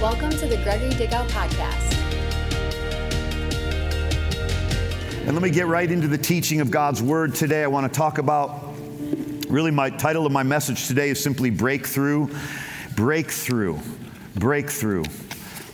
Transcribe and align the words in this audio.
Welcome 0.00 0.28
to 0.28 0.46
the 0.46 0.58
Gregory 0.58 0.90
Dickow 0.90 1.26
Podcast. 1.30 1.94
And 5.24 5.32
let 5.32 5.42
me 5.42 5.48
get 5.48 5.68
right 5.68 5.90
into 5.90 6.06
the 6.06 6.18
teaching 6.18 6.60
of 6.60 6.70
God's 6.70 7.02
Word 7.02 7.34
today. 7.34 7.64
I 7.64 7.66
want 7.68 7.90
to 7.90 7.98
talk 7.98 8.18
about 8.18 8.74
really 9.48 9.70
my 9.70 9.88
title 9.88 10.26
of 10.26 10.32
my 10.32 10.42
message 10.42 10.86
today 10.86 11.08
is 11.08 11.22
simply 11.22 11.48
Breakthrough. 11.48 12.28
Breakthrough. 12.94 13.78
Breakthrough. 14.34 15.04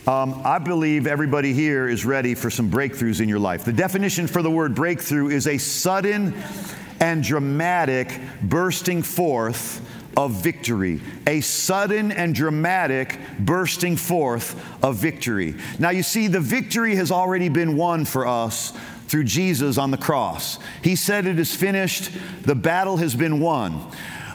Um, 0.07 0.41
I 0.45 0.57
believe 0.57 1.05
everybody 1.05 1.51
here 1.51 1.89
is 1.89 2.05
ready 2.05 2.33
for 2.33 2.49
some 2.49 2.71
breakthroughs 2.71 3.19
in 3.19 3.27
your 3.27 3.39
life. 3.39 3.65
The 3.65 3.73
definition 3.73 4.27
for 4.27 4.41
the 4.41 4.49
word 4.49 4.73
breakthrough 4.73 5.31
is 5.31 5.47
a 5.47 5.57
sudden 5.57 6.33
and 7.01 7.21
dramatic 7.21 8.21
bursting 8.41 9.03
forth 9.03 9.81
of 10.15 10.31
victory, 10.31 11.01
a 11.27 11.41
sudden 11.41 12.11
and 12.11 12.35
dramatic 12.35 13.19
bursting 13.39 13.97
forth 13.97 14.55
of 14.83 14.95
victory. 14.95 15.55
Now, 15.79 15.89
you 15.89 16.03
see, 16.03 16.27
the 16.27 16.39
victory 16.39 16.95
has 16.95 17.11
already 17.11 17.49
been 17.49 17.75
won 17.75 18.05
for 18.05 18.27
us 18.27 18.73
through 19.07 19.25
Jesus 19.25 19.77
on 19.77 19.91
the 19.91 19.97
cross. 19.97 20.59
He 20.81 20.95
said, 20.95 21.25
It 21.25 21.39
is 21.39 21.55
finished, 21.55 22.11
the 22.43 22.55
battle 22.55 22.97
has 22.97 23.15
been 23.15 23.39
won. 23.39 23.91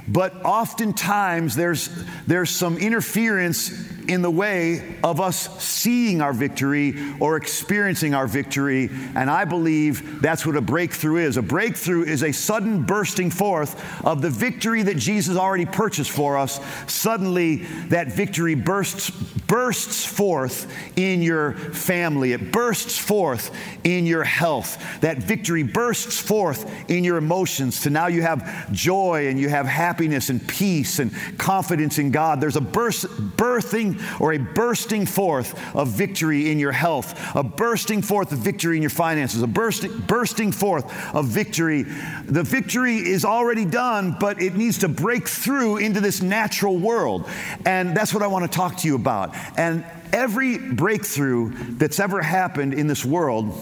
But 0.07 0.45
oftentimes 0.45 1.55
there's, 1.55 1.91
there's 2.27 2.51
some 2.51 2.79
interference 2.79 3.71
in 4.09 4.23
the 4.23 4.31
way 4.31 4.97
of 5.05 5.21
us 5.21 5.63
seeing 5.63 6.21
our 6.21 6.33
victory 6.33 6.95
or 7.21 7.37
experiencing 7.37 8.15
our 8.15 8.27
victory. 8.27 8.91
And 9.15 9.31
I 9.31 9.45
believe 9.45 10.23
that's 10.23 10.47
what 10.47 10.57
a 10.57 10.61
breakthrough 10.61 11.27
is. 11.27 11.37
A 11.37 11.43
breakthrough 11.43 12.05
is 12.05 12.23
a 12.23 12.33
sudden 12.33 12.83
bursting 12.83 13.31
forth 13.31 14.05
of 14.05 14.23
the 14.23 14.31
victory 14.31 14.83
that 14.83 14.97
Jesus 14.97 15.37
already 15.37 15.67
purchased 15.67 16.11
for 16.11 16.39
us. 16.39 16.61
Suddenly, 16.87 17.57
that 17.89 18.09
victory 18.13 18.55
bursts, 18.55 19.11
bursts 19.11 20.05
forth 20.05 20.73
in 20.97 21.23
your 21.23 21.53
family, 21.53 22.33
it 22.33 22.51
bursts 22.51 22.99
forth 22.99 23.55
in 23.85 24.07
your 24.07 24.25
health. 24.25 25.01
That 25.01 25.19
victory 25.19 25.63
bursts 25.63 26.19
forth 26.19 26.91
in 26.91 27.05
your 27.05 27.19
emotions. 27.19 27.83
To 27.83 27.91
now 27.91 28.07
you 28.07 28.23
have 28.23 28.73
joy 28.73 29.29
and 29.29 29.39
you 29.39 29.49
have 29.49 29.67
happiness 29.67 30.31
and 30.31 30.47
peace 30.47 30.99
and 30.99 31.13
confidence 31.39 31.99
in 31.99 32.11
God. 32.11 32.41
There's 32.41 32.57
a 32.57 32.61
burst, 32.61 33.07
birthing 33.37 33.98
or 34.21 34.33
a 34.33 34.39
bursting 34.39 35.07
forth 35.07 35.59
of 35.75 35.89
victory 35.89 36.51
in 36.51 36.59
your 36.59 36.73
health, 36.73 37.19
a 37.35 37.43
bursting 37.43 38.03
forth 38.03 38.33
of 38.33 38.39
victory 38.39 38.77
in 38.77 38.83
your 38.83 38.91
finances, 38.91 39.43
a 39.43 39.47
bursting, 39.47 39.97
bursting 40.07 40.53
forth 40.53 41.15
of 41.15 41.27
victory. 41.27 41.83
The 41.83 42.43
victory 42.43 42.97
is 42.97 43.25
already 43.25 43.65
done, 43.65 44.17
but 44.19 44.41
it 44.41 44.55
needs 44.55 44.79
to 44.79 44.89
break 44.89 45.29
through 45.29 45.79
into 45.79 46.01
this 46.01 46.23
natural 46.23 46.77
world. 46.77 47.29
And 47.65 47.97
that's 47.97 48.13
what 48.15 48.23
I 48.23 48.27
want 48.27 48.51
to 48.51 48.57
talk 48.57 48.77
to 48.79 48.89
you 48.89 48.95
about. 48.95 49.35
And 49.57 49.85
every 50.13 50.59
breakthrough 50.59 51.51
that's 51.77 52.01
ever 52.01 52.23
happened 52.23 52.75
in 52.75 52.87
this 52.87 53.05
world, 53.05 53.55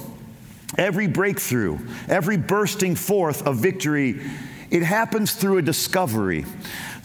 every 0.79 1.07
breakthrough, 1.07 1.79
every 2.09 2.37
bursting 2.37 2.95
forth 2.95 3.47
of 3.47 3.57
victory, 3.57 4.21
it 4.71 4.83
happens 4.83 5.33
through 5.33 5.59
a 5.59 5.63
discovery. 5.63 6.45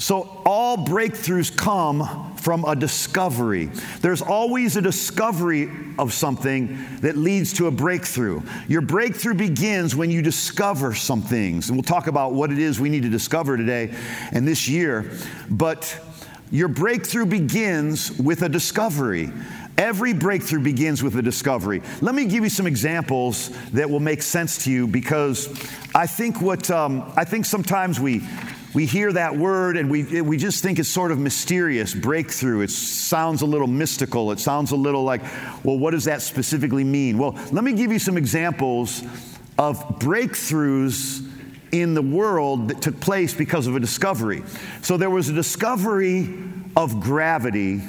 So 0.02 0.41
all 0.47 0.77
breakthroughs 0.77 1.55
come 1.55 2.33
from 2.38 2.66
a 2.66 2.75
discovery. 2.75 3.67
There's 4.02 4.23
always 4.23 4.75
a 4.75 4.81
discovery 4.81 5.69
of 5.99 6.11
something 6.11 6.83
that 7.02 7.17
leads 7.17 7.53
to 7.53 7.67
a 7.67 7.71
breakthrough. 7.71 8.41
Your 8.67 8.81
breakthrough 8.81 9.35
begins 9.35 9.95
when 9.95 10.09
you 10.09 10.23
discover 10.23 10.95
some 10.95 11.22
things. 11.22 11.69
And 11.69 11.77
we'll 11.77 11.83
talk 11.83 12.07
about 12.07 12.33
what 12.33 12.52
it 12.52 12.57
is 12.57 12.79
we 12.79 12.89
need 12.89 13.03
to 13.03 13.09
discover 13.09 13.57
today 13.57 13.94
and 14.31 14.47
this 14.47 14.67
year. 14.67 15.11
But 15.52 15.95
your 16.49 16.67
breakthrough 16.67 17.27
begins 17.27 18.11
with 18.17 18.41
a 18.41 18.49
discovery. 18.49 19.31
Every 19.77 20.13
breakthrough 20.13 20.61
begins 20.61 21.03
with 21.03 21.16
a 21.17 21.22
discovery. 21.22 21.83
Let 22.02 22.16
me 22.16 22.25
give 22.25 22.44
you 22.44 22.49
some 22.49 22.66
examples 22.66 23.49
that 23.69 23.88
will 23.88 23.99
make 23.99 24.23
sense 24.23 24.63
to 24.63 24.72
you 24.72 24.88
because 24.88 25.47
I 25.94 26.07
think 26.07 26.41
what 26.41 26.72
um, 26.72 27.13
I 27.16 27.23
think 27.23 27.45
sometimes 27.45 28.00
we 28.00 28.23
we 28.73 28.85
hear 28.85 29.11
that 29.11 29.35
word 29.35 29.75
and 29.77 29.89
we, 29.89 30.21
we 30.21 30.37
just 30.37 30.63
think 30.63 30.79
it's 30.79 30.89
sort 30.89 31.11
of 31.11 31.19
mysterious, 31.19 31.93
breakthrough. 31.93 32.61
It 32.61 32.71
sounds 32.71 33.41
a 33.41 33.45
little 33.45 33.67
mystical. 33.67 34.31
It 34.31 34.39
sounds 34.39 34.71
a 34.71 34.75
little 34.75 35.03
like, 35.03 35.21
well, 35.63 35.77
what 35.77 35.91
does 35.91 36.05
that 36.05 36.21
specifically 36.21 36.83
mean? 36.83 37.17
Well, 37.17 37.37
let 37.51 37.63
me 37.63 37.73
give 37.73 37.91
you 37.91 37.99
some 37.99 38.17
examples 38.17 39.03
of 39.57 39.77
breakthroughs 39.99 41.27
in 41.71 41.93
the 41.93 42.01
world 42.01 42.69
that 42.69 42.81
took 42.81 42.99
place 42.99 43.33
because 43.33 43.67
of 43.67 43.75
a 43.75 43.79
discovery. 43.79 44.43
So 44.81 44.97
there 44.97 45.09
was 45.09 45.29
a 45.29 45.33
discovery 45.33 46.43
of 46.75 46.99
gravity 46.99 47.81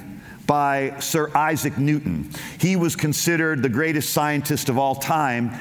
by 0.46 0.98
Sir 0.98 1.30
Isaac 1.34 1.78
Newton. 1.78 2.30
He 2.58 2.76
was 2.76 2.96
considered 2.96 3.62
the 3.62 3.68
greatest 3.68 4.12
scientist 4.12 4.68
of 4.68 4.78
all 4.78 4.94
time, 4.94 5.52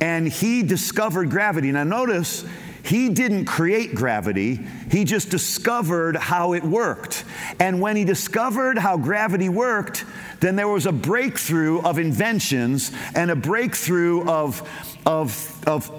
and 0.00 0.28
he 0.28 0.62
discovered 0.62 1.30
gravity. 1.30 1.72
Now, 1.72 1.84
notice 1.84 2.44
he 2.88 3.10
didn't 3.10 3.44
create 3.44 3.94
gravity, 3.94 4.58
he 4.90 5.04
just 5.04 5.28
discovered 5.28 6.16
how 6.16 6.54
it 6.54 6.64
worked. 6.64 7.22
And 7.60 7.82
when 7.82 7.96
he 7.96 8.04
discovered 8.04 8.78
how 8.78 8.96
gravity 8.96 9.50
worked, 9.50 10.06
then 10.40 10.56
there 10.56 10.68
was 10.68 10.86
a 10.86 10.92
breakthrough 10.92 11.82
of 11.82 11.98
inventions 11.98 12.90
and 13.14 13.30
a 13.30 13.36
breakthrough 13.36 14.26
of, 14.26 14.66
of, 15.04 15.68
of 15.68 15.92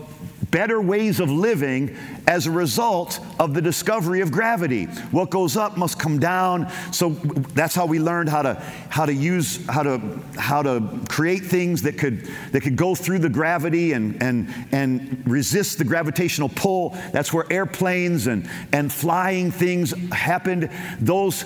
better 0.50 0.82
ways 0.82 1.20
of 1.20 1.30
living 1.30 1.96
as 2.30 2.46
a 2.46 2.52
result 2.52 3.20
of 3.40 3.54
the 3.54 3.62
discovery 3.62 4.22
of 4.22 4.32
gravity. 4.32 4.86
What 5.12 5.30
goes 5.30 5.58
up 5.58 5.78
must 5.78 6.00
come 6.00 6.20
down. 6.20 6.72
So 6.92 7.10
that's 7.10 7.76
how 7.76 7.86
we 7.88 8.00
learned 8.00 8.30
how 8.30 8.44
to 8.44 8.54
how 8.90 9.06
to 9.06 9.14
use 9.14 9.66
how 9.68 9.84
to 9.84 10.00
how 10.38 10.62
to 10.62 11.02
create 11.10 11.46
things 11.46 11.82
that 11.82 11.98
could 11.98 12.30
that 12.52 12.62
could 12.62 12.76
go 12.76 12.96
through 12.96 13.20
the 13.20 13.30
gravity 13.30 13.94
and 13.94 14.22
and 14.22 14.48
and 14.72 15.24
resist 15.26 15.80
the 15.80 15.84
gravitational 15.84 16.50
pull. 16.50 16.92
That's 17.12 17.34
where 17.34 17.52
airplanes 17.52 18.28
and 18.28 18.50
and 18.72 18.94
flying 18.94 19.52
things 19.52 19.92
happened. 20.12 20.70
Those 21.02 21.46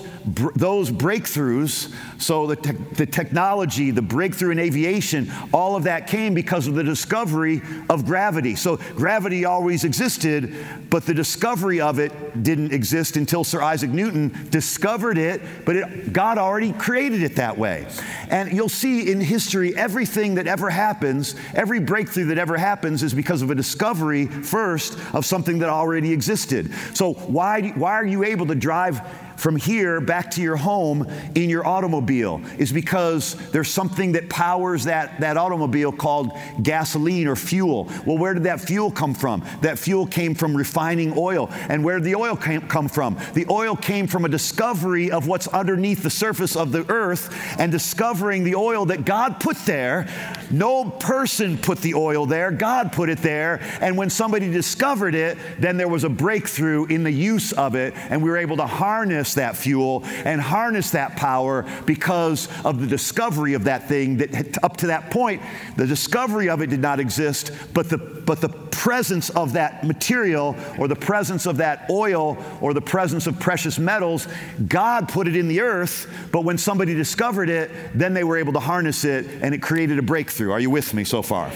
those 0.54 0.90
breakthroughs. 0.90 1.92
So 2.18 2.46
the 2.46 2.56
te- 2.56 2.72
the 2.72 3.06
technology, 3.06 3.90
the 3.90 4.02
breakthrough 4.02 4.52
in 4.52 4.58
aviation, 4.58 5.30
all 5.52 5.76
of 5.76 5.84
that 5.84 6.06
came 6.06 6.34
because 6.34 6.66
of 6.66 6.74
the 6.74 6.84
discovery 6.84 7.62
of 7.88 8.06
gravity. 8.06 8.54
So 8.54 8.78
Gravity 8.96 9.44
always 9.44 9.84
existed, 9.84 10.54
but 10.90 11.06
the 11.06 11.14
discovery 11.14 11.80
of 11.80 11.98
it 11.98 12.42
didn't 12.42 12.72
exist 12.72 13.16
until 13.16 13.44
Sir 13.44 13.62
Isaac 13.62 13.90
Newton 13.90 14.48
discovered 14.50 15.18
it, 15.18 15.40
but 15.64 15.76
it, 15.76 16.12
God 16.12 16.38
already 16.38 16.72
created 16.72 17.22
it 17.22 17.36
that 17.36 17.56
way. 17.58 17.86
And 18.28 18.52
you'll 18.52 18.68
see 18.68 19.10
in 19.10 19.20
history, 19.20 19.76
everything 19.76 20.34
that 20.36 20.46
ever 20.46 20.70
happens, 20.70 21.34
every 21.54 21.80
breakthrough 21.80 22.26
that 22.26 22.38
ever 22.38 22.56
happens 22.56 23.02
is 23.02 23.14
because 23.14 23.42
of 23.42 23.50
a 23.50 23.54
discovery 23.54 24.26
first 24.26 24.98
of 25.14 25.26
something 25.26 25.58
that 25.58 25.68
already 25.68 26.12
existed. 26.12 26.72
So, 26.94 27.14
why, 27.14 27.70
why 27.70 27.92
are 27.92 28.06
you 28.06 28.24
able 28.24 28.46
to 28.46 28.54
drive 28.54 29.00
from 29.36 29.56
here 29.56 30.00
back 30.00 30.30
to 30.32 30.42
your 30.42 30.56
home 30.56 31.10
in 31.34 31.50
your 31.50 31.66
automobile 31.66 32.40
is 32.58 32.72
because 32.72 33.34
there's 33.50 33.68
something 33.68 34.12
that 34.12 34.28
powers 34.28 34.84
that, 34.84 35.20
that 35.20 35.36
automobile 35.36 35.92
called 35.92 36.32
gasoline 36.62 37.26
or 37.26 37.36
fuel. 37.36 37.90
Well, 38.06 38.18
where 38.18 38.34
did 38.34 38.44
that 38.44 38.60
fuel 38.60 38.90
come 38.90 39.14
from? 39.14 39.44
That 39.62 39.78
fuel 39.78 40.06
came 40.06 40.34
from 40.34 40.56
refining 40.56 41.14
oil. 41.16 41.48
And 41.68 41.84
where 41.84 41.98
did 41.98 42.04
the 42.04 42.14
oil 42.14 42.36
came, 42.36 42.62
come 42.62 42.88
from? 42.88 43.18
The 43.34 43.46
oil 43.50 43.76
came 43.76 44.06
from 44.06 44.24
a 44.24 44.28
discovery 44.28 45.10
of 45.10 45.26
what's 45.26 45.48
underneath 45.48 46.02
the 46.02 46.10
surface 46.10 46.56
of 46.56 46.72
the 46.72 46.90
earth 46.90 47.34
and 47.58 47.70
discovering 47.72 48.44
the 48.44 48.54
oil 48.54 48.86
that 48.86 49.04
God 49.04 49.40
put 49.40 49.56
there. 49.64 50.06
No 50.50 50.90
person 50.90 51.58
put 51.58 51.80
the 51.80 51.94
oil 51.94 52.26
there, 52.26 52.50
God 52.50 52.92
put 52.92 53.08
it 53.08 53.18
there. 53.18 53.60
And 53.80 53.96
when 53.96 54.10
somebody 54.10 54.50
discovered 54.50 55.14
it, 55.14 55.38
then 55.58 55.76
there 55.76 55.88
was 55.88 56.04
a 56.04 56.08
breakthrough 56.08 56.86
in 56.86 57.02
the 57.02 57.10
use 57.10 57.52
of 57.52 57.74
it, 57.74 57.94
and 57.96 58.22
we 58.22 58.30
were 58.30 58.36
able 58.36 58.56
to 58.58 58.66
harness 58.66 59.23
harness 59.24 59.34
that 59.34 59.56
fuel 59.56 60.02
and 60.26 60.38
harness 60.38 60.90
that 60.90 61.16
power 61.16 61.64
because 61.86 62.48
of 62.62 62.78
the 62.78 62.86
discovery 62.86 63.54
of 63.54 63.64
that 63.64 63.88
thing 63.88 64.18
that 64.18 64.62
up 64.62 64.76
to 64.76 64.88
that 64.88 65.10
point, 65.10 65.40
the 65.76 65.86
discovery 65.86 66.50
of 66.50 66.60
it 66.60 66.68
did 66.68 66.80
not 66.80 67.00
exist, 67.00 67.50
but 67.72 67.88
the, 67.88 67.96
but 67.96 68.42
the 68.42 68.50
presence 68.70 69.30
of 69.30 69.54
that 69.54 69.82
material 69.82 70.54
or 70.78 70.88
the 70.88 70.96
presence 70.96 71.46
of 71.46 71.56
that 71.56 71.88
oil 71.88 72.36
or 72.60 72.74
the 72.74 72.82
presence 72.82 73.26
of 73.26 73.40
precious 73.40 73.78
metals, 73.78 74.28
God 74.68 75.08
put 75.08 75.26
it 75.26 75.36
in 75.36 75.48
the 75.48 75.60
earth, 75.60 76.06
but 76.30 76.42
when 76.42 76.58
somebody 76.58 76.92
discovered 76.92 77.48
it, 77.48 77.70
then 77.94 78.12
they 78.12 78.24
were 78.24 78.36
able 78.36 78.52
to 78.52 78.60
harness 78.60 79.04
it 79.04 79.24
and 79.40 79.54
it 79.54 79.62
created 79.62 79.98
a 79.98 80.02
breakthrough. 80.02 80.52
Are 80.52 80.60
you 80.60 80.68
with 80.68 80.92
me 80.92 81.04
so 81.04 81.22
far? 81.22 81.50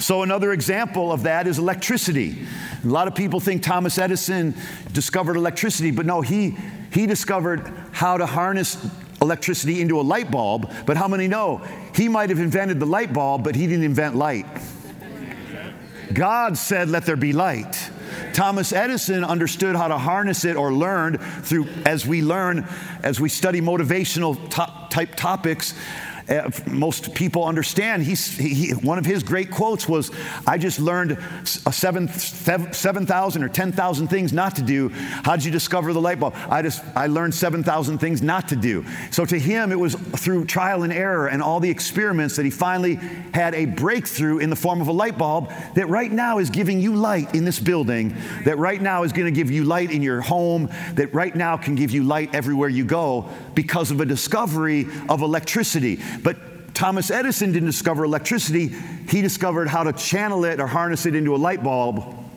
So, 0.00 0.22
another 0.22 0.52
example 0.52 1.10
of 1.10 1.24
that 1.24 1.48
is 1.48 1.58
electricity. 1.58 2.46
A 2.84 2.86
lot 2.86 3.08
of 3.08 3.16
people 3.16 3.40
think 3.40 3.64
Thomas 3.64 3.98
Edison 3.98 4.54
discovered 4.92 5.36
electricity, 5.36 5.90
but 5.90 6.06
no, 6.06 6.20
he, 6.20 6.56
he 6.92 7.06
discovered 7.06 7.70
how 7.90 8.16
to 8.16 8.24
harness 8.24 8.78
electricity 9.20 9.80
into 9.80 10.00
a 10.00 10.02
light 10.02 10.30
bulb. 10.30 10.72
But 10.86 10.96
how 10.96 11.08
many 11.08 11.26
know 11.26 11.62
he 11.96 12.08
might 12.08 12.30
have 12.30 12.38
invented 12.38 12.78
the 12.78 12.86
light 12.86 13.12
bulb, 13.12 13.42
but 13.42 13.56
he 13.56 13.66
didn't 13.66 13.84
invent 13.84 14.14
light? 14.14 14.46
God 16.12 16.56
said, 16.56 16.88
Let 16.88 17.04
there 17.04 17.16
be 17.16 17.32
light. 17.32 17.90
Thomas 18.32 18.72
Edison 18.72 19.24
understood 19.24 19.74
how 19.74 19.88
to 19.88 19.98
harness 19.98 20.44
it 20.44 20.56
or 20.56 20.72
learned 20.72 21.20
through, 21.20 21.66
as 21.84 22.06
we 22.06 22.22
learn, 22.22 22.68
as 23.02 23.20
we 23.20 23.28
study 23.28 23.60
motivational 23.60 24.38
type 24.90 25.16
topics, 25.16 25.74
uh, 26.28 26.50
most 26.66 27.14
people 27.14 27.44
understand. 27.44 28.02
He's, 28.02 28.36
he, 28.36 28.70
one 28.72 28.98
of 28.98 29.06
his 29.06 29.22
great 29.22 29.50
quotes 29.50 29.88
was, 29.88 30.10
I 30.46 30.58
just 30.58 30.78
learned 30.78 31.18
7,000 31.44 32.74
7, 32.74 33.42
or 33.42 33.48
10,000 33.48 34.08
things 34.08 34.32
not 34.32 34.56
to 34.56 34.62
do. 34.62 34.90
How 34.90 35.36
did 35.36 35.44
you 35.44 35.50
discover 35.50 35.92
the 35.92 36.00
light 36.00 36.20
bulb? 36.20 36.34
I 36.50 36.62
just, 36.62 36.84
I 36.94 37.06
learned 37.06 37.34
7,000 37.34 37.98
things 37.98 38.20
not 38.20 38.48
to 38.48 38.56
do. 38.56 38.84
So 39.10 39.24
to 39.24 39.38
him, 39.38 39.72
it 39.72 39.78
was 39.78 39.94
through 39.94 40.44
trial 40.44 40.82
and 40.82 40.92
error 40.92 41.28
and 41.28 41.42
all 41.42 41.60
the 41.60 41.70
experiments 41.70 42.36
that 42.36 42.44
he 42.44 42.50
finally 42.50 42.96
had 43.32 43.54
a 43.54 43.64
breakthrough 43.64 44.38
in 44.38 44.50
the 44.50 44.56
form 44.56 44.80
of 44.80 44.88
a 44.88 44.92
light 44.92 45.16
bulb 45.16 45.50
that 45.74 45.88
right 45.88 46.12
now 46.12 46.38
is 46.38 46.50
giving 46.50 46.80
you 46.80 46.94
light 46.94 47.34
in 47.34 47.44
this 47.44 47.58
building, 47.58 48.14
that 48.44 48.58
right 48.58 48.80
now 48.80 49.02
is 49.02 49.12
going 49.12 49.26
to 49.26 49.32
give 49.32 49.50
you 49.50 49.64
light 49.64 49.90
in 49.90 50.02
your 50.02 50.20
home, 50.20 50.68
that 50.94 51.12
right 51.14 51.34
now 51.34 51.56
can 51.56 51.74
give 51.74 51.90
you 51.90 52.04
light 52.04 52.34
everywhere 52.34 52.68
you 52.68 52.84
go 52.84 53.30
because 53.58 53.90
of 53.90 54.00
a 54.00 54.06
discovery 54.06 54.86
of 55.08 55.20
electricity. 55.20 55.98
But 56.22 56.36
Thomas 56.74 57.10
Edison 57.10 57.50
didn't 57.50 57.66
discover 57.66 58.04
electricity, 58.04 58.68
he 59.08 59.20
discovered 59.20 59.66
how 59.66 59.82
to 59.82 59.92
channel 59.92 60.44
it 60.44 60.60
or 60.60 60.68
harness 60.68 61.06
it 61.06 61.16
into 61.16 61.34
a 61.34 61.38
light 61.38 61.64
bulb 61.64 62.27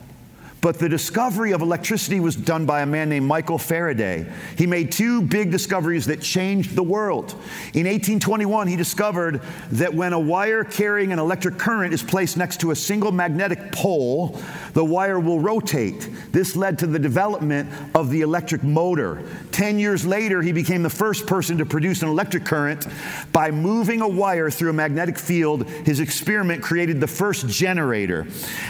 but 0.62 0.78
the 0.78 0.88
discovery 0.88 1.52
of 1.52 1.60
electricity 1.60 2.20
was 2.20 2.36
done 2.36 2.64
by 2.64 2.82
a 2.82 2.86
man 2.86 3.08
named 3.08 3.26
Michael 3.26 3.58
Faraday. 3.58 4.24
He 4.56 4.64
made 4.64 4.92
two 4.92 5.20
big 5.20 5.50
discoveries 5.50 6.06
that 6.06 6.22
changed 6.22 6.76
the 6.76 6.84
world. 6.84 7.32
In 7.74 7.84
1821, 7.86 8.68
he 8.68 8.76
discovered 8.76 9.42
that 9.72 9.92
when 9.92 10.12
a 10.12 10.20
wire 10.20 10.62
carrying 10.62 11.12
an 11.12 11.18
electric 11.18 11.58
current 11.58 11.92
is 11.92 12.02
placed 12.02 12.36
next 12.36 12.60
to 12.60 12.70
a 12.70 12.76
single 12.76 13.10
magnetic 13.10 13.72
pole, 13.72 14.40
the 14.72 14.84
wire 14.84 15.18
will 15.18 15.40
rotate. 15.40 16.08
This 16.30 16.54
led 16.54 16.78
to 16.78 16.86
the 16.86 16.98
development 16.98 17.68
of 17.96 18.10
the 18.10 18.20
electric 18.20 18.62
motor. 18.62 19.20
Ten 19.50 19.80
years 19.80 20.06
later, 20.06 20.42
he 20.42 20.52
became 20.52 20.84
the 20.84 20.90
first 20.90 21.26
person 21.26 21.58
to 21.58 21.66
produce 21.66 22.02
an 22.02 22.08
electric 22.08 22.44
current 22.44 22.86
by 23.32 23.50
moving 23.50 24.00
a 24.00 24.08
wire 24.08 24.48
through 24.48 24.70
a 24.70 24.74
magnetic 24.74 25.18
field. 25.18 25.68
His 25.68 25.98
experiment 25.98 26.62
created 26.62 27.00
the 27.00 27.08
first 27.08 27.48
generator, 27.48 28.28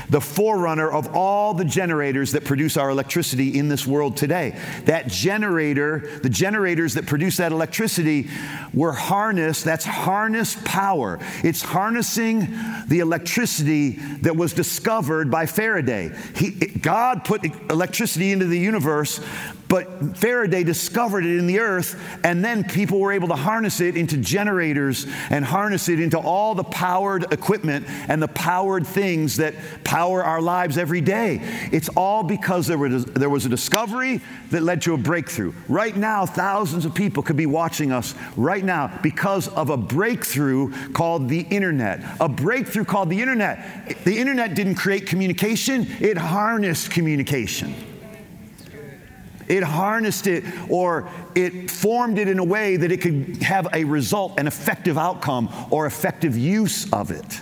the 0.09 0.23
forerunner 0.23 0.91
of 0.91 1.15
all 1.15 1.53
the 1.53 1.67
generators 1.83 2.31
that 2.31 2.45
produce 2.45 2.77
our 2.77 2.91
electricity 2.91 3.59
in 3.59 3.69
this 3.69 3.85
world 3.85 4.17
today. 4.17 4.57
That 4.85 5.09
generator, 5.09 6.21
the 6.23 6.29
generators 6.29 6.95
that 6.95 7.07
produce 7.07 7.39
that 7.39 7.51
electricity, 7.51 8.29
were 8.73 8.93
harnessed. 8.93 9.65
That's 9.65 9.85
harnessed 9.85 10.65
power. 10.65 11.19
It's 11.43 11.61
harnessing 11.61 12.47
the 12.87 13.01
electricity 13.01 13.99
that 14.21 14.37
was 14.37 14.53
discovered 14.53 15.29
by 15.29 15.47
Faraday. 15.47 16.13
He, 16.37 16.51
God 16.53 17.25
put 17.25 17.45
electricity 17.69 18.31
into 18.31 18.45
the 18.45 18.61
universe 18.61 19.19
but 19.73 20.19
Faraday 20.19 20.65
discovered 20.65 21.25
it 21.25 21.39
in 21.39 21.47
the 21.47 21.59
earth, 21.59 21.99
and 22.25 22.45
then 22.45 22.63
people 22.63 23.01
were 23.01 23.11
able 23.11 23.29
to 23.29 23.35
harness 23.35 23.81
it 23.81 23.97
into 23.97 24.19
generators 24.19 25.07
and 25.31 25.47
harness 25.47 25.89
it 25.89 25.99
into 25.99 26.19
all 26.19 26.55
the 26.55 26.63
powered 26.63 27.33
equipment 27.33 27.87
and 28.09 28.21
the 28.21 28.29
powered 28.29 28.87
things 28.87 29.39
that 29.39 29.55
power 29.83 30.23
our 30.23 30.43
lives 30.43 30.77
every 30.77 31.01
day. 31.01 31.41
It's 31.73 31.89
all 31.97 32.23
because 32.23 32.67
there 32.67 32.77
was, 32.77 33.07
there 33.07 33.31
was 33.31 33.47
a 33.47 33.49
discovery 33.49 34.21
that 34.51 34.63
led 34.63 34.83
to 34.83 34.93
a 34.93 34.99
breakthrough. 34.99 35.55
Right 35.69 35.97
now, 35.97 36.27
thousands 36.27 36.85
of 36.85 36.95
people 36.95 37.23
could 37.23 37.39
be 37.39 37.47
watching 37.47 37.93
us 37.93 38.15
right 38.37 38.63
now 38.63 38.99
because 39.03 39.49
of 39.49 39.71
a 39.71 39.79
breakthrough 39.79 40.71
called 40.93 41.31
the 41.31 41.41
internet. 41.41 42.05
A 42.21 42.29
breakthrough 42.29 42.85
called 42.85 43.09
the 43.09 43.23
internet. 43.23 44.05
The 44.05 44.19
internet 44.19 44.55
didn't 44.55 44.75
create 44.75 45.07
communication, 45.07 45.87
it 45.99 46.19
harnessed 46.19 46.91
communication. 46.91 47.75
It 49.49 49.63
harnessed 49.63 50.27
it 50.27 50.45
or 50.69 51.09
it 51.35 51.71
formed 51.71 52.19
it 52.19 52.29
in 52.29 52.39
a 52.39 52.45
way 52.45 52.77
that 52.77 52.93
it 52.93 53.01
could 53.01 53.43
have 53.43 53.69
a 53.73 53.85
result, 53.85 54.39
an 54.39 54.47
effective 54.47 54.99
outcome, 54.99 55.49
or 55.71 55.87
effective 55.87 56.37
use 56.37 56.91
of 56.93 57.11
it. 57.11 57.41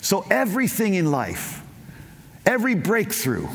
So 0.00 0.26
everything 0.30 0.94
in 0.94 1.10
life, 1.10 1.62
every 2.44 2.74
breakthrough 2.74 3.48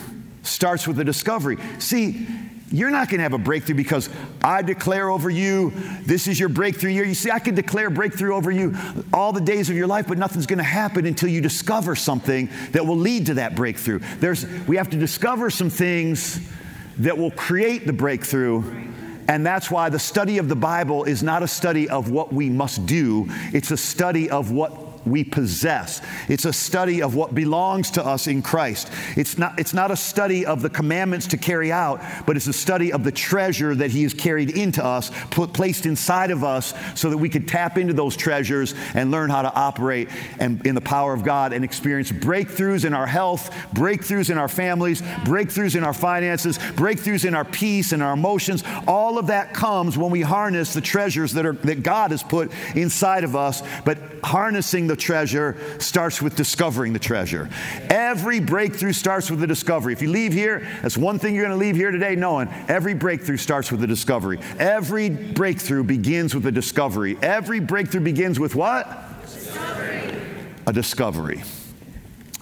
starts 0.44 0.88
with 0.88 1.00
a 1.00 1.04
discovery. 1.04 1.58
See, 1.80 2.26
you're 2.70 2.92
not 2.92 3.10
going 3.10 3.20
to 3.20 3.24
have 3.24 3.34
a 3.34 3.38
breakthrough 3.38 3.76
because 3.76 4.10
I 4.44 4.62
declare 4.62 5.10
over 5.10 5.30
you, 5.30 5.72
this 6.04 6.28
is 6.28 6.38
your 6.40 6.50
breakthrough 6.50 6.92
year. 6.92 7.06
You 7.06 7.14
see, 7.14 7.32
I 7.32 7.40
can 7.40 7.56
declare 7.56 7.90
breakthrough 7.90 8.36
over 8.36 8.52
you 8.52 8.76
all 9.14 9.32
the 9.32 9.42
days 9.42 9.70
of 9.70 9.78
your 9.78 9.88
life, 9.88 10.08
but 10.08 10.18
nothing's 10.18 10.46
going 10.46 10.58
to 10.58 10.64
happen 10.64 11.06
until 11.06 11.30
you 11.30 11.40
discover 11.40 11.96
something 11.96 12.50
that 12.72 12.86
will 12.86 12.98
lead 12.98 13.28
to 13.28 13.36
that 13.36 13.56
breakthrough. 13.56 14.00
There's, 14.20 14.46
we 14.68 14.76
have 14.76 14.90
to 14.90 14.98
discover 14.98 15.50
some 15.50 15.70
things 15.70 16.42
that 17.00 17.18
will 17.18 17.32
create 17.32 17.86
the 17.86 17.94
breakthrough. 17.94 18.64
And 19.28 19.46
that's 19.46 19.70
why 19.70 19.90
the 19.90 20.00
study 20.00 20.38
of 20.38 20.48
the 20.48 20.56
Bible 20.56 21.04
is 21.04 21.22
not 21.22 21.44
a 21.44 21.48
study 21.48 21.90
of 21.90 22.10
what 22.10 22.32
we 22.32 22.50
must 22.50 22.86
do, 22.86 23.26
it's 23.54 23.72
a 23.72 23.78
study 23.78 24.30
of 24.30 24.52
what 24.52 24.87
we 25.10 25.24
possess. 25.24 26.02
It's 26.28 26.46
a 26.46 26.54
study 26.54 27.02
of 27.02 27.16
what 27.16 27.36
belongs 27.36 27.92
to 27.92 28.06
us 28.06 28.28
in 28.28 28.42
Christ. 28.42 28.92
It's 29.16 29.38
not, 29.38 29.60
it's 29.60 29.74
not 29.74 29.92
a 29.92 29.96
study 29.96 30.46
of 30.46 30.62
the 30.62 30.70
commandments 30.70 31.28
to 31.28 31.38
carry 31.38 31.72
out, 31.72 32.02
but 32.26 32.36
it's 32.36 32.48
a 32.48 32.54
study 32.54 32.92
of 32.92 33.04
the 33.04 33.12
treasure 33.12 33.76
that 33.76 33.92
He 33.92 34.04
has 34.04 34.14
carried 34.14 34.58
into 34.58 34.84
us, 34.84 35.12
put, 35.32 35.54
placed 35.54 35.86
inside 35.86 36.32
of 36.32 36.44
us, 36.44 36.74
so 36.96 37.10
that 37.10 37.18
we 37.18 37.30
could 37.30 37.48
tap 37.48 37.78
into 37.78 37.94
those 37.94 38.16
treasures 38.16 38.74
and 38.94 39.12
learn 39.12 39.30
how 39.30 39.42
to 39.42 39.54
operate 39.54 40.10
and, 40.40 40.66
in 40.66 40.76
the 40.76 40.82
power 40.82 41.14
of 41.14 41.24
God 41.24 41.54
and 41.54 41.64
experience 41.64 42.12
breakthroughs 42.12 42.86
in 42.86 42.94
our 42.94 43.08
health, 43.08 43.50
breakthroughs 43.74 44.30
in 44.30 44.38
our 44.38 44.48
families, 44.48 45.02
breakthroughs 45.02 45.76
in 45.76 45.84
our 45.84 45.94
finances, 45.94 46.58
breakthroughs 46.58 47.26
in 47.26 47.34
our 47.34 47.46
peace 47.46 47.92
and 47.92 48.04
our 48.04 48.14
emotions. 48.14 48.64
All 48.88 49.18
of 49.18 49.28
that 49.28 49.54
comes 49.54 49.98
when 49.98 50.12
we 50.12 50.22
harness 50.22 50.74
the 50.74 50.82
treasures 50.82 51.34
that, 51.34 51.46
are, 51.46 51.54
that 51.54 51.84
God 51.84 52.12
has 52.12 52.24
put 52.24 52.52
inside 52.76 53.24
of 53.24 53.36
us, 53.36 53.64
but 53.86 53.98
harnessing 54.24 54.88
the 54.88 54.96
treasure 54.98 55.56
starts 55.80 56.22
with 56.22 56.36
discovering 56.36 56.94
the 56.94 57.00
treasure. 57.00 57.50
Every 57.90 58.40
breakthrough 58.40 58.94
starts 58.94 59.32
with 59.32 59.42
a 59.44 59.48
discovery. 59.48 59.94
If 59.94 60.02
you 60.02 60.10
leave 60.10 60.34
here, 60.34 60.68
that's 60.82 60.98
one 60.98 61.20
thing 61.20 61.36
you're 61.36 61.46
going 61.46 61.58
to 61.58 61.66
leave 61.66 61.76
here 61.76 61.92
today 61.92 62.16
knowing 62.16 62.50
every 62.68 62.94
breakthrough 62.94 63.38
starts 63.38 63.72
with 63.72 63.84
a 63.84 63.88
discovery. 63.88 64.40
Every 64.60 65.10
breakthrough 65.10 65.84
begins 65.84 66.34
with 66.36 66.46
a 66.46 66.52
discovery. 66.52 67.18
Every 67.22 67.60
breakthrough 67.60 68.02
begins 68.02 68.40
with 68.40 68.56
what? 68.56 68.88
Discovery. 69.22 70.22
A 70.66 70.74
discovery. 70.74 71.44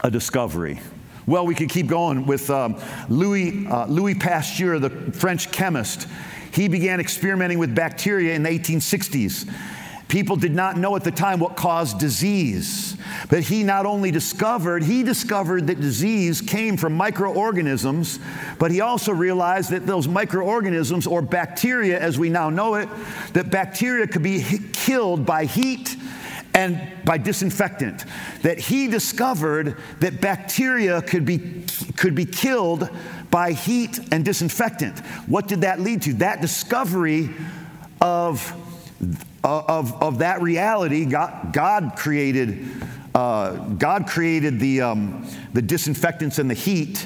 A 0.04 0.12
discovery. 0.12 0.80
Well, 1.28 1.46
we 1.46 1.56
could 1.56 1.70
keep 1.70 1.88
going 1.88 2.28
with 2.28 2.50
um, 2.52 2.80
Louis, 3.10 3.66
uh, 3.68 3.88
Louis 3.88 4.14
Pasteur, 4.14 4.78
the 4.78 4.90
French 4.90 5.52
chemist. 5.52 6.08
He 6.54 6.68
began 6.68 7.00
experimenting 7.00 7.60
with 7.60 7.76
bacteria 7.76 8.34
in 8.36 8.44
the 8.44 8.50
1860s. 8.50 9.52
People 10.08 10.36
did 10.36 10.54
not 10.54 10.78
know 10.78 10.96
at 10.96 11.04
the 11.04 11.12
time 11.12 11.40
what 11.40 11.56
caused 11.56 12.00
disease. 12.00 12.96
But 13.30 13.42
he 13.42 13.64
not 13.64 13.86
only 13.86 14.12
discovered, 14.12 14.84
he 14.84 15.04
discovered 15.04 15.68
that 15.68 15.82
disease 15.82 16.42
came 16.42 16.78
from 16.78 16.94
microorganisms, 16.94 18.20
but 18.60 18.72
he 18.72 18.82
also 18.82 19.12
realized 19.12 19.72
that 19.72 19.88
those 19.88 20.08
microorganisms, 20.08 21.08
or 21.08 21.22
bacteria 21.22 22.00
as 22.00 22.20
we 22.20 22.30
now 22.30 22.50
know 22.50 22.76
it, 22.76 22.88
that 23.34 23.50
bacteria 23.50 24.06
could 24.06 24.24
be 24.24 24.44
killed 24.74 25.26
by 25.26 25.46
heat 25.46 25.96
and 26.54 26.80
by 27.04 27.18
disinfectant. 27.18 28.06
That 28.44 28.60
he 28.60 28.88
discovered 28.88 29.78
that 30.00 30.22
bacteria 30.22 31.02
could 31.02 31.26
be, 31.26 31.66
could 31.98 32.16
be 32.16 32.26
killed 32.26 32.90
by 33.32 33.52
heat 33.52 34.00
and 34.12 34.24
disinfectant. 34.24 35.00
What 35.28 35.48
did 35.48 35.62
that 35.62 35.82
lead 35.82 36.04
to? 36.04 36.14
That 36.14 36.42
discovery 36.42 37.30
of 38.00 38.54
of, 39.50 40.02
of 40.02 40.20
that 40.20 40.42
reality, 40.42 41.06
God, 41.06 41.54
God 41.54 41.94
created, 41.96 42.68
uh, 43.14 43.52
God 43.56 44.08
created 44.08 44.60
the, 44.60 44.82
um, 44.82 45.28
the 45.54 45.62
disinfectants 45.62 46.40
and 46.40 46.50
the 46.50 46.56
heat 46.56 47.06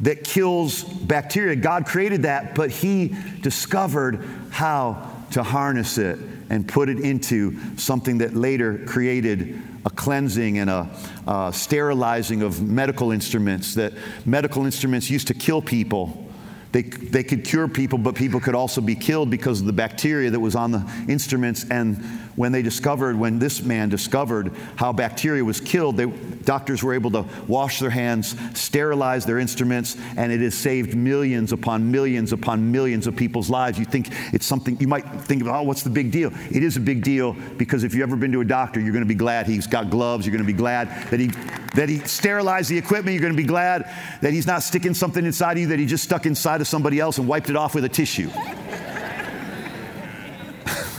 that 0.00 0.24
kills 0.24 0.84
bacteria. 0.84 1.56
God 1.56 1.86
created 1.86 2.22
that, 2.22 2.54
but 2.54 2.70
He 2.70 3.16
discovered 3.40 4.24
how 4.50 5.10
to 5.32 5.42
harness 5.42 5.98
it 5.98 6.18
and 6.50 6.68
put 6.68 6.88
it 6.88 7.00
into 7.00 7.58
something 7.76 8.18
that 8.18 8.34
later 8.34 8.78
created 8.86 9.60
a 9.84 9.90
cleansing 9.90 10.58
and 10.58 10.70
a 10.70 10.88
uh, 11.26 11.50
sterilizing 11.50 12.42
of 12.42 12.62
medical 12.62 13.10
instruments 13.10 13.74
that 13.74 13.92
medical 14.24 14.64
instruments 14.64 15.10
used 15.10 15.28
to 15.28 15.34
kill 15.34 15.62
people 15.62 16.28
they, 16.72 16.82
they 16.82 17.22
could 17.22 17.44
cure 17.44 17.68
people, 17.68 17.98
but 17.98 18.14
people 18.14 18.40
could 18.40 18.54
also 18.54 18.80
be 18.80 18.94
killed 18.94 19.30
because 19.30 19.60
of 19.60 19.66
the 19.66 19.72
bacteria 19.72 20.30
that 20.30 20.40
was 20.40 20.56
on 20.56 20.72
the 20.72 21.04
instruments. 21.06 21.66
And 21.70 22.02
when 22.36 22.52
they 22.52 22.62
discovered, 22.62 23.18
when 23.18 23.38
this 23.38 23.62
man 23.62 23.88
discovered 23.88 24.52
how 24.76 24.92
bacteria 24.92 25.44
was 25.44 25.60
killed, 25.60 25.96
they, 25.96 26.06
doctors 26.06 26.82
were 26.82 26.94
able 26.94 27.10
to 27.10 27.24
wash 27.46 27.78
their 27.78 27.90
hands, 27.90 28.36
sterilize 28.58 29.24
their 29.24 29.38
instruments, 29.38 29.96
and 30.16 30.32
it 30.32 30.40
has 30.40 30.54
saved 30.54 30.94
millions 30.94 31.52
upon 31.52 31.90
millions 31.90 32.32
upon 32.32 32.72
millions 32.72 33.06
of 33.06 33.14
people's 33.16 33.50
lives. 33.50 33.78
You 33.78 33.84
think 33.84 34.08
it's 34.32 34.46
something, 34.46 34.78
you 34.80 34.88
might 34.88 35.04
think, 35.22 35.44
oh, 35.44 35.62
what's 35.62 35.82
the 35.82 35.90
big 35.90 36.10
deal? 36.10 36.32
It 36.50 36.62
is 36.62 36.76
a 36.76 36.80
big 36.80 37.02
deal 37.02 37.34
because 37.56 37.84
if 37.84 37.94
you've 37.94 38.02
ever 38.02 38.16
been 38.16 38.32
to 38.32 38.40
a 38.40 38.44
doctor, 38.44 38.80
you're 38.80 38.92
going 38.92 39.04
to 39.04 39.08
be 39.08 39.14
glad 39.14 39.46
he's 39.46 39.66
got 39.66 39.90
gloves. 39.90 40.26
You're 40.26 40.32
going 40.32 40.46
to 40.46 40.52
be 40.52 40.56
glad 40.56 40.88
that 41.10 41.20
he, 41.20 41.28
that 41.74 41.88
he 41.88 41.98
sterilized 42.00 42.70
the 42.70 42.78
equipment. 42.78 43.14
You're 43.14 43.22
going 43.22 43.34
to 43.34 43.42
be 43.42 43.46
glad 43.46 43.90
that 44.20 44.32
he's 44.32 44.46
not 44.46 44.62
sticking 44.62 44.94
something 44.94 45.24
inside 45.24 45.52
of 45.52 45.58
you 45.58 45.66
that 45.68 45.78
he 45.78 45.86
just 45.86 46.04
stuck 46.04 46.26
inside 46.26 46.60
of 46.60 46.68
somebody 46.68 47.00
else 47.00 47.18
and 47.18 47.28
wiped 47.28 47.50
it 47.50 47.56
off 47.56 47.74
with 47.74 47.84
a 47.84 47.88
tissue. 47.88 48.30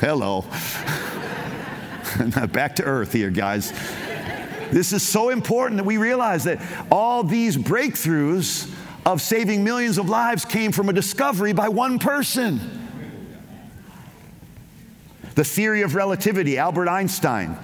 Hello. 0.04 0.42
Back 2.52 2.76
to 2.76 2.84
earth 2.84 3.14
here, 3.14 3.30
guys. 3.30 3.72
This 4.70 4.92
is 4.92 5.02
so 5.02 5.30
important 5.30 5.78
that 5.78 5.86
we 5.86 5.96
realize 5.96 6.44
that 6.44 6.62
all 6.92 7.24
these 7.24 7.56
breakthroughs 7.56 8.70
of 9.06 9.22
saving 9.22 9.64
millions 9.64 9.98
of 9.98 10.10
lives 10.10 10.44
came 10.44 10.74
from 10.74 10.90
a 10.90 10.94
discovery 10.94 11.54
by 11.54 11.70
one 11.70 12.00
person. 12.00 12.60
The 15.36 15.46
theory 15.46 15.84
of 15.84 15.96
relativity, 15.96 16.58
Albert 16.58 16.90
Einstein. 16.90 17.58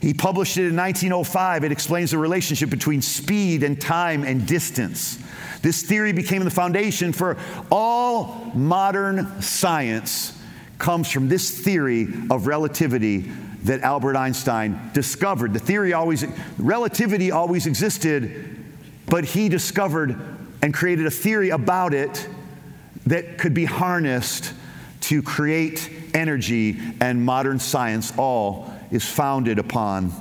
He 0.00 0.12
published 0.12 0.56
it 0.56 0.66
in 0.66 0.74
1905. 0.74 1.62
It 1.62 1.70
explains 1.70 2.10
the 2.10 2.18
relationship 2.18 2.68
between 2.68 3.00
speed 3.00 3.62
and 3.62 3.80
time 3.80 4.24
and 4.24 4.44
distance. 4.44 5.20
This 5.62 5.84
theory 5.84 6.12
became 6.12 6.42
the 6.42 6.50
foundation 6.50 7.12
for 7.12 7.36
all 7.70 8.50
modern 8.56 9.40
science 9.40 10.36
comes 10.80 11.10
from 11.10 11.28
this 11.28 11.60
theory 11.60 12.08
of 12.30 12.46
relativity 12.46 13.30
that 13.64 13.82
Albert 13.82 14.16
Einstein 14.16 14.90
discovered. 14.92 15.52
The 15.52 15.60
theory 15.60 15.92
always, 15.92 16.24
relativity 16.58 17.30
always 17.30 17.66
existed, 17.66 18.56
but 19.06 19.24
he 19.24 19.48
discovered 19.48 20.18
and 20.62 20.72
created 20.74 21.06
a 21.06 21.10
theory 21.10 21.50
about 21.50 21.94
it 21.94 22.28
that 23.06 23.38
could 23.38 23.54
be 23.54 23.66
harnessed 23.66 24.52
to 25.02 25.22
create 25.22 25.90
energy, 26.14 26.78
and 27.00 27.24
modern 27.24 27.58
science 27.58 28.12
all 28.16 28.72
is 28.90 29.04
founded 29.04 29.58
upon 29.58 30.12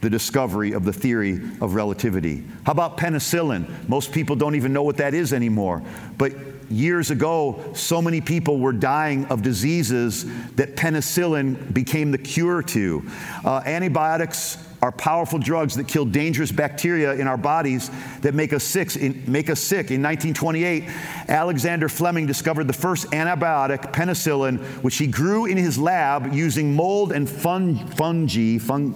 the 0.00 0.10
discovery 0.10 0.72
of 0.72 0.84
the 0.84 0.92
theory 0.92 1.40
of 1.60 1.74
relativity. 1.74 2.44
How 2.64 2.72
about 2.72 2.98
penicillin? 2.98 3.88
Most 3.88 4.12
people 4.12 4.36
don't 4.36 4.54
even 4.54 4.72
know 4.72 4.82
what 4.82 4.98
that 4.98 5.14
is 5.14 5.32
anymore. 5.32 5.82
But 6.18 6.32
years 6.70 7.10
ago, 7.10 7.62
so 7.74 8.02
many 8.02 8.20
people 8.20 8.58
were 8.58 8.72
dying 8.72 9.26
of 9.26 9.42
diseases 9.42 10.24
that 10.54 10.76
penicillin 10.76 11.72
became 11.72 12.10
the 12.10 12.18
cure 12.18 12.62
to. 12.62 13.04
Uh, 13.44 13.62
antibiotics 13.64 14.58
are 14.82 14.92
powerful 14.92 15.38
drugs 15.38 15.74
that 15.76 15.88
kill 15.88 16.04
dangerous 16.04 16.52
bacteria 16.52 17.14
in 17.14 17.26
our 17.26 17.36
bodies 17.36 17.90
that 18.20 18.34
make 18.34 18.52
us 18.52 18.62
sick. 18.62 18.94
In, 18.96 19.24
make 19.26 19.50
us 19.50 19.60
sick. 19.60 19.90
In 19.90 20.02
1928, 20.02 20.84
Alexander 21.28 21.88
Fleming 21.88 22.26
discovered 22.26 22.64
the 22.64 22.72
first 22.72 23.10
antibiotic, 23.10 23.92
penicillin, 23.92 24.58
which 24.82 24.96
he 24.96 25.06
grew 25.06 25.46
in 25.46 25.56
his 25.56 25.78
lab 25.78 26.32
using 26.32 26.74
mold 26.74 27.12
and 27.12 27.28
fun, 27.28 27.86
fungi. 27.88 28.58
Fun, 28.58 28.94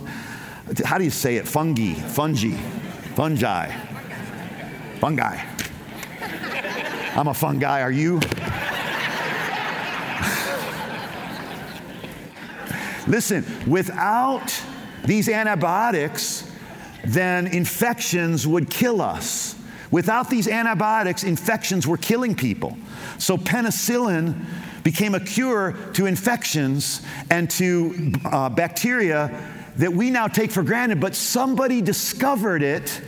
how 0.85 0.99
do 0.99 1.05
you 1.05 1.11
say 1.11 1.37
it? 1.37 1.49
Fungi, 1.49 1.95
fungi, 1.95 2.53
fungi, 3.15 3.71
fungi. 5.01 5.61
I'm 7.17 7.27
a 7.27 7.35
fun 7.35 7.59
guy. 7.59 7.83
Are 7.83 7.91
you? 7.91 8.21
Listen, 13.09 13.45
without 13.67 14.63
these 15.05 15.29
antibiotics, 15.29 16.49
then 17.05 17.49
infections 17.49 18.47
would 18.47 18.71
kill 18.71 19.03
us. 19.03 19.57
Without 19.91 20.31
these 20.31 20.47
antibiotics, 20.47 21.25
infections 21.25 21.87
were 21.87 21.97
killing 21.97 22.37
people. 22.37 22.79
So 23.19 23.37
penicillin 23.37 24.45
became 24.85 25.17
a 25.17 25.21
cure 25.21 25.73
to 25.95 26.07
infections 26.07 27.05
and 27.29 27.51
to 27.51 28.13
uh, 28.25 28.49
bacteria 28.51 29.37
that 29.77 29.93
we 29.93 30.11
now 30.11 30.29
take 30.29 30.53
for 30.53 30.63
granted, 30.63 31.01
but 31.01 31.17
somebody 31.17 31.83
discovered 31.83 32.63
it. 32.63 33.01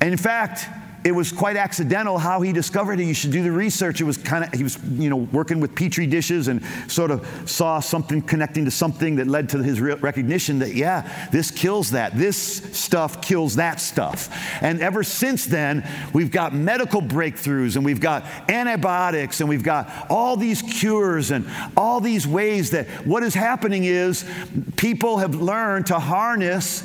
And 0.00 0.12
in 0.12 0.18
fact, 0.18 0.68
it 1.06 1.14
was 1.14 1.30
quite 1.30 1.56
accidental 1.56 2.18
how 2.18 2.40
he 2.40 2.52
discovered 2.52 2.98
it. 2.98 3.04
You 3.04 3.14
should 3.14 3.30
do 3.30 3.40
the 3.40 3.52
research. 3.52 4.00
It 4.00 4.04
was 4.04 4.18
kind 4.18 4.42
of, 4.42 4.52
he 4.52 4.64
was, 4.64 4.76
you 4.82 5.08
know, 5.08 5.18
working 5.18 5.60
with 5.60 5.72
petri 5.72 6.04
dishes 6.04 6.48
and 6.48 6.60
sort 6.88 7.12
of 7.12 7.24
saw 7.48 7.78
something 7.78 8.20
connecting 8.20 8.64
to 8.64 8.72
something 8.72 9.14
that 9.14 9.28
led 9.28 9.48
to 9.50 9.62
his 9.62 9.80
recognition 9.80 10.58
that, 10.58 10.74
yeah, 10.74 11.28
this 11.30 11.52
kills 11.52 11.92
that. 11.92 12.18
This 12.18 12.36
stuff 12.76 13.22
kills 13.22 13.54
that 13.54 13.78
stuff. 13.78 14.28
And 14.60 14.80
ever 14.80 15.04
since 15.04 15.44
then, 15.46 15.88
we've 16.12 16.32
got 16.32 16.52
medical 16.52 17.00
breakthroughs 17.00 17.76
and 17.76 17.84
we've 17.84 18.00
got 18.00 18.24
antibiotics 18.48 19.38
and 19.38 19.48
we've 19.48 19.62
got 19.62 19.88
all 20.10 20.36
these 20.36 20.60
cures 20.60 21.30
and 21.30 21.48
all 21.76 22.00
these 22.00 22.26
ways 22.26 22.72
that 22.72 22.88
what 23.06 23.22
is 23.22 23.34
happening 23.34 23.84
is 23.84 24.28
people 24.74 25.18
have 25.18 25.36
learned 25.36 25.86
to 25.86 26.00
harness 26.00 26.82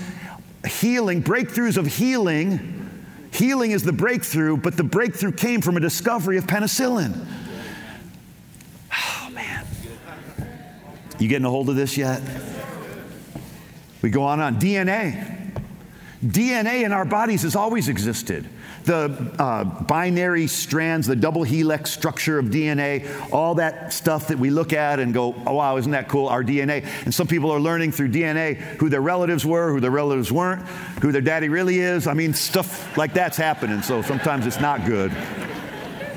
healing, 0.67 1.23
breakthroughs 1.23 1.75
of 1.75 1.87
healing 1.87 2.80
Healing 3.31 3.71
is 3.71 3.83
the 3.83 3.93
breakthrough, 3.93 4.57
but 4.57 4.77
the 4.77 4.83
breakthrough 4.83 5.31
came 5.31 5.61
from 5.61 5.77
a 5.77 5.79
discovery 5.79 6.37
of 6.37 6.45
penicillin. 6.45 7.25
Oh, 8.93 9.29
man. 9.31 9.65
You 11.17 11.27
getting 11.27 11.45
a 11.45 11.49
hold 11.49 11.69
of 11.69 11.75
this 11.75 11.97
yet? 11.97 12.21
We 14.01 14.09
go 14.09 14.23
on 14.23 14.39
on 14.39 14.59
DNA. 14.59 15.53
DNA 16.23 16.83
in 16.83 16.91
our 16.91 17.05
bodies 17.05 17.43
has 17.43 17.55
always 17.55 17.87
existed 17.87 18.47
the 18.85 19.31
uh, 19.39 19.63
binary 19.63 20.47
strands, 20.47 21.07
the 21.07 21.15
double 21.15 21.43
helix 21.43 21.91
structure 21.91 22.39
of 22.39 22.47
DNA, 22.47 23.07
all 23.31 23.55
that 23.55 23.93
stuff 23.93 24.27
that 24.29 24.39
we 24.39 24.49
look 24.49 24.73
at 24.73 24.99
and 24.99 25.13
go, 25.13 25.35
oh, 25.45 25.55
wow, 25.55 25.77
isn't 25.77 25.91
that 25.91 26.07
cool? 26.07 26.27
Our 26.27 26.43
DNA. 26.43 26.85
And 27.05 27.13
some 27.13 27.27
people 27.27 27.51
are 27.51 27.59
learning 27.59 27.91
through 27.91 28.09
DNA 28.09 28.57
who 28.57 28.89
their 28.89 29.01
relatives 29.01 29.45
were, 29.45 29.71
who 29.71 29.79
their 29.79 29.91
relatives 29.91 30.31
weren't, 30.31 30.67
who 31.01 31.11
their 31.11 31.21
daddy 31.21 31.49
really 31.49 31.79
is. 31.79 32.07
I 32.07 32.13
mean, 32.13 32.33
stuff 32.33 32.97
like 32.97 33.13
that's 33.13 33.37
happening. 33.37 33.81
So 33.81 34.01
sometimes 34.01 34.47
it's 34.47 34.59
not 34.59 34.85
good. 34.85 35.11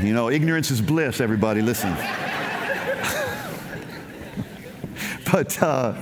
You 0.00 0.12
know, 0.12 0.30
ignorance 0.30 0.70
is 0.70 0.80
bliss, 0.80 1.20
everybody. 1.20 1.62
Listen. 1.62 1.92
but, 5.30 5.62
uh, 5.62 5.94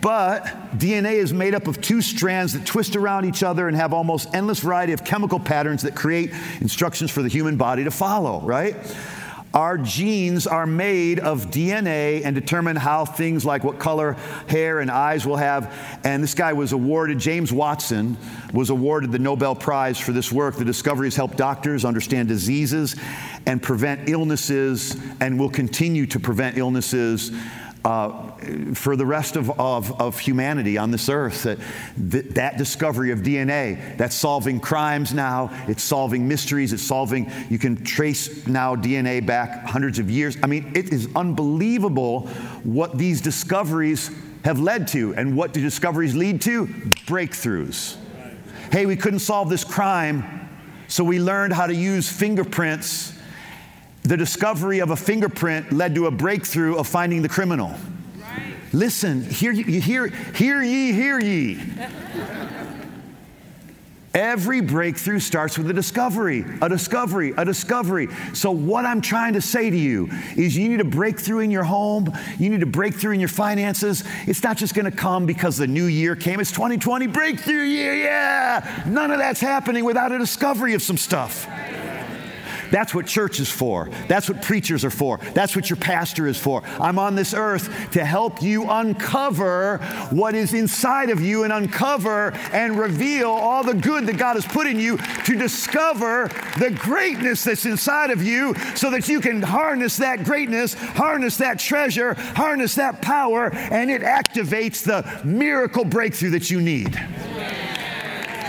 but 0.00 0.44
DNA 0.76 1.14
is 1.14 1.32
made 1.32 1.54
up 1.54 1.66
of 1.66 1.80
two 1.80 2.00
strands 2.00 2.52
that 2.54 2.64
twist 2.64 2.96
around 2.96 3.24
each 3.24 3.42
other 3.42 3.68
and 3.68 3.76
have 3.76 3.92
almost 3.92 4.34
endless 4.34 4.60
variety 4.60 4.92
of 4.92 5.04
chemical 5.04 5.38
patterns 5.38 5.82
that 5.82 5.94
create 5.94 6.32
instructions 6.60 7.10
for 7.10 7.22
the 7.22 7.28
human 7.28 7.56
body 7.56 7.84
to 7.84 7.90
follow, 7.90 8.40
right? 8.40 8.76
Our 9.54 9.76
genes 9.76 10.46
are 10.46 10.64
made 10.64 11.18
of 11.18 11.50
DNA 11.50 12.24
and 12.24 12.34
determine 12.34 12.74
how 12.74 13.04
things 13.04 13.44
like 13.44 13.64
what 13.64 13.78
color 13.78 14.14
hair 14.48 14.80
and 14.80 14.90
eyes 14.90 15.26
will 15.26 15.36
have. 15.36 16.00
And 16.04 16.22
this 16.22 16.32
guy 16.34 16.54
was 16.54 16.72
awarded, 16.72 17.18
James 17.18 17.52
Watson 17.52 18.16
was 18.54 18.70
awarded 18.70 19.12
the 19.12 19.18
Nobel 19.18 19.54
Prize 19.54 19.98
for 19.98 20.12
this 20.12 20.32
work. 20.32 20.56
The 20.56 20.64
discoveries 20.64 21.16
help 21.16 21.36
doctors 21.36 21.84
understand 21.84 22.28
diseases 22.28 22.96
and 23.44 23.62
prevent 23.62 24.08
illnesses 24.08 24.96
and 25.20 25.38
will 25.38 25.50
continue 25.50 26.06
to 26.06 26.18
prevent 26.18 26.56
illnesses 26.56 27.30
uh, 27.84 28.30
for 28.74 28.96
the 28.96 29.04
rest 29.04 29.36
of, 29.36 29.50
of, 29.58 30.00
of, 30.00 30.18
humanity 30.18 30.78
on 30.78 30.90
this 30.90 31.08
earth. 31.08 31.42
That, 31.42 31.58
that, 31.96 32.34
that 32.34 32.58
discovery 32.58 33.10
of 33.10 33.20
DNA, 33.20 33.96
that's 33.96 34.14
solving 34.14 34.60
crimes 34.60 35.12
now, 35.12 35.50
it's 35.66 35.82
solving 35.82 36.28
mysteries, 36.28 36.72
it's 36.72 36.82
solving, 36.82 37.30
you 37.50 37.58
can 37.58 37.82
trace 37.82 38.46
now 38.46 38.76
DNA 38.76 39.24
back 39.24 39.66
hundreds 39.66 39.98
of 39.98 40.10
years. 40.10 40.36
I 40.42 40.46
mean, 40.46 40.72
it 40.76 40.92
is 40.92 41.08
unbelievable 41.16 42.28
what 42.62 42.98
these 42.98 43.20
discoveries 43.20 44.10
have 44.44 44.60
led 44.60 44.88
to. 44.88 45.14
And 45.14 45.36
what 45.36 45.52
do 45.52 45.60
discoveries 45.60 46.14
lead 46.14 46.40
to? 46.42 46.66
Breakthroughs. 47.06 47.96
Hey, 48.70 48.86
we 48.86 48.96
couldn't 48.96 49.20
solve 49.20 49.50
this 49.50 49.64
crime, 49.64 50.48
so 50.88 51.04
we 51.04 51.20
learned 51.20 51.52
how 51.52 51.66
to 51.66 51.74
use 51.74 52.10
fingerprints 52.10 53.12
the 54.02 54.16
discovery 54.16 54.80
of 54.80 54.90
a 54.90 54.96
fingerprint 54.96 55.72
led 55.72 55.94
to 55.94 56.06
a 56.06 56.10
breakthrough 56.10 56.76
of 56.76 56.88
finding 56.88 57.22
the 57.22 57.28
criminal. 57.28 57.74
Right. 58.18 58.54
Listen, 58.72 59.22
hear, 59.22 59.52
hear, 59.52 60.08
hear 60.08 60.62
ye, 60.62 60.92
hear 60.92 61.20
ye. 61.20 61.60
Every 64.14 64.60
breakthrough 64.60 65.20
starts 65.20 65.56
with 65.56 65.70
a 65.70 65.72
discovery, 65.72 66.44
a 66.60 66.68
discovery, 66.68 67.32
a 67.34 67.46
discovery. 67.46 68.08
So, 68.34 68.50
what 68.50 68.84
I'm 68.84 69.00
trying 69.00 69.32
to 69.34 69.40
say 69.40 69.70
to 69.70 69.76
you 69.76 70.10
is 70.36 70.54
you 70.54 70.68
need 70.68 70.80
a 70.80 70.84
breakthrough 70.84 71.38
in 71.38 71.50
your 71.50 71.64
home, 71.64 72.12
you 72.38 72.50
need 72.50 72.62
a 72.62 72.66
breakthrough 72.66 73.12
in 73.12 73.20
your 73.20 73.30
finances. 73.30 74.04
It's 74.26 74.42
not 74.42 74.58
just 74.58 74.74
going 74.74 74.84
to 74.84 74.90
come 74.90 75.24
because 75.24 75.56
the 75.56 75.66
new 75.66 75.86
year 75.86 76.14
came. 76.14 76.40
It's 76.40 76.52
2020 76.52 77.06
breakthrough 77.06 77.62
year, 77.62 77.94
yeah. 77.94 78.84
None 78.86 79.12
of 79.12 79.18
that's 79.18 79.40
happening 79.40 79.82
without 79.82 80.12
a 80.12 80.18
discovery 80.18 80.74
of 80.74 80.82
some 80.82 80.98
stuff. 80.98 81.48
That's 82.72 82.94
what 82.94 83.06
church 83.06 83.38
is 83.38 83.50
for. 83.50 83.90
That's 84.08 84.28
what 84.28 84.40
preachers 84.42 84.82
are 84.84 84.90
for. 84.90 85.18
That's 85.34 85.54
what 85.54 85.68
your 85.68 85.76
pastor 85.76 86.26
is 86.26 86.38
for. 86.38 86.62
I'm 86.80 86.98
on 86.98 87.14
this 87.14 87.34
earth 87.34 87.92
to 87.92 88.04
help 88.04 88.42
you 88.42 88.68
uncover 88.68 89.76
what 90.10 90.34
is 90.34 90.54
inside 90.54 91.10
of 91.10 91.20
you 91.20 91.44
and 91.44 91.52
uncover 91.52 92.32
and 92.52 92.78
reveal 92.78 93.30
all 93.30 93.62
the 93.62 93.74
good 93.74 94.06
that 94.06 94.16
God 94.16 94.36
has 94.36 94.46
put 94.46 94.66
in 94.66 94.80
you 94.80 94.96
to 94.96 95.36
discover 95.36 96.28
the 96.58 96.70
greatness 96.70 97.44
that's 97.44 97.66
inside 97.66 98.10
of 98.10 98.22
you 98.22 98.54
so 98.74 98.90
that 98.90 99.06
you 99.06 99.20
can 99.20 99.42
harness 99.42 99.98
that 99.98 100.24
greatness, 100.24 100.72
harness 100.72 101.36
that 101.36 101.58
treasure, 101.58 102.14
harness 102.14 102.74
that 102.76 103.02
power, 103.02 103.52
and 103.52 103.90
it 103.90 104.00
activates 104.00 104.82
the 104.82 105.26
miracle 105.26 105.84
breakthrough 105.84 106.30
that 106.30 106.50
you 106.50 106.62
need. 106.62 106.98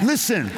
Listen, 0.04 0.50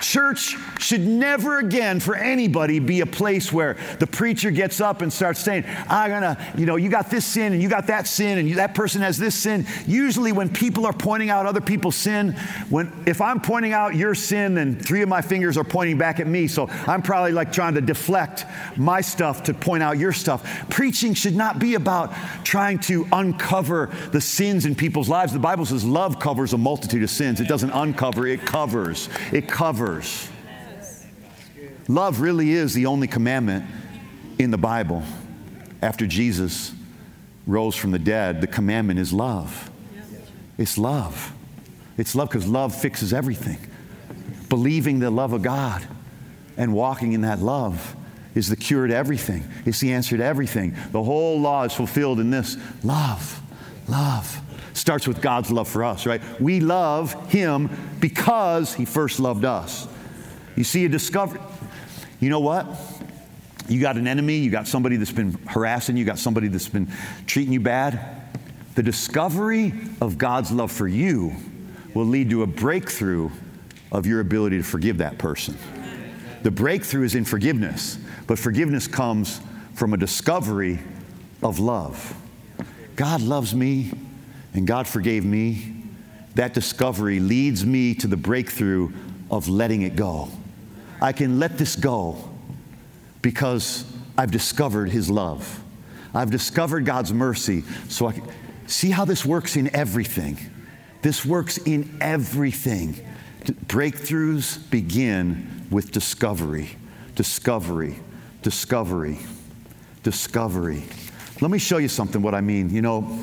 church 0.00 0.56
should 0.78 1.06
never 1.06 1.58
again 1.58 2.00
for 2.00 2.14
anybody 2.14 2.78
be 2.78 3.00
a 3.00 3.06
place 3.06 3.52
where 3.52 3.76
the 3.98 4.06
preacher 4.06 4.50
gets 4.50 4.80
up 4.80 5.02
and 5.02 5.12
starts 5.12 5.40
saying, 5.40 5.64
I'm 5.88 6.10
gonna, 6.10 6.54
you 6.56 6.66
know, 6.66 6.76
you 6.76 6.88
got 6.88 7.10
this 7.10 7.24
sin 7.24 7.52
and 7.52 7.62
you 7.62 7.68
got 7.68 7.86
that 7.88 8.06
sin 8.06 8.38
and 8.38 8.48
you, 8.48 8.56
that 8.56 8.74
person 8.74 9.02
has 9.02 9.18
this 9.18 9.34
sin. 9.34 9.66
Usually, 9.86 10.32
when 10.32 10.48
people 10.48 10.86
are 10.86 10.92
pointing 10.92 11.30
out 11.30 11.46
other 11.46 11.60
people's 11.60 11.96
sin, 11.96 12.32
when 12.68 12.92
if 13.06 13.20
I'm 13.20 13.40
pointing 13.40 13.72
out 13.72 13.94
your 13.94 14.14
sin, 14.14 14.54
then 14.54 14.78
three 14.78 15.02
of 15.02 15.08
my 15.08 15.22
fingers 15.22 15.56
are 15.56 15.64
pointing 15.64 15.98
back 15.98 16.20
at 16.20 16.26
me. 16.26 16.48
So 16.48 16.68
I'm 16.86 17.02
probably 17.02 17.32
like 17.32 17.52
trying 17.52 17.74
to 17.74 17.80
deflect 17.80 18.44
my 18.76 19.00
stuff 19.00 19.44
to 19.44 19.54
point 19.54 19.82
out 19.82 19.98
your 19.98 20.12
stuff. 20.12 20.68
Preaching 20.68 21.14
should 21.14 21.36
not 21.36 21.58
be 21.58 21.74
about 21.74 22.12
trying 22.44 22.78
to 22.80 23.06
uncover 23.12 23.90
the 24.12 24.20
sins 24.20 24.66
in 24.66 24.74
people's 24.74 25.08
lives. 25.08 25.32
The 25.32 25.38
Bible 25.38 25.66
says 25.66 25.84
love 25.84 26.18
covers 26.18 26.52
a 26.52 26.58
multitude 26.58 27.02
of 27.02 27.10
sins. 27.10 27.40
It 27.40 27.48
doesn't 27.48 27.70
uncover, 27.70 28.26
it 28.26 28.40
covers. 28.44 29.08
It 29.32 29.48
covers. 29.48 29.95
Love 31.88 32.20
really 32.20 32.52
is 32.52 32.74
the 32.74 32.86
only 32.86 33.06
commandment 33.06 33.64
in 34.38 34.50
the 34.50 34.58
Bible. 34.58 35.02
After 35.82 36.06
Jesus 36.06 36.72
rose 37.46 37.76
from 37.76 37.92
the 37.92 37.98
dead, 37.98 38.40
the 38.40 38.46
commandment 38.46 38.98
is 38.98 39.12
love. 39.12 39.70
It's 40.58 40.78
love. 40.78 41.32
It's 41.96 42.14
love 42.14 42.28
because 42.28 42.46
love 42.46 42.74
fixes 42.74 43.12
everything. 43.12 43.58
Believing 44.48 44.98
the 44.98 45.10
love 45.10 45.32
of 45.32 45.42
God 45.42 45.86
and 46.56 46.72
walking 46.72 47.12
in 47.12 47.22
that 47.22 47.40
love 47.40 47.94
is 48.34 48.48
the 48.48 48.56
cure 48.56 48.86
to 48.86 48.94
everything. 48.94 49.44
It's 49.64 49.80
the 49.80 49.92
answer 49.92 50.16
to 50.16 50.24
everything. 50.24 50.76
The 50.92 51.02
whole 51.02 51.40
law 51.40 51.64
is 51.64 51.72
fulfilled 51.72 52.20
in 52.20 52.30
this 52.30 52.56
love. 52.82 53.40
Love. 53.88 54.40
Starts 54.76 55.08
with 55.08 55.22
God's 55.22 55.50
love 55.50 55.68
for 55.68 55.84
us, 55.84 56.04
right? 56.06 56.20
We 56.40 56.60
love 56.60 57.14
Him 57.30 57.70
because 57.98 58.74
He 58.74 58.84
first 58.84 59.18
loved 59.18 59.44
us. 59.44 59.88
You 60.54 60.64
see, 60.64 60.84
a 60.84 60.88
discovery 60.88 61.40
you 62.20 62.30
know 62.30 62.40
what? 62.40 62.66
You 63.68 63.80
got 63.80 63.96
an 63.96 64.06
enemy, 64.06 64.36
you 64.38 64.50
got 64.50 64.66
somebody 64.66 64.96
that's 64.96 65.12
been 65.12 65.32
harassing 65.46 65.96
you, 65.96 66.00
you 66.00 66.06
got 66.06 66.18
somebody 66.18 66.48
that's 66.48 66.68
been 66.68 66.90
treating 67.26 67.52
you 67.52 67.60
bad. 67.60 68.22
The 68.74 68.82
discovery 68.82 69.72
of 70.00 70.18
God's 70.18 70.52
love 70.52 70.70
for 70.70 70.86
you 70.86 71.34
will 71.94 72.04
lead 72.04 72.30
to 72.30 72.42
a 72.42 72.46
breakthrough 72.46 73.30
of 73.90 74.06
your 74.06 74.20
ability 74.20 74.58
to 74.58 74.62
forgive 74.62 74.98
that 74.98 75.18
person. 75.18 75.56
The 76.42 76.50
breakthrough 76.50 77.04
is 77.04 77.14
in 77.14 77.24
forgiveness, 77.24 77.98
but 78.26 78.38
forgiveness 78.38 78.86
comes 78.86 79.40
from 79.74 79.94
a 79.94 79.96
discovery 79.96 80.78
of 81.42 81.58
love. 81.58 82.14
God 82.94 83.20
loves 83.20 83.54
me 83.54 83.92
and 84.56 84.66
God 84.66 84.88
forgave 84.88 85.24
me. 85.24 85.74
That 86.34 86.54
discovery 86.54 87.20
leads 87.20 87.64
me 87.64 87.94
to 87.96 88.06
the 88.06 88.16
breakthrough 88.16 88.92
of 89.30 89.48
letting 89.48 89.82
it 89.82 89.96
go. 89.96 90.30
I 91.00 91.12
can 91.12 91.38
let 91.38 91.58
this 91.58 91.76
go 91.76 92.30
because 93.22 93.84
I've 94.18 94.30
discovered 94.30 94.90
His 94.90 95.10
love. 95.10 95.62
I've 96.14 96.30
discovered 96.30 96.84
God's 96.84 97.12
mercy. 97.12 97.62
So 97.88 98.06
I 98.06 98.12
can 98.12 98.24
see 98.66 98.90
how 98.90 99.04
this 99.04 99.24
works 99.24 99.56
in 99.56 99.74
everything. 99.74 100.38
This 101.02 101.24
works 101.24 101.58
in 101.58 101.96
everything. 102.00 103.04
Breakthroughs 103.44 104.70
begin 104.70 105.66
with 105.70 105.92
discovery, 105.92 106.70
discovery, 107.14 107.96
discovery, 108.42 109.18
discovery. 110.02 110.82
Let 111.40 111.50
me 111.50 111.58
show 111.58 111.78
you 111.78 111.88
something 111.88 112.22
what 112.22 112.34
I 112.34 112.40
mean. 112.40 112.70
You 112.70 112.82
know, 112.82 113.18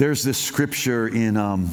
there's 0.00 0.22
this 0.22 0.38
scripture 0.38 1.08
in. 1.08 1.36
Um, 1.36 1.68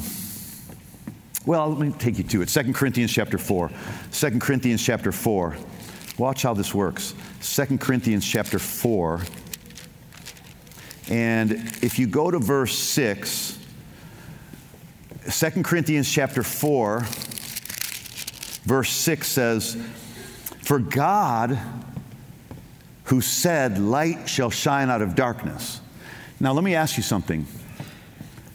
well, 1.46 1.70
let 1.70 1.78
me 1.78 1.90
take 1.92 2.18
you 2.18 2.24
to 2.24 2.42
it. 2.42 2.50
2 2.50 2.74
Corinthians 2.74 3.10
chapter 3.10 3.38
4. 3.38 3.70
2 4.12 4.38
Corinthians 4.38 4.84
chapter 4.84 5.12
4. 5.12 5.56
Watch 6.18 6.42
how 6.42 6.52
this 6.52 6.74
works. 6.74 7.14
2 7.40 7.78
Corinthians 7.78 8.26
chapter 8.26 8.58
4. 8.58 9.22
And 11.08 11.52
if 11.82 11.98
you 11.98 12.06
go 12.06 12.30
to 12.30 12.38
verse 12.38 12.78
6, 12.78 13.58
2 15.30 15.62
Corinthians 15.62 16.12
chapter 16.12 16.42
4, 16.42 17.06
verse 18.64 18.90
6 18.90 19.26
says, 19.26 19.82
For 20.64 20.78
God, 20.78 21.58
who 23.04 23.22
said, 23.22 23.78
Light 23.78 24.28
shall 24.28 24.50
shine 24.50 24.90
out 24.90 25.00
of 25.00 25.14
darkness. 25.14 25.80
Now, 26.40 26.52
let 26.52 26.62
me 26.62 26.74
ask 26.74 26.98
you 26.98 27.02
something. 27.02 27.46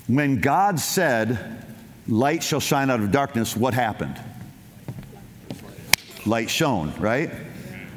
When 0.08 0.42
God 0.42 0.80
said, 0.80 1.66
light 2.08 2.44
shall 2.44 2.60
shine 2.60 2.90
out 2.90 3.00
of 3.00 3.12
darkness, 3.12 3.56
what 3.56 3.74
happened? 3.74 4.20
Light 6.26 6.50
shone, 6.50 6.94
right? 7.00 7.32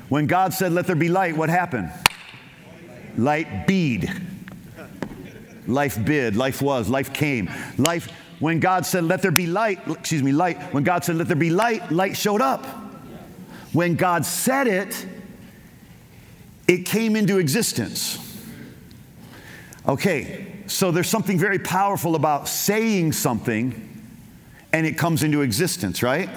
When 0.09 0.27
God 0.27 0.53
said, 0.55 0.73
let 0.73 0.87
there 0.87 0.97
be 0.97 1.09
light, 1.09 1.37
what 1.37 1.49
happened? 1.49 1.91
Light 3.17 3.67
bead. 3.67 4.11
Life 5.67 6.05
bid, 6.05 6.37
life 6.37 6.63
was, 6.63 6.89
life 6.89 7.13
came. 7.13 7.51
Life, 7.77 8.09
when 8.39 8.61
God 8.61 8.87
said, 8.87 9.03
let 9.03 9.23
there 9.23 9.33
be 9.33 9.47
light, 9.47 9.81
excuse 9.89 10.23
me, 10.23 10.31
light, 10.31 10.61
when 10.73 10.85
God 10.85 11.05
said, 11.05 11.17
let 11.17 11.27
there 11.27 11.37
be 11.37 11.51
light, 11.51 11.91
light 11.91 12.17
showed 12.17 12.41
up. 12.41 12.65
When 13.73 13.97
God 13.97 14.25
said 14.25 14.69
it, 14.69 15.07
it 16.69 16.87
came 16.87 17.17
into 17.17 17.39
existence. 17.39 18.19
Okay, 19.89 20.56
so 20.67 20.91
there's 20.91 21.09
something 21.09 21.39
very 21.39 21.59
powerful 21.59 22.15
about 22.17 22.49
saying 22.49 23.13
something 23.13 23.83
and 24.73 24.87
it 24.87 24.99
comes 24.99 25.23
into 25.23 25.43
existence, 25.43 26.03
right? 26.03 26.29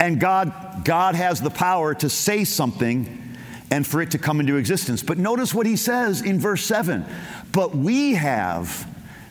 And 0.00 0.20
God, 0.20 0.84
God 0.84 1.14
has 1.14 1.40
the 1.40 1.50
power 1.50 1.94
to 1.94 2.10
say 2.10 2.44
something 2.44 3.36
and 3.70 3.86
for 3.86 4.00
it 4.00 4.10
to 4.12 4.18
come 4.18 4.40
into 4.40 4.56
existence. 4.56 5.02
But 5.02 5.18
notice 5.18 5.52
what 5.54 5.66
he 5.66 5.76
says 5.76 6.22
in 6.22 6.38
verse 6.38 6.64
7 6.64 7.04
But 7.52 7.74
we 7.74 8.14
have 8.14 8.86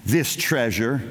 this 0.06 0.36
treasure 0.36 1.01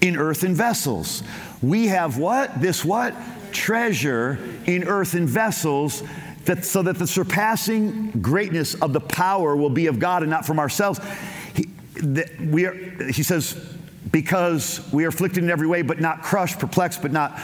in 0.00 0.16
earthen 0.16 0.54
vessels. 0.54 1.22
We 1.62 1.86
have 1.88 2.18
what? 2.18 2.60
This 2.60 2.84
what? 2.84 3.14
Treasure 3.52 4.38
in 4.66 4.84
earthen 4.84 5.26
vessels. 5.26 6.02
That, 6.44 6.64
so 6.64 6.80
that 6.82 6.96
the 6.96 7.08
surpassing 7.08 8.12
greatness 8.22 8.74
of 8.74 8.92
the 8.92 9.00
power 9.00 9.56
will 9.56 9.70
be 9.70 9.88
of 9.88 9.98
God 9.98 10.22
and 10.22 10.30
not 10.30 10.46
from 10.46 10.60
ourselves. 10.60 11.00
He, 12.00 12.46
we 12.46 12.66
are, 12.66 12.74
he 13.10 13.22
says, 13.22 13.54
because 14.10 14.86
we 14.92 15.04
are 15.04 15.08
afflicted 15.08 15.42
in 15.42 15.50
every 15.50 15.66
way, 15.66 15.82
but 15.82 16.00
not 16.00 16.22
crushed, 16.22 16.58
perplexed, 16.58 17.02
but 17.02 17.12
not 17.12 17.38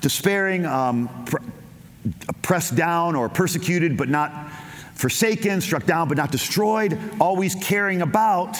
despairing, 0.00 0.66
um, 0.66 1.08
pr- 1.26 1.38
pressed 2.42 2.74
down 2.74 3.14
or 3.14 3.28
persecuted, 3.28 3.96
but 3.96 4.08
not 4.08 4.50
forsaken, 4.94 5.60
struck 5.60 5.86
down, 5.86 6.08
but 6.08 6.16
not 6.16 6.32
destroyed, 6.32 6.98
always 7.20 7.54
carrying 7.54 8.02
about 8.02 8.58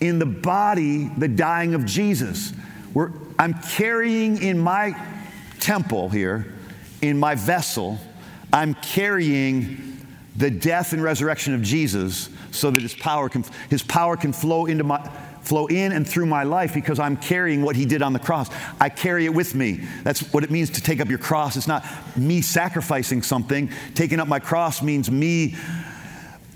in 0.00 0.18
the 0.18 0.26
body 0.26 1.08
the 1.18 1.28
dying 1.28 1.74
of 1.74 1.84
Jesus. 1.84 2.52
We're, 2.94 3.10
I'm 3.38 3.54
carrying 3.54 4.40
in 4.42 4.58
my 4.58 4.96
temple 5.58 6.08
here, 6.08 6.54
in 7.02 7.18
my 7.18 7.34
vessel, 7.34 7.98
I'm 8.52 8.74
carrying 8.74 10.04
the 10.36 10.50
death 10.50 10.92
and 10.92 11.02
resurrection 11.02 11.54
of 11.54 11.62
Jesus 11.62 12.30
so 12.50 12.70
that 12.70 12.82
his 12.82 12.94
power 12.94 13.28
can, 13.28 13.44
his 13.70 13.82
power 13.82 14.16
can 14.16 14.32
flow 14.32 14.66
into 14.66 14.84
my 14.84 15.10
flow 15.42 15.66
in 15.66 15.92
and 15.92 16.06
through 16.06 16.26
my 16.26 16.42
life 16.42 16.74
because 16.74 16.98
I'm 16.98 17.16
carrying 17.16 17.62
what 17.62 17.74
he 17.74 17.86
did 17.86 18.02
on 18.02 18.12
the 18.12 18.18
cross. 18.18 18.50
I 18.78 18.90
carry 18.90 19.24
it 19.24 19.32
with 19.32 19.54
me. 19.54 19.80
That's 20.04 20.30
what 20.32 20.44
it 20.44 20.50
means 20.50 20.68
to 20.70 20.82
take 20.82 21.00
up 21.00 21.08
your 21.08 21.18
cross. 21.18 21.56
It's 21.56 21.66
not 21.66 21.86
me 22.18 22.42
sacrificing 22.42 23.22
something. 23.22 23.70
Taking 23.94 24.20
up 24.20 24.28
my 24.28 24.40
cross 24.40 24.82
means 24.82 25.10
me 25.10 25.56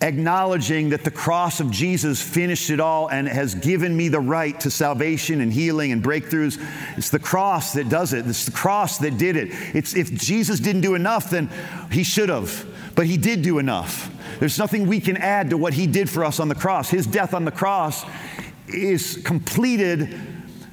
acknowledging 0.02 0.90
that 0.90 1.04
the 1.04 1.10
cross 1.10 1.60
of 1.60 1.70
Jesus 1.70 2.20
finished 2.20 2.70
it 2.70 2.80
all 2.80 3.08
and 3.08 3.28
has 3.28 3.54
given 3.54 3.96
me 3.96 4.08
the 4.08 4.20
right 4.20 4.58
to 4.60 4.70
salvation 4.70 5.40
and 5.40 5.52
healing 5.52 5.92
and 5.92 6.02
breakthroughs. 6.02 6.62
It's 6.98 7.10
the 7.10 7.20
cross 7.20 7.72
that 7.74 7.88
does 7.88 8.12
it. 8.12 8.26
It's 8.26 8.44
the 8.44 8.50
cross 8.50 8.98
that 8.98 9.16
did 9.16 9.36
it. 9.36 9.48
It's 9.74 9.94
if 9.94 10.12
Jesus 10.12 10.60
didn't 10.60 10.82
do 10.82 10.96
enough, 10.96 11.30
then 11.30 11.48
he 11.90 12.02
should 12.02 12.28
have. 12.28 12.66
But 12.94 13.06
he 13.06 13.16
did 13.16 13.42
do 13.42 13.58
enough. 13.58 14.10
There's 14.38 14.58
nothing 14.58 14.86
we 14.86 15.00
can 15.00 15.16
add 15.16 15.50
to 15.50 15.56
what 15.56 15.74
he 15.74 15.86
did 15.86 16.10
for 16.10 16.24
us 16.24 16.40
on 16.40 16.48
the 16.48 16.54
cross. 16.54 16.90
His 16.90 17.06
death 17.06 17.34
on 17.34 17.44
the 17.44 17.50
cross 17.50 18.04
is 18.68 19.20
completed 19.24 20.18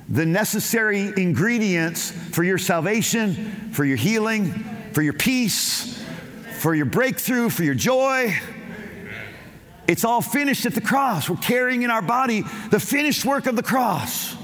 the 0.10 0.26
necessary 0.26 1.14
ingredients 1.18 2.12
for 2.12 2.44
your 2.44 2.58
salvation, 2.58 3.72
for 3.72 3.86
your 3.86 3.98
healing, 3.98 4.52
for 4.92 5.02
your 5.02 5.14
peace, 5.14 6.04
for 6.58 6.74
your 6.74 6.88
breakthrough, 6.88 7.50
for 7.50 7.64
your 7.64 7.76
joy. 7.76 8.34
It's 9.88 10.04
all 10.04 10.22
finished 10.22 10.66
at 10.66 10.74
the 10.74 10.82
cross. 10.82 11.30
We're 11.30 11.38
carrying 11.38 11.84
in 11.84 11.92
our 11.92 12.02
body 12.02 12.44
the 12.70 12.80
finished 12.80 13.24
work 13.26 13.46
of 13.46 13.56
the 13.56 13.64
cross. 13.64 14.36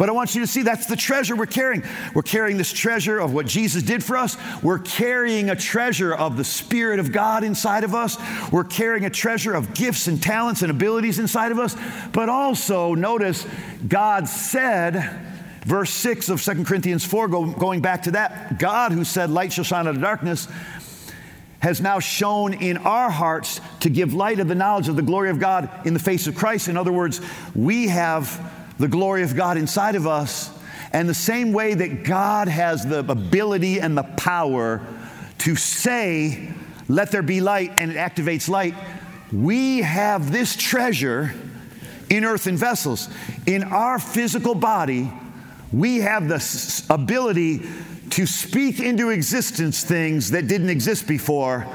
But 0.00 0.08
I 0.08 0.12
want 0.12 0.34
you 0.34 0.40
to 0.40 0.46
see 0.46 0.62
that's 0.62 0.86
the 0.86 0.96
treasure 0.96 1.36
we're 1.36 1.44
carrying. 1.44 1.82
We're 2.14 2.22
carrying 2.22 2.56
this 2.56 2.72
treasure 2.72 3.18
of 3.18 3.34
what 3.34 3.44
Jesus 3.44 3.82
did 3.82 4.02
for 4.02 4.16
us. 4.16 4.34
We're 4.62 4.78
carrying 4.78 5.50
a 5.50 5.54
treasure 5.54 6.14
of 6.14 6.38
the 6.38 6.44
Spirit 6.44 7.00
of 7.00 7.12
God 7.12 7.44
inside 7.44 7.84
of 7.84 7.94
us. 7.94 8.16
We're 8.50 8.64
carrying 8.64 9.04
a 9.04 9.10
treasure 9.10 9.52
of 9.52 9.74
gifts 9.74 10.06
and 10.06 10.22
talents 10.22 10.62
and 10.62 10.70
abilities 10.70 11.18
inside 11.18 11.52
of 11.52 11.58
us. 11.58 11.76
But 12.14 12.30
also, 12.30 12.94
notice, 12.94 13.46
God 13.86 14.26
said, 14.26 15.20
verse 15.66 15.90
6 15.90 16.30
of 16.30 16.42
2 16.42 16.64
Corinthians 16.64 17.04
4, 17.04 17.28
go, 17.28 17.44
going 17.50 17.82
back 17.82 18.04
to 18.04 18.12
that, 18.12 18.58
God 18.58 18.92
who 18.92 19.04
said, 19.04 19.28
Light 19.28 19.52
shall 19.52 19.64
shine 19.64 19.86
out 19.86 19.96
of 19.96 20.00
darkness, 20.00 20.48
has 21.58 21.82
now 21.82 21.98
shown 21.98 22.54
in 22.54 22.78
our 22.78 23.10
hearts 23.10 23.60
to 23.80 23.90
give 23.90 24.14
light 24.14 24.40
of 24.40 24.48
the 24.48 24.54
knowledge 24.54 24.88
of 24.88 24.96
the 24.96 25.02
glory 25.02 25.28
of 25.28 25.38
God 25.38 25.68
in 25.86 25.92
the 25.92 26.00
face 26.00 26.26
of 26.26 26.34
Christ. 26.34 26.68
In 26.68 26.78
other 26.78 26.90
words, 26.90 27.20
we 27.54 27.88
have 27.88 28.56
the 28.80 28.88
glory 28.88 29.22
of 29.22 29.36
God 29.36 29.58
inside 29.58 29.94
of 29.94 30.06
us. 30.06 30.50
And 30.92 31.08
the 31.08 31.14
same 31.14 31.52
way 31.52 31.74
that 31.74 32.02
God 32.02 32.48
has 32.48 32.84
the 32.84 32.98
ability 33.00 33.78
and 33.78 33.96
the 33.96 34.02
power 34.02 34.84
to 35.38 35.54
say, 35.54 36.52
let 36.88 37.12
there 37.12 37.22
be 37.22 37.40
light, 37.40 37.72
and 37.76 37.92
it 37.92 37.96
activates 37.96 38.48
light, 38.48 38.74
we 39.32 39.82
have 39.82 40.32
this 40.32 40.56
treasure 40.56 41.32
in 42.08 42.24
earthen 42.24 42.56
vessels. 42.56 43.08
In 43.46 43.62
our 43.62 44.00
physical 44.00 44.56
body, 44.56 45.12
we 45.72 45.98
have 45.98 46.28
the 46.28 46.84
ability 46.90 47.62
to 48.10 48.26
speak 48.26 48.80
into 48.80 49.10
existence 49.10 49.84
things 49.84 50.32
that 50.32 50.48
didn't 50.48 50.70
exist 50.70 51.06
before 51.06 51.66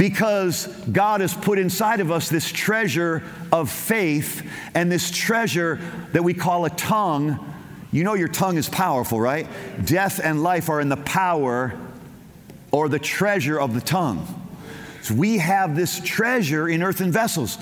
because 0.00 0.66
God 0.90 1.20
has 1.20 1.34
put 1.34 1.58
inside 1.58 2.00
of 2.00 2.10
us 2.10 2.30
this 2.30 2.50
treasure 2.50 3.22
of 3.52 3.70
faith 3.70 4.50
and 4.74 4.90
this 4.90 5.10
treasure 5.10 5.78
that 6.12 6.24
we 6.24 6.32
call 6.32 6.64
a 6.64 6.70
tongue. 6.70 7.38
You 7.92 8.04
know, 8.04 8.14
your 8.14 8.28
tongue 8.28 8.56
is 8.56 8.66
powerful, 8.66 9.20
right? 9.20 9.46
Death 9.84 10.18
and 10.24 10.42
life 10.42 10.70
are 10.70 10.80
in 10.80 10.88
the 10.88 10.96
power 10.96 11.78
or 12.70 12.88
the 12.88 12.98
treasure 12.98 13.60
of 13.60 13.74
the 13.74 13.82
tongue. 13.82 14.26
So 15.02 15.12
we 15.14 15.36
have 15.36 15.76
this 15.76 16.00
treasure 16.00 16.66
in 16.66 16.82
earthen 16.82 17.12
vessels. 17.12 17.58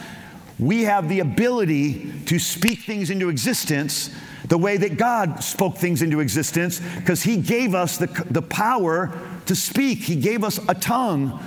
We 0.61 0.85
have 0.85 1.09
the 1.09 1.18
ability 1.18 2.20
to 2.27 2.38
speak 2.38 2.83
things 2.83 3.11
into 3.11 3.31
existence 3.31 4.14
the 4.46 4.59
way 4.59 4.77
that 4.77 4.96
God 4.96 5.42
spoke 5.42 5.77
things 5.77 6.03
into 6.03 6.20
existence 6.20 6.81
because 6.98 7.20
He 7.20 7.38
gave 7.38 7.74
us 7.74 7.98
the, 7.98 8.07
the 8.31 8.42
power 8.42 9.11
to 9.46 9.57
speak. 9.57 9.98
He 9.98 10.14
gave 10.14 10.44
us 10.44 10.61
a 10.68 10.74
tongue 10.77 11.44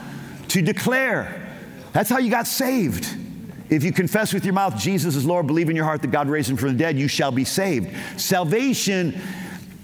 to 0.51 0.61
declare. 0.61 1.47
That's 1.93 2.09
how 2.09 2.17
you 2.17 2.29
got 2.29 2.47
saved. 2.47 3.17
If 3.69 3.85
you 3.85 3.93
confess 3.93 4.33
with 4.33 4.43
your 4.43 4.53
mouth 4.53 4.77
Jesus 4.77 5.15
is 5.15 5.25
Lord, 5.25 5.47
believe 5.47 5.69
in 5.69 5.75
your 5.75 5.85
heart 5.85 6.01
that 6.01 6.11
God 6.11 6.27
raised 6.27 6.49
him 6.49 6.57
from 6.57 6.69
the 6.69 6.77
dead, 6.77 6.97
you 6.97 7.07
shall 7.07 7.31
be 7.31 7.45
saved. 7.45 7.95
Salvation, 8.19 9.19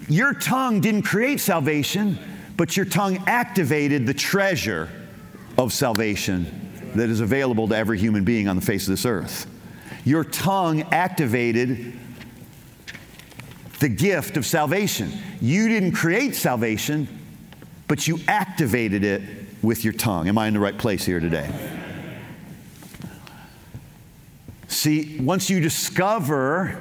your 0.08 0.34
tongue 0.34 0.80
didn't 0.80 1.02
create 1.02 1.40
salvation, 1.40 2.18
but 2.56 2.76
your 2.76 2.84
tongue 2.84 3.22
activated 3.26 4.06
the 4.06 4.12
treasure 4.12 4.90
of 5.56 5.72
salvation 5.72 6.70
that 6.94 7.08
is 7.08 7.20
available 7.20 7.66
to 7.68 7.76
every 7.76 7.98
human 7.98 8.24
being 8.24 8.46
on 8.46 8.56
the 8.56 8.62
face 8.62 8.86
of 8.86 8.92
this 8.92 9.06
earth. 9.06 9.46
Your 10.04 10.24
tongue 10.24 10.82
activated 10.92 11.98
the 13.80 13.88
gift 13.88 14.36
of 14.36 14.44
salvation. 14.44 15.12
You 15.40 15.68
didn't 15.68 15.92
create 15.92 16.34
salvation, 16.34 17.08
but 17.86 18.06
you 18.06 18.18
activated 18.28 19.02
it 19.02 19.22
with 19.62 19.84
your 19.84 19.92
tongue. 19.92 20.28
Am 20.28 20.38
I 20.38 20.48
in 20.48 20.54
the 20.54 20.60
right 20.60 20.76
place 20.76 21.04
here 21.04 21.20
today? 21.20 21.50
See, 24.68 25.18
once 25.20 25.50
you 25.50 25.60
discover 25.60 26.80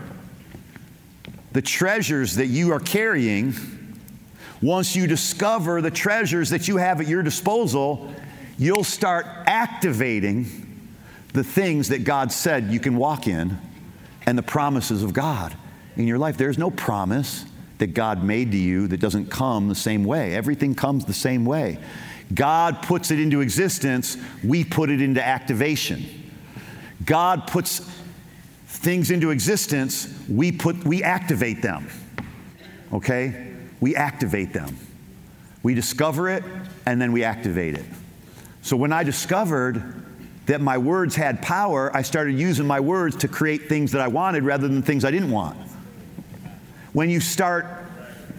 the 1.54 1.62
treasures 1.62 2.36
that 2.36 2.48
you 2.48 2.74
are 2.74 2.80
carrying, 2.80 3.56
once 4.62 4.96
you 4.96 5.08
discover 5.08 5.82
the 5.82 5.92
treasures 5.92 6.50
that 6.50 6.68
you 6.68 6.78
have 6.78 7.02
at 7.02 7.08
your 7.08 7.24
disposal, 7.24 8.14
you'll 8.58 8.84
start 8.84 9.26
activating 9.46 10.90
the 11.34 11.44
things 11.44 11.90
that 11.90 12.04
God 12.04 12.32
said 12.32 12.66
you 12.66 12.80
can 12.80 12.98
walk 12.98 13.28
in 13.28 13.58
and 14.26 14.38
the 14.38 14.44
promises 14.44 15.04
of 15.04 15.14
God 15.14 15.56
in 15.96 16.08
your 16.08 16.18
life. 16.18 16.38
There's 16.38 16.58
no 16.58 16.70
promise 16.70 17.46
that 17.78 17.88
God 17.88 18.24
made 18.24 18.52
to 18.52 18.58
you 18.58 18.88
that 18.88 19.00
doesn't 19.00 19.30
come 19.30 19.68
the 19.70 19.76
same 19.76 20.04
way. 20.04 20.36
Everything 20.36 20.76
comes 20.76 21.06
the 21.06 21.14
same 21.14 21.46
way. 21.46 21.80
God 22.34 22.82
puts 22.82 23.12
it 23.12 23.20
into 23.20 23.42
existence, 23.42 24.18
we 24.44 24.64
put 24.64 24.90
it 24.90 25.02
into 25.02 25.26
activation. 25.26 26.06
God 27.06 27.48
puts 27.48 27.80
things 28.68 29.12
into 29.12 29.32
existence, 29.32 30.14
we 30.30 30.52
put 30.52 30.84
we 30.84 31.04
activate 31.04 31.62
them. 31.62 31.88
Okay? 32.94 33.54
We 33.80 33.96
activate 33.96 34.54
them. 34.54 34.78
We 35.64 35.74
discover 35.74 36.30
it 36.30 36.44
and 36.86 37.02
then 37.02 37.12
we 37.12 37.24
activate 37.24 37.76
it. 37.76 37.86
So 38.62 38.76
when 38.76 38.92
I 38.92 39.04
discovered 39.04 40.04
that 40.48 40.62
my 40.62 40.78
words 40.78 41.16
had 41.16 41.42
power, 41.42 41.96
I 41.96 42.02
started 42.02 42.40
using 42.40 42.66
my 42.66 42.80
words 42.80 43.16
to 43.18 43.28
create 43.28 43.68
things 43.68 43.92
that 43.92 44.02
I 44.02 44.08
wanted 44.08 44.44
rather 44.44 44.68
than 44.68 44.82
things 44.82 45.04
I 45.04 45.12
didn't 45.12 45.32
want. 45.32 45.58
When 46.94 47.10
you 47.10 47.20
start 47.20 47.66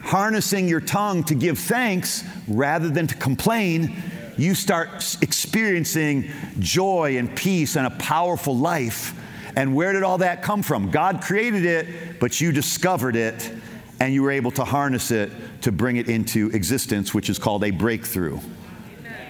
harnessing 0.03 0.69
your 0.69 0.81
tongue 0.81 1.25
to 1.25 1.35
give 1.35 1.59
thanks 1.59 2.25
rather 2.47 2.89
than 2.89 3.07
to 3.07 3.15
complain, 3.15 4.03
you 4.37 4.55
start 4.55 5.17
experiencing 5.21 6.31
joy 6.61 7.19
and 7.19 7.35
peace 7.37 7.77
and 7.77 7.87
a 7.87 7.91
powerful 7.91 8.57
life. 8.57 9.15
And 9.57 9.75
where 9.75 9.93
did 9.93 10.05
all 10.05 10.19
that 10.19 10.43
come 10.43 10.63
from? 10.63 10.91
God 10.91 11.21
created 11.21 11.65
it, 11.65 12.21
but 12.21 12.41
you 12.41 12.53
discovered 12.53 13.17
it 13.17 13.53
and 14.01 14.15
you 14.15 14.23
were 14.23 14.31
able 14.31 14.53
to 14.53 14.65
harness 14.65 15.11
it 15.11 15.33
to 15.63 15.73
bring 15.73 15.97
it 15.97 16.09
into 16.09 16.51
existence, 16.51 17.13
which 17.13 17.29
is 17.29 17.39
called 17.39 17.65
a 17.65 17.71
breakthrough. 17.73 18.39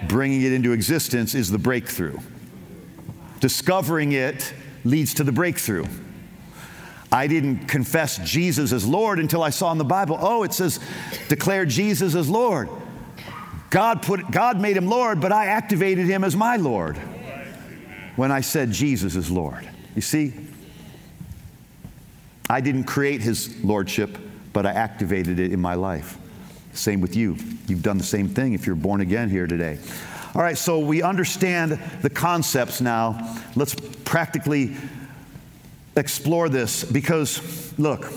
Bringing 0.07 0.43
it 0.43 0.53
into 0.53 0.73
existence 0.73 1.35
is 1.35 1.51
the 1.51 1.59
breakthrough. 1.59 2.19
Discovering 3.41 4.13
it 4.13 4.53
leads 4.85 5.15
to 5.15 5.25
the 5.25 5.33
breakthrough. 5.33 5.87
I 7.11 7.27
didn't 7.27 7.67
confess 7.67 8.19
Jesus 8.19 8.73
as 8.73 8.87
Lord 8.87 9.19
until 9.19 9.43
I 9.43 9.51
saw 9.51 9.73
in 9.73 9.79
the 9.79 9.85
Bible, 9.85 10.19
oh, 10.21 10.43
it 10.43 10.53
says, 10.53 10.79
declare 11.29 11.65
Jesus 11.65 12.15
as 12.15 12.29
Lord. 12.29 12.69
God, 13.71 14.03
put, 14.03 14.31
God 14.31 14.61
made 14.61 14.77
him 14.77 14.89
Lord, 14.89 15.21
but 15.21 15.33
I 15.33 15.47
activated 15.47 16.07
him 16.07 16.25
as 16.25 16.37
my 16.37 16.57
Lord 16.57 16.97
when 18.17 18.33
I 18.33 18.41
said 18.41 18.73
Jesus 18.73 19.15
is 19.15 19.31
Lord. 19.31 19.69
You 19.95 20.03
see, 20.03 20.33
I 22.51 22.61
didn't 22.61 22.85
create 22.85 23.21
his 23.21 23.63
lordship, 23.63 24.19
but 24.53 24.67
I 24.67 24.73
activated 24.73 25.39
it 25.39 25.53
in 25.53 25.61
my 25.61 25.75
life. 25.75 26.19
Same 26.73 27.01
with 27.01 27.17
you. 27.17 27.37
You've 27.67 27.83
done 27.83 27.99
the 27.99 28.05
same 28.05 28.29
thing 28.29 28.53
if 28.55 28.67
you're 28.67 28.77
born 28.77 29.01
again 29.01 29.29
here 29.31 29.47
today. 29.47 29.79
All 30.35 30.43
right, 30.43 30.57
so 30.57 30.79
we 30.79 31.03
understand 31.03 31.81
the 32.03 32.11
concepts 32.11 32.81
now. 32.81 33.37
Let's 33.57 33.75
practically 34.05 34.77
explore 35.99 36.49
this 36.49 36.85
because, 36.85 37.73
look, 37.79 38.11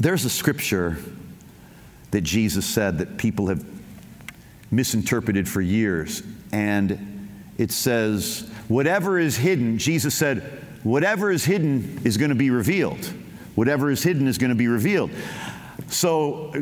there's 0.00 0.24
a 0.24 0.30
scripture 0.30 0.98
that 2.10 2.22
Jesus 2.22 2.64
said 2.64 2.98
that 2.98 3.18
people 3.18 3.48
have 3.48 3.64
misinterpreted 4.70 5.48
for 5.48 5.60
years. 5.60 6.22
And 6.52 7.28
it 7.58 7.70
says, 7.70 8.48
whatever 8.68 9.18
is 9.18 9.36
hidden, 9.36 9.78
Jesus 9.78 10.14
said, 10.14 10.42
whatever 10.82 11.30
is 11.30 11.44
hidden 11.44 12.00
is 12.04 12.16
going 12.16 12.30
to 12.30 12.36
be 12.36 12.50
revealed. 12.50 13.04
Whatever 13.54 13.90
is 13.90 14.02
hidden 14.02 14.28
is 14.28 14.38
going 14.38 14.50
to 14.50 14.56
be 14.56 14.68
revealed. 14.68 15.10
So, 15.88 16.52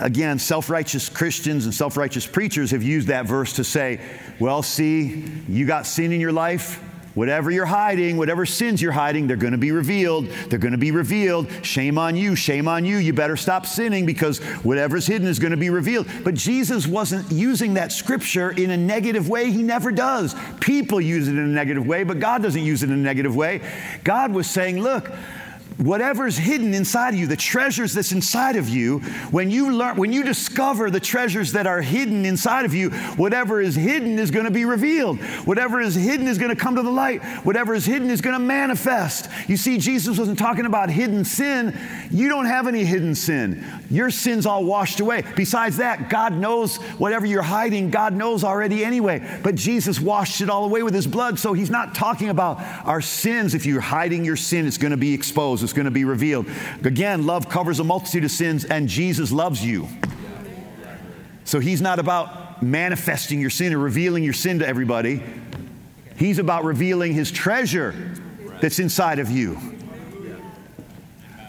again, 0.00 0.38
self 0.38 0.68
righteous 0.68 1.08
Christians 1.08 1.64
and 1.64 1.74
self 1.74 1.96
righteous 1.96 2.26
preachers 2.26 2.72
have 2.72 2.82
used 2.82 3.08
that 3.08 3.26
verse 3.26 3.52
to 3.54 3.64
say, 3.64 4.00
well, 4.40 4.62
see, 4.62 5.24
you 5.48 5.66
got 5.66 5.86
sin 5.86 6.12
in 6.12 6.20
your 6.20 6.32
life, 6.32 6.82
Whatever 7.18 7.50
you're 7.50 7.66
hiding, 7.66 8.16
whatever 8.16 8.46
sins 8.46 8.80
you're 8.80 8.92
hiding, 8.92 9.26
they're 9.26 9.36
going 9.36 9.50
to 9.50 9.58
be 9.58 9.72
revealed. 9.72 10.28
They're 10.48 10.58
going 10.60 10.70
to 10.70 10.78
be 10.78 10.92
revealed. 10.92 11.48
Shame 11.66 11.98
on 11.98 12.14
you, 12.14 12.36
shame 12.36 12.68
on 12.68 12.84
you. 12.84 12.98
You 12.98 13.12
better 13.12 13.36
stop 13.36 13.66
sinning 13.66 14.06
because 14.06 14.38
whatever's 14.62 15.04
hidden 15.04 15.26
is 15.26 15.40
going 15.40 15.50
to 15.50 15.56
be 15.56 15.68
revealed. 15.68 16.06
But 16.22 16.34
Jesus 16.34 16.86
wasn't 16.86 17.32
using 17.32 17.74
that 17.74 17.90
scripture 17.90 18.50
in 18.50 18.70
a 18.70 18.76
negative 18.76 19.28
way. 19.28 19.50
He 19.50 19.64
never 19.64 19.90
does. 19.90 20.36
People 20.60 21.00
use 21.00 21.26
it 21.26 21.32
in 21.32 21.38
a 21.38 21.48
negative 21.48 21.88
way, 21.88 22.04
but 22.04 22.20
God 22.20 22.40
doesn't 22.40 22.62
use 22.62 22.84
it 22.84 22.90
in 22.90 22.94
a 22.94 23.02
negative 23.02 23.34
way. 23.34 23.62
God 24.04 24.32
was 24.32 24.48
saying, 24.48 24.80
look, 24.80 25.10
whatever's 25.78 26.36
hidden 26.36 26.74
inside 26.74 27.14
of 27.14 27.20
you, 27.20 27.26
the 27.26 27.36
treasures 27.36 27.94
that's 27.94 28.12
inside 28.12 28.56
of 28.56 28.68
you, 28.68 28.98
when 29.30 29.50
you 29.50 29.72
learn, 29.72 29.96
when 29.96 30.12
you 30.12 30.24
discover 30.24 30.90
the 30.90 31.00
treasures 31.00 31.52
that 31.52 31.66
are 31.66 31.80
hidden 31.80 32.24
inside 32.24 32.64
of 32.64 32.74
you, 32.74 32.90
whatever 33.16 33.60
is 33.60 33.74
hidden 33.74 34.18
is 34.18 34.30
going 34.30 34.44
to 34.44 34.50
be 34.50 34.64
revealed. 34.64 35.18
Whatever 35.46 35.80
is 35.80 35.94
hidden 35.94 36.26
is 36.26 36.38
going 36.38 36.54
to 36.54 36.60
come 36.60 36.76
to 36.76 36.82
the 36.82 36.90
light. 36.90 37.22
Whatever 37.44 37.74
is 37.74 37.86
hidden 37.86 38.10
is 38.10 38.20
going 38.20 38.34
to 38.34 38.44
manifest. 38.44 39.30
You 39.46 39.56
see, 39.56 39.78
Jesus 39.78 40.18
wasn't 40.18 40.38
talking 40.38 40.66
about 40.66 40.90
hidden 40.90 41.24
sin. 41.24 41.78
You 42.10 42.28
don't 42.28 42.46
have 42.46 42.66
any 42.66 42.84
hidden 42.84 43.14
sin. 43.14 43.64
Your 43.90 44.10
sin's 44.10 44.44
all 44.44 44.64
washed 44.64 45.00
away. 45.00 45.24
Besides 45.34 45.78
that, 45.78 46.10
God 46.10 46.34
knows 46.34 46.76
whatever 46.76 47.24
you're 47.24 47.42
hiding, 47.42 47.90
God 47.90 48.12
knows 48.12 48.44
already 48.44 48.84
anyway. 48.84 49.40
But 49.42 49.54
Jesus 49.54 49.98
washed 49.98 50.42
it 50.42 50.50
all 50.50 50.64
away 50.64 50.82
with 50.82 50.92
his 50.92 51.06
blood. 51.06 51.38
So 51.38 51.54
he's 51.54 51.70
not 51.70 51.94
talking 51.94 52.28
about 52.28 52.60
our 52.86 53.00
sins. 53.00 53.54
If 53.54 53.64
you're 53.64 53.80
hiding 53.80 54.24
your 54.26 54.36
sin, 54.36 54.66
it's 54.66 54.76
going 54.76 54.90
to 54.90 54.98
be 54.98 55.14
exposed, 55.14 55.62
it's 55.62 55.72
going 55.72 55.86
to 55.86 55.90
be 55.90 56.04
revealed. 56.04 56.46
Again, 56.84 57.24
love 57.24 57.48
covers 57.48 57.80
a 57.80 57.84
multitude 57.84 58.24
of 58.24 58.30
sins, 58.30 58.64
and 58.66 58.88
Jesus 58.88 59.32
loves 59.32 59.64
you. 59.64 59.88
So 61.44 61.58
he's 61.58 61.80
not 61.80 61.98
about 61.98 62.62
manifesting 62.62 63.40
your 63.40 63.50
sin 63.50 63.72
or 63.72 63.78
revealing 63.78 64.22
your 64.22 64.34
sin 64.34 64.58
to 64.58 64.68
everybody. 64.68 65.22
He's 66.16 66.38
about 66.38 66.64
revealing 66.64 67.14
his 67.14 67.30
treasure 67.30 67.94
that's 68.60 68.80
inside 68.80 69.18
of 69.18 69.30
you. 69.30 69.58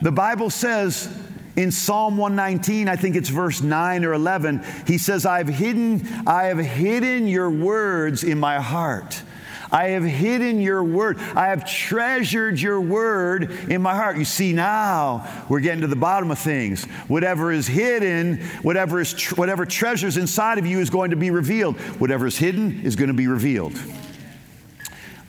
The 0.02 0.12
Bible 0.12 0.50
says 0.50 1.14
in 1.60 1.72
Psalm 1.72 2.16
119, 2.16 2.88
I 2.88 2.96
think 2.96 3.18
it's 3.18 3.28
verse 3.28 3.62
9 3.62 4.06
or 4.06 4.14
11, 4.14 4.64
he 4.88 4.98
says, 4.98 5.26
I've 5.26 5.50
hidden, 5.50 6.08
I 6.26 6.46
have 6.46 6.58
hidden 6.58 7.28
your 7.28 7.50
words 7.50 8.24
in 8.24 8.40
my 8.40 8.62
heart. 8.62 9.22
I 9.70 9.90
have 9.90 10.04
hidden 10.06 10.62
your 10.62 10.82
word. 10.84 11.20
I 11.20 11.50
have 11.50 11.70
treasured 11.70 12.62
your 12.62 12.80
word 12.80 13.52
in 13.70 13.82
my 13.82 13.94
heart. 13.94 14.18
You 14.18 14.24
see, 14.24 14.54
now 14.54 15.30
we're 15.50 15.60
getting 15.60 15.82
to 15.82 15.88
the 15.88 15.98
bottom 15.98 16.32
of 16.32 16.40
things. 16.40 16.86
Whatever 17.08 17.52
is 17.52 17.68
hidden, 17.68 18.38
whatever, 18.62 19.02
is 19.02 19.14
tr- 19.14 19.36
whatever 19.36 19.66
treasures 19.66 20.16
inside 20.16 20.60
of 20.60 20.66
you 20.66 20.80
is 20.80 20.90
going 20.90 21.12
to 21.12 21.18
be 21.18 21.30
revealed. 21.30 21.78
Whatever 22.00 22.26
is 22.26 22.38
hidden 22.38 22.82
is 22.84 22.96
going 22.96 23.10
to 23.10 23.14
be 23.14 23.28
revealed. 23.28 23.78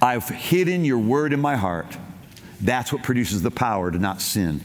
I've 0.00 0.28
hidden 0.28 0.84
your 0.84 0.98
word 0.98 1.32
in 1.32 1.40
my 1.40 1.56
heart. 1.56 1.98
That's 2.60 2.92
what 2.92 3.02
produces 3.02 3.42
the 3.42 3.50
power 3.50 3.90
to 3.90 3.98
not 3.98 4.22
sin. 4.22 4.62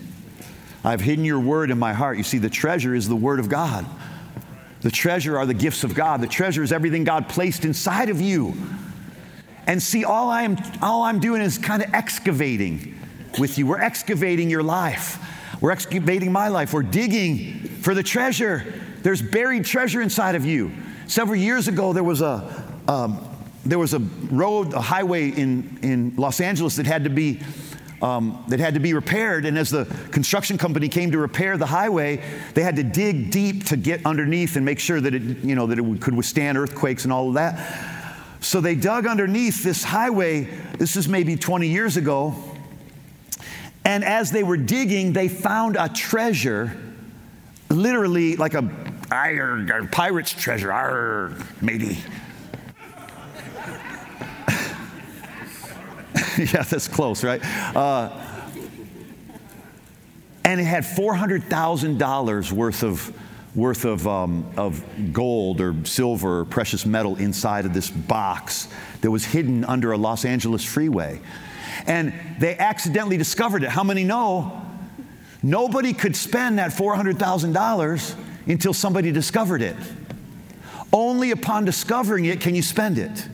I've 0.86 1.02
hidden 1.02 1.26
your 1.26 1.39
word 1.39 1.71
in 1.71 1.80
my 1.80 1.93
heart. 1.93 2.17
You 2.17 2.24
see, 2.24 2.38
the 2.38 2.50
treasure 2.50 2.93
is 2.93 3.10
the 3.10 3.15
word 3.15 3.39
of 3.39 3.50
God. 3.50 3.86
The 4.82 4.91
treasure 4.91 5.36
are 5.36 5.48
the 5.48 5.54
gifts 5.56 5.84
of 5.84 5.95
God. 5.95 6.21
The 6.21 6.28
treasure 6.28 6.62
is 6.62 6.71
everything 6.71 7.04
God 7.04 7.28
placed 7.28 7.65
inside 7.65 8.10
of 8.10 8.21
you. 8.21 8.54
And 9.65 9.82
see, 9.82 10.06
all 10.06 10.30
I'm, 10.30 10.58
all 10.84 11.02
I'm 11.02 11.19
doing 11.19 11.41
is 11.41 11.58
kind 11.58 11.82
of 11.82 11.91
excavating 11.91 12.95
with 13.39 13.58
you. 13.58 13.65
We're 13.65 13.82
excavating 13.82 14.48
your 14.48 14.62
life. 14.62 15.17
We're 15.60 15.71
excavating 15.71 16.32
my 16.32 16.50
life. 16.50 16.71
We're 16.71 16.84
digging 16.84 17.62
for 17.82 17.95
the 17.95 18.04
treasure. 18.04 18.63
There's 19.02 19.24
buried 19.24 19.65
treasure 19.65 20.02
inside 20.02 20.36
of 20.36 20.45
you. 20.45 20.71
Several 21.08 21.36
years 21.36 21.67
ago, 21.67 21.93
there 21.93 22.04
was 22.04 22.21
a, 22.21 22.63
um, 22.88 23.28
there 23.65 23.80
was 23.80 23.95
a 23.95 24.00
road, 24.00 24.74
a 24.74 24.82
highway 24.82 25.30
in, 25.30 25.80
in 25.82 26.15
Los 26.15 26.39
Angeles 26.39 26.76
that 26.76 26.86
had 26.86 27.06
to 27.06 27.10
be 27.10 27.39
um, 28.06 28.46
that 28.50 28.60
had 28.60 28.76
to 28.76 28.80
be 28.80 28.94
repaired. 28.94 29.46
And 29.46 29.58
as 29.58 29.72
the 29.72 29.86
construction 30.12 30.60
company 30.60 30.89
came 30.89 31.12
to 31.12 31.18
repair 31.18 31.58
the 31.58 31.65
highway, 31.65 32.22
they 32.54 32.62
had 32.62 32.76
to 32.76 32.84
dig 32.84 33.32
deep 33.32 33.65
to 33.65 33.78
get 33.78 34.06
underneath 34.06 34.56
and 34.56 34.63
make 34.63 34.80
sure 34.80 35.02
that 35.02 35.15
it, 35.15 35.24
you 35.44 35.56
know, 35.56 35.65
that 35.65 35.80
it 35.80 36.02
could 36.02 36.15
withstand 36.15 36.56
earthquakes 36.56 37.04
and 37.04 37.12
all 37.12 37.30
of 37.30 37.34
that. 37.34 37.84
So 38.41 38.62
they 38.62 38.76
dug 38.76 39.08
underneath 39.08 39.63
this 39.63 39.84
highway. 39.84 40.44
This 40.78 40.96
is 40.96 41.08
maybe 41.08 41.36
20 41.36 41.68
years 41.68 41.98
ago. 41.98 42.36
And 43.84 44.04
as 44.04 44.30
they 44.30 44.44
were 44.44 44.58
digging, 44.58 45.13
they 45.13 45.28
found 45.28 45.76
a 45.76 45.89
treasure, 45.89 46.78
literally 47.70 48.36
like 48.36 48.54
a 48.54 48.70
arr, 49.10 49.88
pirate's 49.91 50.32
treasure, 50.32 50.72
arr, 50.72 51.34
matey. 51.60 51.98
yeah, 56.38 56.63
that's 56.63 56.88
close, 56.88 57.23
right? 57.23 57.43
Uh, 57.75 58.10
and 60.43 60.62
it 60.62 60.65
had 60.65 60.84
$400,000 60.84 62.51
worth 62.51 62.84
of, 62.84 63.56
worth 63.56 63.86
of, 63.86 64.08
um, 64.08 64.49
of 64.56 64.84
gold 65.12 65.60
or 65.60 65.75
silver 65.86 66.41
or 66.41 66.45
precious 66.45 66.86
metal 66.86 67.15
inside 67.17 67.65
of 67.65 67.73
this 67.73 67.89
box 67.89 68.67
that 69.01 69.10
was 69.10 69.25
hidden 69.25 69.65
under 69.65 69.91
a 69.91 69.97
Los 69.97 70.23
Angeles 70.23 70.63
freeway. 70.63 71.19
And 71.88 72.13
they 72.39 72.58
accidentally 72.58 73.17
discovered 73.17 73.63
it. 73.63 73.69
How 73.69 73.84
many 73.84 74.04
know? 74.04 74.62
Nobody 75.43 75.93
could 75.93 76.15
spend 76.15 76.60
that 76.60 76.71
$400,000 76.71 78.15
until 78.47 78.73
somebody 78.73 79.12
discovered 79.12 79.62
it. 79.62 79.75
Only 80.93 81.32
upon 81.32 81.65
discovering 81.65 82.25
it 82.25 82.39
can 82.39 82.56
you 82.56 82.62
spend 82.62 82.97
it. 82.97 83.28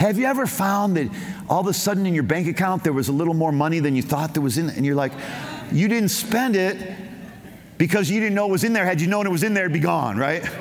Have 0.00 0.18
you 0.18 0.26
ever 0.26 0.46
found 0.46 0.96
that 0.96 1.08
all 1.48 1.60
of 1.60 1.66
a 1.66 1.72
sudden 1.72 2.06
in 2.06 2.14
your 2.14 2.22
bank 2.24 2.48
account 2.48 2.84
there 2.84 2.92
was 2.92 3.08
a 3.08 3.12
little 3.12 3.34
more 3.34 3.52
money 3.52 3.80
than 3.80 3.96
you 3.96 4.02
thought 4.02 4.34
there 4.34 4.42
was 4.42 4.58
in 4.58 4.68
it? 4.68 4.76
And 4.76 4.84
you're 4.84 4.94
like, 4.94 5.12
you 5.72 5.88
didn't 5.88 6.10
spend 6.10 6.56
it 6.56 6.96
because 7.78 8.10
you 8.10 8.20
didn't 8.20 8.34
know 8.34 8.46
it 8.46 8.52
was 8.52 8.64
in 8.64 8.72
there. 8.72 8.84
Had 8.84 9.00
you 9.00 9.06
known 9.06 9.26
it 9.26 9.30
was 9.30 9.42
in 9.42 9.54
there, 9.54 9.64
it'd 9.64 9.72
be 9.72 9.80
gone, 9.80 10.16
right? 10.16 10.42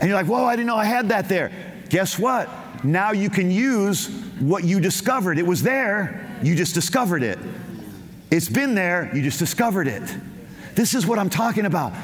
and 0.00 0.02
you're 0.02 0.14
like, 0.14 0.26
whoa, 0.26 0.44
I 0.44 0.56
didn't 0.56 0.66
know 0.66 0.76
I 0.76 0.84
had 0.84 1.08
that 1.08 1.28
there. 1.28 1.50
Guess 1.88 2.18
what? 2.18 2.48
Now 2.84 3.12
you 3.12 3.30
can 3.30 3.50
use 3.50 4.08
what 4.38 4.64
you 4.64 4.80
discovered. 4.80 5.38
It 5.38 5.46
was 5.46 5.62
there, 5.62 6.38
you 6.42 6.54
just 6.54 6.74
discovered 6.74 7.22
it. 7.22 7.38
It's 8.30 8.48
been 8.48 8.74
there, 8.74 9.10
you 9.14 9.22
just 9.22 9.38
discovered 9.38 9.86
it. 9.86 10.02
This 10.74 10.94
is 10.94 11.06
what 11.06 11.18
I'm 11.18 11.30
talking 11.30 11.64
about. 11.64 11.94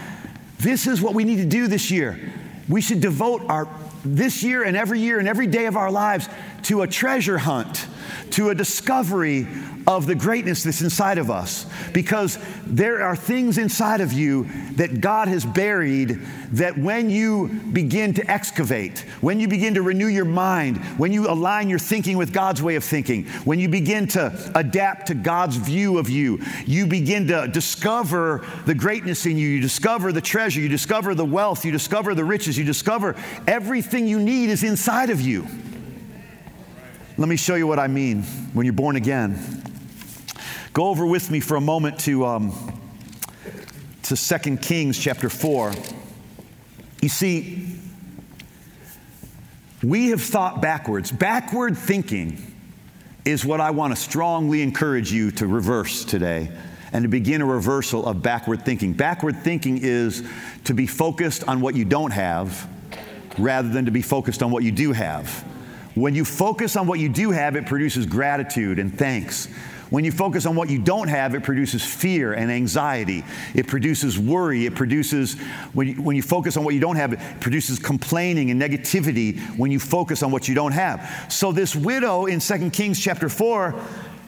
This 0.58 0.86
is 0.86 1.02
what 1.02 1.14
we 1.14 1.24
need 1.24 1.36
to 1.36 1.44
do 1.44 1.66
this 1.66 1.90
year. 1.90 2.31
We 2.68 2.80
should 2.80 3.00
devote 3.00 3.42
our 3.48 3.68
this 4.04 4.42
year 4.42 4.62
and 4.64 4.76
every 4.76 5.00
year 5.00 5.18
and 5.18 5.28
every 5.28 5.46
day 5.46 5.66
of 5.66 5.76
our 5.76 5.90
lives 5.90 6.28
to 6.64 6.82
a 6.82 6.86
treasure 6.86 7.38
hunt, 7.38 7.86
to 8.32 8.50
a 8.50 8.54
discovery 8.54 9.46
of 9.86 10.06
the 10.06 10.14
greatness 10.14 10.62
that's 10.62 10.80
inside 10.80 11.18
of 11.18 11.30
us. 11.30 11.66
Because 11.92 12.38
there 12.66 13.02
are 13.02 13.16
things 13.16 13.58
inside 13.58 14.00
of 14.00 14.12
you 14.12 14.44
that 14.76 15.00
God 15.00 15.28
has 15.28 15.44
buried 15.44 16.20
that 16.52 16.78
when 16.78 17.10
you 17.10 17.48
begin 17.72 18.14
to 18.14 18.30
excavate, 18.30 19.00
when 19.20 19.40
you 19.40 19.48
begin 19.48 19.74
to 19.74 19.82
renew 19.82 20.06
your 20.06 20.24
mind, 20.24 20.78
when 20.98 21.12
you 21.12 21.28
align 21.28 21.68
your 21.68 21.78
thinking 21.78 22.16
with 22.16 22.32
God's 22.32 22.62
way 22.62 22.76
of 22.76 22.84
thinking, 22.84 23.24
when 23.44 23.58
you 23.58 23.68
begin 23.68 24.06
to 24.08 24.52
adapt 24.54 25.08
to 25.08 25.14
God's 25.14 25.56
view 25.56 25.98
of 25.98 26.08
you, 26.08 26.40
you 26.66 26.86
begin 26.86 27.26
to 27.28 27.48
discover 27.48 28.46
the 28.66 28.74
greatness 28.74 29.26
in 29.26 29.36
you. 29.36 29.48
You 29.48 29.60
discover 29.60 30.12
the 30.12 30.20
treasure, 30.20 30.60
you 30.60 30.68
discover 30.68 31.14
the 31.14 31.24
wealth, 31.24 31.64
you 31.64 31.72
discover 31.72 32.14
the 32.14 32.24
riches, 32.24 32.56
you 32.56 32.64
discover 32.64 33.16
everything 33.46 34.06
you 34.06 34.20
need 34.20 34.50
is 34.50 34.62
inside 34.62 35.10
of 35.10 35.20
you. 35.20 35.46
Let 37.18 37.28
me 37.28 37.36
show 37.36 37.56
you 37.56 37.66
what 37.66 37.78
I 37.78 37.88
mean 37.88 38.22
when 38.54 38.64
you're 38.64 38.72
born 38.72 38.96
again. 38.96 39.38
Go 40.72 40.86
over 40.86 41.04
with 41.04 41.30
me 41.30 41.40
for 41.40 41.56
a 41.56 41.60
moment 41.60 42.00
to, 42.00 42.24
um, 42.24 42.80
to 44.04 44.16
2 44.16 44.56
Kings 44.56 44.98
chapter 44.98 45.28
4. 45.28 45.74
You 47.02 47.10
see, 47.10 47.76
we 49.82 50.08
have 50.08 50.22
thought 50.22 50.62
backwards. 50.62 51.12
Backward 51.12 51.76
thinking 51.76 52.38
is 53.26 53.44
what 53.44 53.60
I 53.60 53.72
want 53.72 53.94
to 53.94 54.00
strongly 54.00 54.62
encourage 54.62 55.12
you 55.12 55.30
to 55.32 55.46
reverse 55.46 56.06
today 56.06 56.50
and 56.94 57.02
to 57.02 57.08
begin 57.10 57.42
a 57.42 57.46
reversal 57.46 58.06
of 58.06 58.22
backward 58.22 58.64
thinking. 58.64 58.94
Backward 58.94 59.36
thinking 59.42 59.76
is 59.76 60.26
to 60.64 60.72
be 60.72 60.86
focused 60.86 61.44
on 61.46 61.60
what 61.60 61.74
you 61.74 61.84
don't 61.84 62.12
have 62.12 62.66
rather 63.36 63.68
than 63.68 63.84
to 63.84 63.90
be 63.90 64.02
focused 64.02 64.42
on 64.42 64.50
what 64.50 64.64
you 64.64 64.72
do 64.72 64.92
have. 64.92 65.51
When 65.94 66.14
you 66.14 66.24
focus 66.24 66.76
on 66.76 66.86
what 66.86 66.98
you 66.98 67.08
do 67.08 67.30
have, 67.30 67.56
it 67.56 67.66
produces 67.66 68.06
gratitude 68.06 68.78
and 68.78 68.96
thanks. 68.96 69.48
When 69.90 70.06
you 70.06 70.12
focus 70.12 70.46
on 70.46 70.56
what 70.56 70.70
you 70.70 70.78
don't 70.78 71.08
have, 71.08 71.34
it 71.34 71.42
produces 71.42 71.84
fear 71.84 72.32
and 72.32 72.50
anxiety. 72.50 73.24
It 73.54 73.66
produces 73.66 74.18
worry. 74.18 74.64
It 74.64 74.74
produces, 74.74 75.34
when 75.74 75.88
you, 75.88 75.94
when 75.96 76.16
you 76.16 76.22
focus 76.22 76.56
on 76.56 76.64
what 76.64 76.72
you 76.72 76.80
don't 76.80 76.96
have, 76.96 77.12
it 77.12 77.40
produces 77.40 77.78
complaining 77.78 78.50
and 78.50 78.60
negativity 78.60 79.38
when 79.58 79.70
you 79.70 79.78
focus 79.78 80.22
on 80.22 80.30
what 80.30 80.48
you 80.48 80.54
don't 80.54 80.72
have. 80.72 81.26
So, 81.28 81.52
this 81.52 81.76
widow 81.76 82.24
in 82.24 82.40
2 82.40 82.70
Kings 82.70 82.98
chapter 82.98 83.28
4 83.28 83.78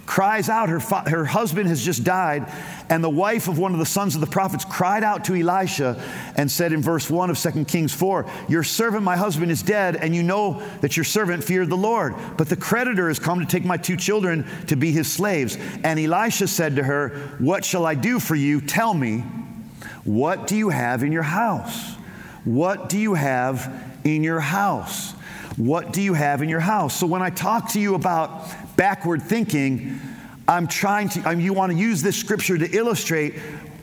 cries 0.07 0.49
out, 0.49 0.69
her, 0.69 0.81
fa- 0.81 1.09
her 1.09 1.25
husband 1.25 1.69
has 1.69 1.85
just 1.85 2.05
died, 2.05 2.51
and 2.91 3.03
the 3.03 3.11
wife 3.11 3.49
of 3.49 3.59
one 3.59 3.73
of 3.73 3.79
the 3.79 3.87
sons 3.87 4.15
of 4.15 4.21
the 4.21 4.27
prophets 4.27 4.65
cried 4.65 5.03
out 5.03 5.25
to 5.25 5.35
Elisha 5.35 6.01
and 6.37 6.51
said 6.51 6.73
in 6.73 6.83
verse 6.83 7.09
1 7.09 7.31
of 7.31 7.39
2 7.39 7.65
Kings 7.65 7.93
4, 7.93 8.27
Your 8.49 8.63
servant, 8.63 9.03
my 9.03 9.17
husband, 9.17 9.51
is 9.51 9.63
dead, 9.63 9.97
and 9.97 10.15
you 10.15 10.23
know 10.23 10.63
that 10.81 10.97
your 10.97 11.05
servant 11.05 11.43
feared 11.43 11.71
the 11.71 11.77
Lord. 11.77 12.15
But 12.37 12.49
the 12.49 12.57
creditor 12.57 13.09
has 13.09 13.19
come 13.19 13.41
to 13.41 13.47
take 13.47 13.65
my 13.65 13.77
two 13.77 13.97
children 13.97 14.47
to 14.67 14.77
be 14.77 14.93
his 14.93 15.11
slaves. 15.11 15.57
And 15.83 15.99
Elisha 15.99 16.49
said 16.49 16.77
to 16.77 16.83
her, 16.83 17.11
What 17.39 17.65
shall 17.65 17.87
I 17.87 17.95
do 17.95 18.21
for 18.21 18.35
you? 18.35 18.61
Tell 18.61 18.95
me, 18.95 19.25
what 20.05 20.47
do 20.47 20.57
you 20.57 20.69
have 20.69 21.03
in 21.03 21.13
your 21.13 21.23
house? 21.23 21.95
What 22.45 22.91
do 22.91 22.99
you 22.99 23.15
have 23.15 23.73
in 24.05 24.23
your 24.23 24.41
house? 24.41 25.13
What 25.57 25.93
do 25.93 26.03
you 26.03 26.15
have 26.15 26.43
in 26.43 26.49
your 26.49 26.61
house? 26.61 26.95
So 26.95 27.07
when 27.07 27.23
I 27.23 27.31
talk 27.31 27.71
to 27.73 27.81
you 27.81 27.95
about 27.95 28.47
backward 28.77 29.23
thinking, 29.23 29.99
I'm 30.47 30.67
trying 30.67 31.09
to, 31.11 31.29
I 31.29 31.35
mean, 31.35 31.45
you 31.45 31.53
want 31.53 31.73
to 31.73 31.79
use 31.79 32.03
this 32.03 32.17
scripture 32.17 32.59
to 32.59 32.71
illustrate 32.71 33.35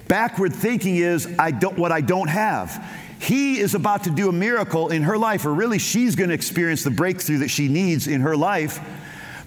backward 0.08 0.54
thinking 0.54 0.98
is 0.98 1.26
I 1.40 1.52
don't, 1.52 1.78
what 1.78 1.94
I 1.94 2.02
don't 2.02 2.28
have. 2.28 2.86
He 3.20 3.60
is 3.60 3.76
about 3.76 4.04
to 4.04 4.10
do 4.10 4.28
a 4.28 4.34
miracle 4.34 4.90
in 4.90 5.04
her 5.04 5.18
life, 5.18 5.46
or 5.46 5.54
really, 5.54 5.80
she's 5.80 6.18
going 6.18 6.30
to 6.30 6.34
experience 6.34 6.84
the 6.84 6.92
breakthrough 6.92 7.38
that 7.38 7.50
she 7.50 7.70
needs 7.70 8.08
in 8.08 8.20
her 8.20 8.36
life. 8.36 8.80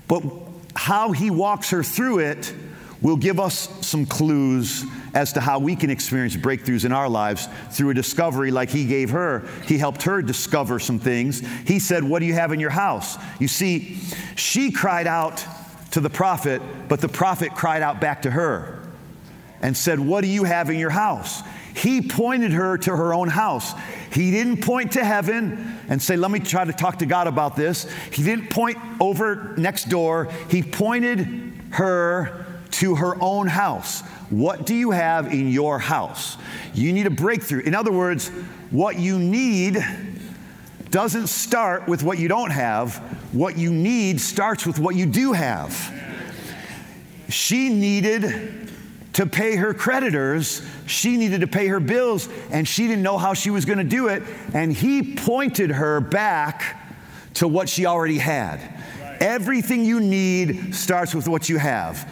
But 0.09 0.23
how 0.75 1.13
he 1.13 1.31
walks 1.31 1.69
her 1.71 1.83
through 1.83 2.21
it 2.21 2.55
will 3.05 3.17
give 3.17 3.39
us 3.39 3.69
some 3.87 4.07
clues 4.07 4.85
as 5.13 5.35
to 5.35 5.41
how 5.41 5.59
we 5.59 5.77
can 5.77 5.91
experience 5.91 6.35
breakthroughs 6.35 6.87
in 6.87 6.91
our 6.91 7.09
lives 7.09 7.49
through 7.71 7.91
a 7.91 7.95
discovery 7.95 8.51
like 8.51 8.71
he 8.71 8.87
gave 8.87 9.11
her. 9.11 9.47
He 9.67 9.79
helped 9.79 10.03
her 10.05 10.23
discover 10.23 10.81
some 10.81 10.99
things. 10.99 11.47
He 11.67 11.79
said, 11.79 12.03
What 12.03 12.21
do 12.21 12.25
you 12.25 12.33
have 12.33 12.51
in 12.51 12.59
your 12.59 12.71
house? 12.71 13.17
You 13.39 13.47
see, 13.47 13.99
she 14.35 14.73
cried 14.73 15.07
out 15.07 15.45
to 15.93 16.01
the 16.01 16.11
prophet, 16.11 16.63
but 16.89 17.01
the 17.01 17.09
prophet 17.09 17.55
cried 17.55 17.83
out 17.83 18.01
back 18.01 18.23
to 18.23 18.31
her 18.31 18.83
and 19.61 19.77
said, 19.77 20.01
What 20.01 20.23
do 20.23 20.27
you 20.27 20.45
have 20.45 20.71
in 20.71 20.79
your 20.79 20.91
house? 20.91 21.43
He 21.75 22.09
pointed 22.09 22.53
her 22.53 22.79
to 22.79 22.97
her 22.97 23.13
own 23.13 23.29
house. 23.29 23.75
He 24.13 24.31
didn't 24.31 24.63
point 24.63 24.93
to 24.93 25.05
heaven 25.05 25.79
and 25.89 26.01
say, 26.01 26.17
Let 26.17 26.31
me 26.31 26.41
try 26.41 26.65
to 26.65 26.73
talk 26.73 27.01
to 27.01 27.07
God 27.07 27.27
about 27.27 27.55
this. 27.55 27.87
He 28.11 28.23
didn't 28.23 28.49
point 28.49 28.79
over 28.99 29.55
next 29.59 29.91
door. 29.91 30.31
He 30.49 30.63
pointed 30.63 31.53
her 31.71 32.44
to 32.75 32.97
her 32.97 33.17
own 33.21 33.47
house. 33.47 34.01
What 34.31 34.67
do 34.67 34.75
you 34.75 34.91
have 34.91 35.33
in 35.33 35.49
your 35.49 35.79
house? 35.79 36.37
You 36.75 36.93
need 36.93 37.07
a 37.07 37.11
breakthrough. 37.11 37.61
In 37.61 37.75
other 37.75 37.93
words, 37.93 38.29
what 38.71 38.99
you 38.99 39.19
need 39.19 39.85
doesn't 40.91 41.29
start 41.29 41.87
with 41.87 42.03
what 42.03 42.19
you 42.19 42.29
don't 42.29 42.51
have. 42.51 42.97
What 43.33 43.57
you 43.57 43.73
need 43.73 44.21
starts 44.21 44.67
with 44.67 44.79
what 44.79 44.97
you 44.97 45.07
do 45.07 45.33
have. 45.33 45.93
She 47.29 47.69
needed 47.69 48.71
to 49.15 49.27
pay 49.27 49.55
her 49.55 49.73
creditors, 49.73 50.67
she 50.87 51.17
needed 51.17 51.43
to 51.43 51.47
pay 51.47 51.69
her 51.69 51.79
bills, 51.79 52.29
and 52.51 52.67
she 52.67 52.89
didn't 52.89 53.05
know 53.05 53.17
how 53.17 53.33
she 53.35 53.51
was 53.51 53.65
going 53.65 53.79
to 53.79 53.85
do 53.85 54.09
it. 54.09 54.25
And 54.53 54.73
he 54.73 55.15
pointed 55.15 55.71
her 55.71 56.01
back 56.01 56.81
to 57.35 57.47
what 57.47 57.69
she 57.69 57.87
already 57.87 58.19
had. 58.19 58.74
Everything 59.21 59.85
you 59.85 60.01
need 60.01 60.75
starts 60.75 61.15
with 61.15 61.29
what 61.29 61.49
you 61.49 61.59
have. 61.59 62.11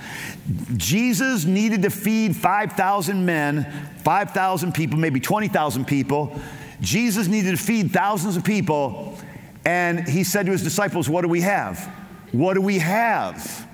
Jesus 0.77 1.45
needed 1.45 1.83
to 1.83 1.91
feed 1.91 2.37
5,000 2.37 3.25
men, 3.25 3.71
5,000 3.99 4.73
people, 4.73 4.99
maybe 4.99 5.21
20,000 5.21 5.85
people. 5.87 6.39
Jesus 6.81 7.29
needed 7.29 7.53
to 7.53 7.63
feed 7.63 7.93
thousands 7.93 8.37
of 8.37 8.45
people. 8.45 9.17
And 9.65 10.09
he 10.09 10.25
said 10.25 10.47
to 10.47 10.53
his 10.53 10.63
disciples, 10.63 11.09
What 11.09 11.23
do 11.23 11.29
we 11.29 11.41
have? 11.43 11.79
What 12.33 12.55
do 12.55 12.61
we 12.61 12.79
have? 12.79 13.67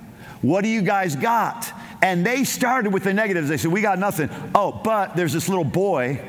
What 0.42 0.62
do 0.62 0.68
you 0.68 0.82
guys 0.82 1.16
got? 1.16 1.72
And 2.02 2.24
they 2.24 2.44
started 2.44 2.92
with 2.92 3.04
the 3.04 3.14
negatives. 3.14 3.48
They 3.48 3.56
said, 3.56 3.72
We 3.72 3.80
got 3.80 3.98
nothing. 3.98 4.28
Oh, 4.54 4.80
but 4.84 5.16
there's 5.16 5.32
this 5.32 5.48
little 5.48 5.64
boy. 5.64 6.20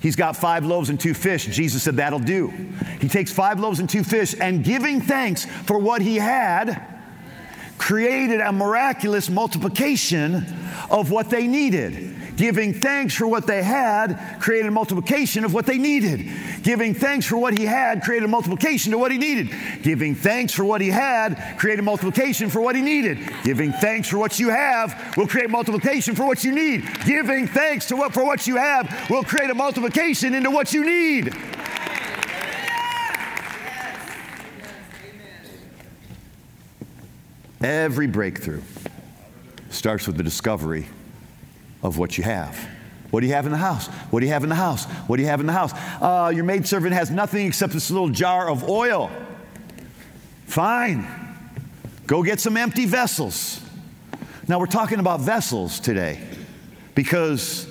He's 0.00 0.16
got 0.16 0.36
five 0.36 0.64
loaves 0.64 0.90
and 0.90 1.00
two 1.00 1.14
fish. 1.14 1.46
Jesus 1.46 1.82
said, 1.82 1.96
That'll 1.96 2.18
do. 2.18 2.48
He 3.00 3.08
takes 3.08 3.32
five 3.32 3.58
loaves 3.58 3.80
and 3.80 3.90
two 3.90 4.04
fish 4.04 4.34
and 4.40 4.62
giving 4.62 5.00
thanks 5.00 5.44
for 5.44 5.78
what 5.78 6.02
he 6.02 6.16
had, 6.16 6.86
created 7.78 8.40
a 8.40 8.52
miraculous 8.52 9.28
multiplication 9.28 10.46
of 10.90 11.10
what 11.10 11.30
they 11.30 11.46
needed. 11.46 12.14
Giving 12.38 12.72
thanks 12.72 13.16
for 13.16 13.26
what 13.26 13.48
they 13.48 13.64
had 13.64 14.38
created 14.38 14.70
multiplication 14.70 15.44
of 15.44 15.52
what 15.52 15.66
they 15.66 15.76
needed. 15.76 16.30
Giving 16.62 16.94
thanks 16.94 17.26
for 17.26 17.36
what 17.36 17.58
he 17.58 17.66
had 17.66 18.04
created 18.04 18.28
multiplication 18.28 18.92
to 18.92 18.98
what 18.98 19.10
he 19.10 19.18
needed. 19.18 19.50
Giving 19.82 20.14
thanks 20.14 20.52
for 20.52 20.64
what 20.64 20.80
he 20.80 20.88
had 20.88 21.56
created 21.58 21.82
multiplication 21.82 22.48
for 22.48 22.60
what 22.60 22.76
he 22.76 22.80
needed. 22.80 23.18
Giving 23.42 23.72
thanks 23.72 24.08
for 24.08 24.18
what 24.18 24.38
you 24.38 24.50
have 24.50 25.16
will 25.16 25.26
create 25.26 25.50
multiplication 25.50 26.14
for 26.14 26.28
what 26.28 26.44
you 26.44 26.52
need. 26.52 26.84
Giving 27.04 27.48
thanks 27.48 27.86
to 27.86 27.96
what 27.96 28.14
for 28.14 28.24
what 28.24 28.46
you 28.46 28.54
have 28.54 29.10
will 29.10 29.24
create 29.24 29.50
a 29.50 29.54
multiplication 29.54 30.32
into 30.32 30.52
what 30.52 30.72
you 30.72 30.84
need. 30.86 31.36
Every 37.60 38.06
breakthrough 38.06 38.62
starts 39.70 40.06
with 40.06 40.16
the 40.16 40.22
discovery 40.22 40.86
of 41.82 41.98
what 41.98 42.18
you 42.18 42.24
have. 42.24 42.58
What 43.10 43.20
do 43.20 43.26
you 43.26 43.32
have 43.32 43.46
in 43.46 43.52
the 43.52 43.58
house? 43.58 43.86
What 44.10 44.20
do 44.20 44.26
you 44.26 44.32
have 44.32 44.42
in 44.42 44.50
the 44.50 44.54
house? 44.54 44.84
What 44.84 45.16
do 45.16 45.22
you 45.22 45.28
have 45.28 45.40
in 45.40 45.46
the 45.46 45.52
house? 45.52 45.72
Uh, 46.00 46.30
your 46.34 46.44
maidservant 46.44 46.92
has 46.92 47.10
nothing 47.10 47.46
except 47.46 47.72
this 47.72 47.90
little 47.90 48.10
jar 48.10 48.50
of 48.50 48.68
oil. 48.68 49.10
Fine. 50.46 51.06
Go 52.06 52.22
get 52.22 52.40
some 52.40 52.56
empty 52.56 52.84
vessels. 52.84 53.60
Now, 54.46 54.58
we're 54.58 54.66
talking 54.66 54.98
about 54.98 55.20
vessels 55.20 55.80
today 55.80 56.20
because 56.94 57.66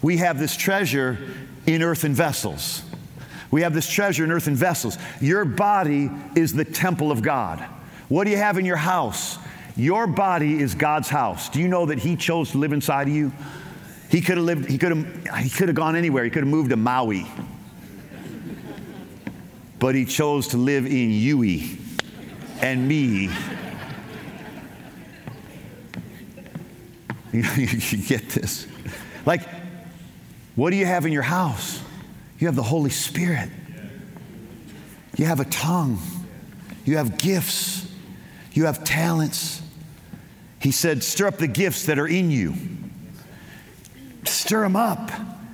we 0.00 0.16
have 0.18 0.38
this 0.38 0.56
treasure 0.56 1.18
in 1.66 1.82
earthen 1.82 2.14
vessels. 2.14 2.82
We 3.50 3.62
have 3.62 3.74
this 3.74 3.88
treasure 3.88 4.24
in 4.24 4.32
earthen 4.32 4.54
vessels. 4.54 4.98
Your 5.20 5.44
body 5.44 6.10
is 6.34 6.52
the 6.52 6.64
temple 6.64 7.10
of 7.12 7.22
God. 7.22 7.60
What 8.08 8.24
do 8.24 8.30
you 8.30 8.36
have 8.36 8.58
in 8.58 8.64
your 8.64 8.76
house? 8.76 9.38
Your 9.76 10.06
body 10.06 10.60
is 10.60 10.74
God's 10.74 11.08
house. 11.08 11.48
Do 11.48 11.60
you 11.60 11.68
know 11.68 11.86
that 11.86 11.98
He 11.98 12.16
chose 12.16 12.52
to 12.52 12.58
live 12.58 12.72
inside 12.72 13.08
of 13.08 13.14
you? 13.14 13.32
He 14.14 14.20
could 14.20 14.36
have 14.36 14.46
lived, 14.46 14.70
he 14.70 14.78
could 14.78 14.96
have, 14.96 15.38
he 15.38 15.50
could 15.50 15.68
have 15.68 15.74
gone 15.74 15.96
anywhere. 15.96 16.22
He 16.22 16.30
could 16.30 16.44
have 16.44 16.48
moved 16.50 16.70
to 16.70 16.76
Maui. 16.76 17.26
But 19.80 19.96
he 19.96 20.04
chose 20.04 20.48
to 20.48 20.56
live 20.56 20.86
in 20.86 21.10
Yui 21.10 21.78
and 22.60 22.86
me. 22.86 23.28
you 27.32 27.42
get 28.06 28.30
this. 28.30 28.68
Like, 29.26 29.42
what 30.54 30.70
do 30.70 30.76
you 30.76 30.86
have 30.86 31.06
in 31.06 31.12
your 31.12 31.22
house? 31.22 31.82
You 32.38 32.46
have 32.46 32.54
the 32.54 32.62
Holy 32.62 32.90
Spirit. 32.90 33.50
You 35.16 35.26
have 35.26 35.40
a 35.40 35.44
tongue. 35.46 35.98
You 36.84 36.98
have 36.98 37.18
gifts. 37.18 37.92
You 38.52 38.66
have 38.66 38.84
talents. 38.84 39.60
He 40.64 40.72
said, 40.72 41.04
Stir 41.04 41.26
up 41.26 41.36
the 41.36 41.46
gifts 41.46 41.84
that 41.84 41.98
are 41.98 42.08
in 42.08 42.30
you. 42.30 42.54
Stir 44.24 44.62
them 44.62 44.76
up. 44.76 45.10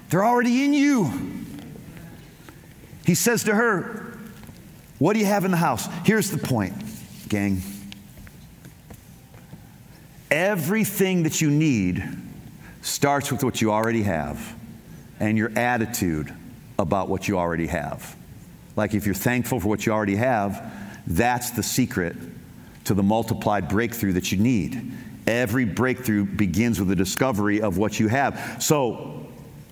They're 0.09 0.25
already 0.25 0.65
in 0.65 0.73
you. 0.73 1.11
He 3.05 3.17
says 3.17 3.43
to 3.45 3.55
her, 3.57 4.17
What 5.01 5.15
do 5.15 5.19
you 5.19 5.27
have 5.27 5.45
in 5.45 5.51
the 5.51 5.57
house? 5.57 5.89
Here's 6.05 6.31
the 6.31 6.39
point, 6.39 6.75
gang. 7.29 7.61
Everything 10.31 11.25
that 11.25 11.41
you 11.41 11.51
need 11.51 12.05
starts 12.83 13.33
with 13.33 13.43
what 13.43 13.61
you 13.61 13.73
already 13.73 14.05
have 14.05 14.55
and 15.19 15.37
your 15.37 15.51
attitude 15.59 16.33
about 16.79 17.09
what 17.09 17.27
you 17.27 17.37
already 17.37 17.67
have. 17.67 18.15
Like 18.77 18.95
if 18.95 19.07
you're 19.07 19.17
thankful 19.17 19.59
for 19.59 19.67
what 19.67 19.87
you 19.87 19.93
already 19.93 20.15
have, 20.15 20.73
that's 21.05 21.51
the 21.51 21.65
secret 21.65 22.15
to 22.85 22.95
the 22.95 23.03
multiplied 23.03 23.69
breakthrough 23.69 24.13
that 24.13 24.33
you 24.33 24.39
need. 24.39 24.93
Every 25.27 25.65
breakthrough 25.65 26.25
begins 26.25 26.79
with 26.79 26.89
the 26.89 26.97
discovery 26.97 27.61
of 27.61 27.79
what 27.79 28.01
you 28.01 28.09
have. 28.09 28.57
So, 28.61 29.27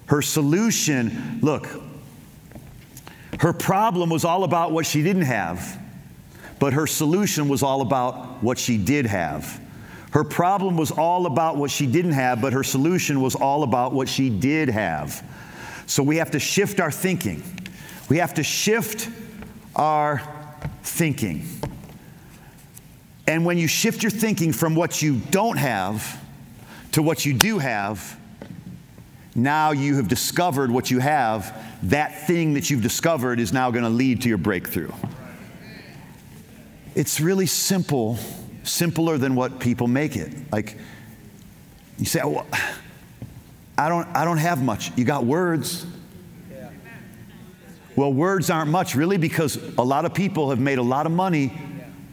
her 0.06 0.22
solution 0.22 1.40
look, 1.42 1.66
her 3.40 3.52
problem 3.52 4.10
was 4.10 4.24
all 4.24 4.44
about 4.44 4.72
what 4.72 4.86
she 4.86 5.02
didn't 5.02 5.22
have, 5.22 5.80
but 6.58 6.72
her 6.72 6.86
solution 6.86 7.48
was 7.48 7.62
all 7.62 7.82
about 7.82 8.42
what 8.42 8.58
she 8.58 8.78
did 8.78 9.06
have. 9.06 9.60
Her 10.10 10.24
problem 10.24 10.76
was 10.76 10.90
all 10.90 11.26
about 11.26 11.56
what 11.56 11.70
she 11.70 11.86
didn't 11.86 12.12
have, 12.12 12.40
but 12.40 12.52
her 12.52 12.64
solution 12.64 13.20
was 13.20 13.34
all 13.34 13.62
about 13.62 13.92
what 13.92 14.08
she 14.08 14.30
did 14.30 14.68
have. 14.68 15.22
So 15.86 16.02
we 16.02 16.16
have 16.16 16.30
to 16.32 16.38
shift 16.38 16.80
our 16.80 16.90
thinking. 16.90 17.42
We 18.08 18.18
have 18.18 18.34
to 18.34 18.42
shift 18.42 19.08
our 19.76 20.22
thinking. 20.82 21.46
And 23.28 23.44
when 23.44 23.58
you 23.58 23.68
shift 23.68 24.02
your 24.02 24.10
thinking 24.10 24.54
from 24.54 24.74
what 24.74 25.02
you 25.02 25.16
don't 25.30 25.58
have 25.58 26.18
to 26.92 27.02
what 27.02 27.26
you 27.26 27.34
do 27.34 27.58
have, 27.58 28.18
now 29.34 29.72
you 29.72 29.96
have 29.96 30.08
discovered 30.08 30.70
what 30.70 30.90
you 30.90 30.98
have. 30.98 31.54
That 31.84 32.26
thing 32.26 32.54
that 32.54 32.70
you've 32.70 32.82
discovered 32.82 33.38
is 33.38 33.52
now 33.52 33.70
going 33.70 33.84
to 33.84 33.90
lead 33.90 34.22
to 34.22 34.30
your 34.30 34.38
breakthrough. 34.38 34.90
It's 36.94 37.20
really 37.20 37.44
simple, 37.44 38.18
simpler 38.64 39.18
than 39.18 39.34
what 39.34 39.60
people 39.60 39.88
make 39.88 40.16
it. 40.16 40.32
Like, 40.50 40.78
you 41.98 42.06
say, 42.06 42.22
oh, 42.24 42.46
I, 43.76 43.90
don't, 43.90 44.08
I 44.16 44.24
don't 44.24 44.38
have 44.38 44.62
much. 44.62 44.90
You 44.96 45.04
got 45.04 45.26
words. 45.26 45.84
Well, 47.94 48.10
words 48.10 48.48
aren't 48.48 48.70
much, 48.70 48.94
really, 48.94 49.18
because 49.18 49.56
a 49.76 49.82
lot 49.82 50.06
of 50.06 50.14
people 50.14 50.48
have 50.48 50.60
made 50.60 50.78
a 50.78 50.82
lot 50.82 51.04
of 51.04 51.12
money 51.12 51.52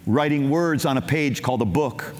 writing 0.07 0.49
words 0.49 0.85
on 0.85 0.97
a 0.97 1.01
page 1.01 1.41
called 1.41 1.61
a 1.61 1.65
book. 1.65 2.13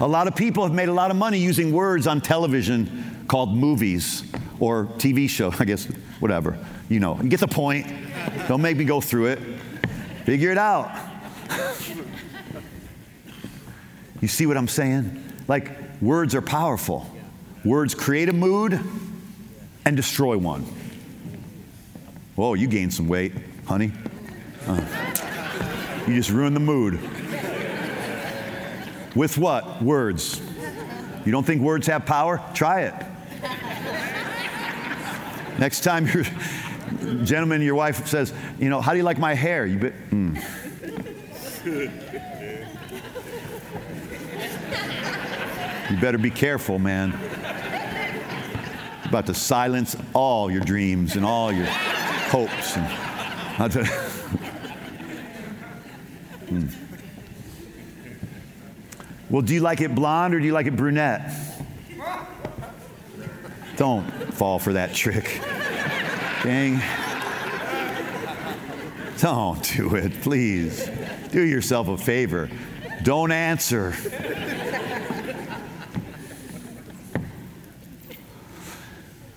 A 0.00 0.06
lot 0.06 0.28
of 0.28 0.36
people 0.36 0.62
have 0.62 0.74
made 0.74 0.88
a 0.88 0.92
lot 0.92 1.10
of 1.10 1.16
money 1.16 1.38
using 1.38 1.72
words 1.72 2.06
on 2.06 2.20
television 2.20 3.24
called 3.28 3.54
movies 3.54 4.22
or 4.60 4.86
TV 4.98 5.28
show, 5.28 5.52
I 5.58 5.64
guess, 5.64 5.86
whatever. 6.20 6.58
You 6.88 7.00
know, 7.00 7.20
you 7.20 7.28
get 7.28 7.40
the 7.40 7.48
point. 7.48 7.86
Don't 8.48 8.62
make 8.62 8.76
me 8.76 8.84
go 8.84 9.00
through 9.00 9.26
it. 9.26 9.38
Figure 10.24 10.50
it 10.50 10.58
out. 10.58 10.90
You 14.22 14.28
see 14.28 14.46
what 14.46 14.56
I'm 14.56 14.66
saying? 14.66 15.22
Like, 15.46 15.70
words 16.00 16.34
are 16.34 16.42
powerful. 16.42 17.06
Words 17.64 17.94
create 17.94 18.28
a 18.28 18.32
mood 18.32 18.80
and 19.84 19.96
destroy 19.96 20.38
one. 20.38 20.64
Whoa, 22.34 22.54
you 22.54 22.66
gained 22.66 22.94
some 22.94 23.08
weight, 23.08 23.32
honey. 23.66 23.92
Uh. 24.66 25.25
You 26.06 26.14
just 26.14 26.30
ruin 26.30 26.54
the 26.54 26.60
mood. 26.60 27.00
With 29.16 29.36
what? 29.38 29.82
Words. 29.82 30.40
You 31.24 31.32
don't 31.32 31.44
think 31.44 31.62
words 31.62 31.86
have 31.88 32.06
power? 32.06 32.40
Try 32.54 32.82
it. 32.82 32.94
Next 35.58 35.80
time 35.80 36.06
your 36.06 36.24
gentleman, 37.24 37.62
your 37.62 37.74
wife 37.74 38.06
says, 38.06 38.32
you 38.60 38.68
know, 38.68 38.80
how 38.80 38.92
do 38.92 38.98
you 38.98 39.04
like 39.04 39.18
my 39.18 39.34
hair? 39.34 39.66
You. 39.66 39.78
Mm. 39.78 40.40
You 45.90 45.96
better 46.00 46.18
be 46.18 46.30
careful, 46.30 46.78
man. 46.78 47.18
About 49.04 49.26
to 49.26 49.34
silence 49.34 49.96
all 50.14 50.50
your 50.50 50.60
dreams 50.60 51.16
and 51.16 51.24
all 51.24 51.52
your 51.52 51.66
hopes. 51.66 52.76
And, 52.76 54.12
Well, 59.36 59.42
do 59.42 59.52
you 59.52 59.60
like 59.60 59.82
it 59.82 59.94
blonde 59.94 60.34
or 60.34 60.40
do 60.40 60.46
you 60.46 60.54
like 60.54 60.64
it 60.64 60.76
brunette? 60.76 61.30
Don't 63.76 64.10
fall 64.32 64.58
for 64.58 64.72
that 64.72 64.94
trick. 64.94 65.42
Dang. 66.42 66.80
Don't 69.18 69.62
do 69.76 69.94
it, 69.94 70.22
please. 70.22 70.88
Do 71.32 71.42
yourself 71.42 71.88
a 71.88 71.98
favor. 71.98 72.48
Don't 73.02 73.30
answer. 73.30 73.94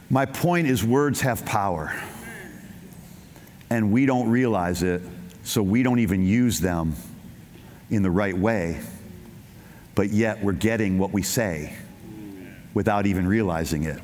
My 0.10 0.26
point 0.26 0.68
is, 0.68 0.82
words 0.82 1.20
have 1.20 1.46
power. 1.46 1.94
And 3.70 3.92
we 3.92 4.06
don't 4.06 4.30
realize 4.30 4.82
it, 4.82 5.02
so 5.44 5.62
we 5.62 5.84
don't 5.84 6.00
even 6.00 6.24
use 6.24 6.62
them 6.62 6.96
in 7.90 8.02
the 8.02 8.12
right 8.12 8.38
way. 8.38 8.80
But 10.00 10.12
yet, 10.12 10.42
we're 10.42 10.54
getting 10.54 10.98
what 10.98 11.12
we 11.12 11.22
say 11.22 11.74
without 12.74 13.06
even 13.06 13.28
realizing 13.28 13.84
it. 13.84 14.00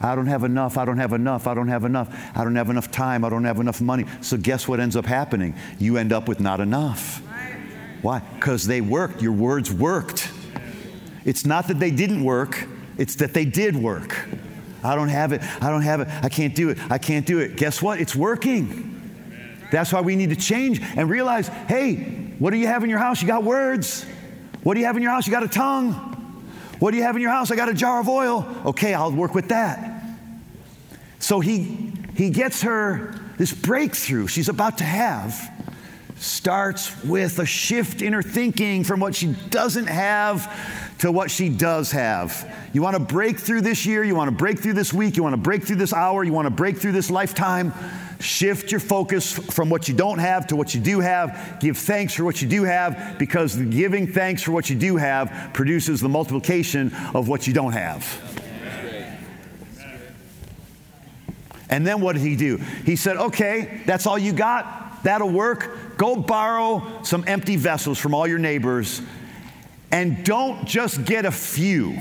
I 0.00 0.14
don't 0.14 0.28
have 0.28 0.44
enough, 0.44 0.78
I 0.78 0.84
don't 0.84 0.98
have 0.98 1.12
enough, 1.12 1.48
I 1.48 1.54
don't 1.54 1.66
have 1.66 1.84
enough, 1.84 2.32
I 2.36 2.44
don't 2.44 2.54
have 2.54 2.70
enough 2.70 2.92
time, 2.92 3.24
I 3.24 3.28
don't 3.28 3.42
have 3.42 3.58
enough 3.58 3.80
money. 3.80 4.06
So, 4.20 4.36
guess 4.36 4.68
what 4.68 4.78
ends 4.78 4.94
up 4.94 5.04
happening? 5.04 5.56
You 5.80 5.96
end 5.96 6.12
up 6.12 6.28
with 6.28 6.38
not 6.38 6.60
enough. 6.60 7.20
Why? 8.02 8.20
Because 8.36 8.64
they 8.64 8.80
worked, 8.80 9.20
your 9.20 9.32
words 9.32 9.72
worked. 9.72 10.30
It's 11.24 11.44
not 11.44 11.66
that 11.66 11.80
they 11.80 11.90
didn't 11.90 12.22
work, 12.22 12.64
it's 12.96 13.16
that 13.16 13.34
they 13.34 13.44
did 13.44 13.74
work. 13.74 14.16
I 14.84 14.94
don't 14.94 15.08
have 15.08 15.32
it, 15.32 15.42
I 15.60 15.70
don't 15.70 15.82
have 15.82 16.02
it, 16.02 16.08
I 16.22 16.28
can't 16.28 16.54
do 16.54 16.68
it, 16.68 16.78
I 16.92 16.98
can't 16.98 17.26
do 17.26 17.40
it. 17.40 17.56
Guess 17.56 17.82
what? 17.82 18.00
It's 18.00 18.14
working. 18.14 19.00
That's 19.72 19.92
why 19.92 20.02
we 20.02 20.14
need 20.14 20.30
to 20.30 20.36
change 20.36 20.80
and 20.80 21.10
realize 21.10 21.48
hey, 21.48 21.96
what 22.38 22.50
do 22.52 22.56
you 22.56 22.68
have 22.68 22.84
in 22.84 22.88
your 22.90 23.00
house? 23.00 23.20
You 23.20 23.26
got 23.26 23.42
words. 23.42 24.06
What 24.62 24.74
do 24.74 24.80
you 24.80 24.86
have 24.86 24.96
in 24.96 25.02
your 25.02 25.12
house? 25.12 25.26
You 25.26 25.32
got 25.32 25.42
a 25.42 25.48
tongue. 25.48 25.92
What 26.78 26.90
do 26.90 26.96
you 26.96 27.02
have 27.02 27.16
in 27.16 27.22
your 27.22 27.30
house? 27.30 27.50
I 27.50 27.56
got 27.56 27.68
a 27.68 27.74
jar 27.74 28.00
of 28.00 28.08
oil. 28.08 28.46
Okay, 28.66 28.94
I'll 28.94 29.12
work 29.12 29.34
with 29.34 29.48
that. 29.48 30.02
So 31.18 31.40
he, 31.40 31.92
he 32.14 32.30
gets 32.30 32.62
her 32.62 33.14
this 33.38 33.52
breakthrough 33.52 34.26
she's 34.26 34.48
about 34.48 34.78
to 34.78 34.84
have 34.84 35.50
starts 36.16 37.02
with 37.04 37.38
a 37.38 37.46
shift 37.46 38.02
in 38.02 38.12
her 38.12 38.22
thinking 38.22 38.84
from 38.84 39.00
what 39.00 39.14
she 39.14 39.34
doesn't 39.50 39.88
have 39.88 40.96
to 40.98 41.10
what 41.10 41.30
she 41.30 41.48
does 41.48 41.90
have. 41.90 42.48
You 42.72 42.82
want 42.82 42.94
to 42.94 43.02
break 43.02 43.38
through 43.38 43.62
this 43.62 43.84
year, 43.84 44.04
you 44.04 44.14
want 44.14 44.28
to 44.28 44.36
break 44.36 44.60
through 44.60 44.74
this 44.74 44.92
week, 44.92 45.16
you 45.16 45.22
want 45.24 45.32
to 45.32 45.40
break 45.40 45.64
through 45.64 45.76
this 45.76 45.92
hour, 45.92 46.22
you 46.22 46.32
want 46.32 46.46
to 46.46 46.50
break 46.50 46.78
through 46.78 46.92
this 46.92 47.10
lifetime. 47.10 47.72
Shift 48.22 48.70
your 48.70 48.80
focus 48.80 49.32
from 49.32 49.68
what 49.68 49.88
you 49.88 49.94
don't 49.94 50.20
have 50.20 50.46
to 50.46 50.56
what 50.56 50.74
you 50.74 50.80
do 50.80 51.00
have. 51.00 51.58
Give 51.60 51.76
thanks 51.76 52.14
for 52.14 52.24
what 52.24 52.40
you 52.40 52.48
do 52.48 52.62
have 52.62 53.16
because 53.18 53.56
giving 53.56 54.06
thanks 54.06 54.42
for 54.42 54.52
what 54.52 54.70
you 54.70 54.76
do 54.76 54.96
have 54.96 55.50
produces 55.52 56.00
the 56.00 56.08
multiplication 56.08 56.94
of 57.14 57.28
what 57.28 57.48
you 57.48 57.52
don't 57.52 57.72
have. 57.72 58.06
And 61.68 61.84
then 61.84 62.00
what 62.00 62.12
did 62.12 62.22
he 62.22 62.36
do? 62.36 62.58
He 62.86 62.94
said, 62.94 63.16
Okay, 63.16 63.82
that's 63.86 64.06
all 64.06 64.18
you 64.18 64.32
got? 64.32 65.02
That'll 65.02 65.30
work. 65.30 65.96
Go 65.96 66.14
borrow 66.14 67.02
some 67.02 67.24
empty 67.26 67.56
vessels 67.56 67.98
from 67.98 68.14
all 68.14 68.28
your 68.28 68.38
neighbors 68.38 69.02
and 69.90 70.24
don't 70.24 70.64
just 70.66 71.04
get 71.04 71.26
a 71.26 71.30
few. 71.32 71.98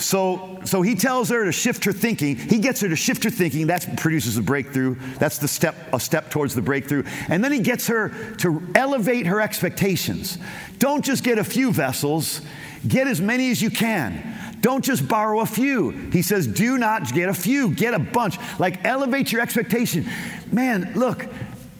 So, 0.00 0.58
so 0.64 0.80
he 0.80 0.94
tells 0.94 1.28
her 1.28 1.44
to 1.44 1.52
shift 1.52 1.84
her 1.84 1.92
thinking. 1.92 2.36
He 2.36 2.58
gets 2.58 2.80
her 2.80 2.88
to 2.88 2.96
shift 2.96 3.22
her 3.24 3.30
thinking. 3.30 3.66
That 3.66 3.98
produces 3.98 4.38
a 4.38 4.42
breakthrough. 4.42 4.96
That's 5.18 5.38
the 5.38 5.46
step, 5.46 5.76
a 5.92 6.00
step 6.00 6.30
towards 6.30 6.54
the 6.54 6.62
breakthrough. 6.62 7.04
And 7.28 7.44
then 7.44 7.52
he 7.52 7.60
gets 7.60 7.86
her 7.88 8.08
to 8.38 8.62
elevate 8.74 9.26
her 9.26 9.40
expectations. 9.40 10.38
Don't 10.78 11.04
just 11.04 11.22
get 11.22 11.38
a 11.38 11.44
few 11.44 11.70
vessels, 11.70 12.40
get 12.88 13.06
as 13.06 13.20
many 13.20 13.50
as 13.50 13.60
you 13.60 13.70
can. 13.70 14.36
Don't 14.62 14.82
just 14.84 15.06
borrow 15.06 15.40
a 15.40 15.46
few. 15.46 15.90
He 15.90 16.22
says, 16.22 16.46
do 16.46 16.78
not 16.78 17.12
get 17.12 17.28
a 17.28 17.34
few, 17.34 17.74
get 17.74 17.92
a 17.92 17.98
bunch. 17.98 18.38
Like, 18.58 18.84
elevate 18.84 19.32
your 19.32 19.42
expectation. 19.42 20.08
Man, 20.50 20.92
look, 20.94 21.26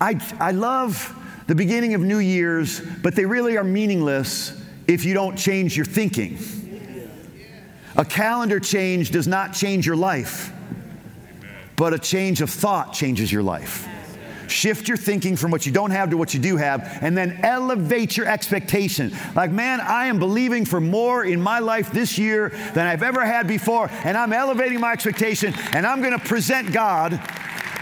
I, 0.00 0.20
I 0.38 0.50
love 0.50 1.16
the 1.46 1.54
beginning 1.54 1.94
of 1.94 2.02
New 2.02 2.18
Year's, 2.18 2.80
but 2.80 3.14
they 3.16 3.24
really 3.24 3.56
are 3.56 3.64
meaningless 3.64 4.62
if 4.86 5.04
you 5.04 5.14
don't 5.14 5.36
change 5.36 5.76
your 5.76 5.86
thinking. 5.86 6.38
A 8.00 8.04
calendar 8.06 8.58
change 8.58 9.10
does 9.10 9.28
not 9.28 9.52
change 9.52 9.84
your 9.84 9.94
life, 9.94 10.54
but 11.76 11.92
a 11.92 11.98
change 11.98 12.40
of 12.40 12.48
thought 12.48 12.94
changes 12.94 13.30
your 13.30 13.42
life. 13.42 13.86
Shift 14.48 14.88
your 14.88 14.96
thinking 14.96 15.36
from 15.36 15.50
what 15.50 15.66
you 15.66 15.70
don't 15.70 15.90
have 15.90 16.08
to 16.08 16.16
what 16.16 16.32
you 16.32 16.40
do 16.40 16.56
have, 16.56 16.98
and 17.02 17.14
then 17.14 17.40
elevate 17.42 18.16
your 18.16 18.26
expectation. 18.26 19.12
Like, 19.36 19.50
man, 19.50 19.82
I 19.82 20.06
am 20.06 20.18
believing 20.18 20.64
for 20.64 20.80
more 20.80 21.26
in 21.26 21.42
my 21.42 21.58
life 21.58 21.92
this 21.92 22.16
year 22.16 22.48
than 22.72 22.86
I've 22.86 23.02
ever 23.02 23.22
had 23.22 23.46
before, 23.46 23.90
and 24.02 24.16
I'm 24.16 24.32
elevating 24.32 24.80
my 24.80 24.92
expectation, 24.92 25.52
and 25.74 25.86
I'm 25.86 26.00
to 26.02 26.18
present 26.18 26.72
God 26.72 27.20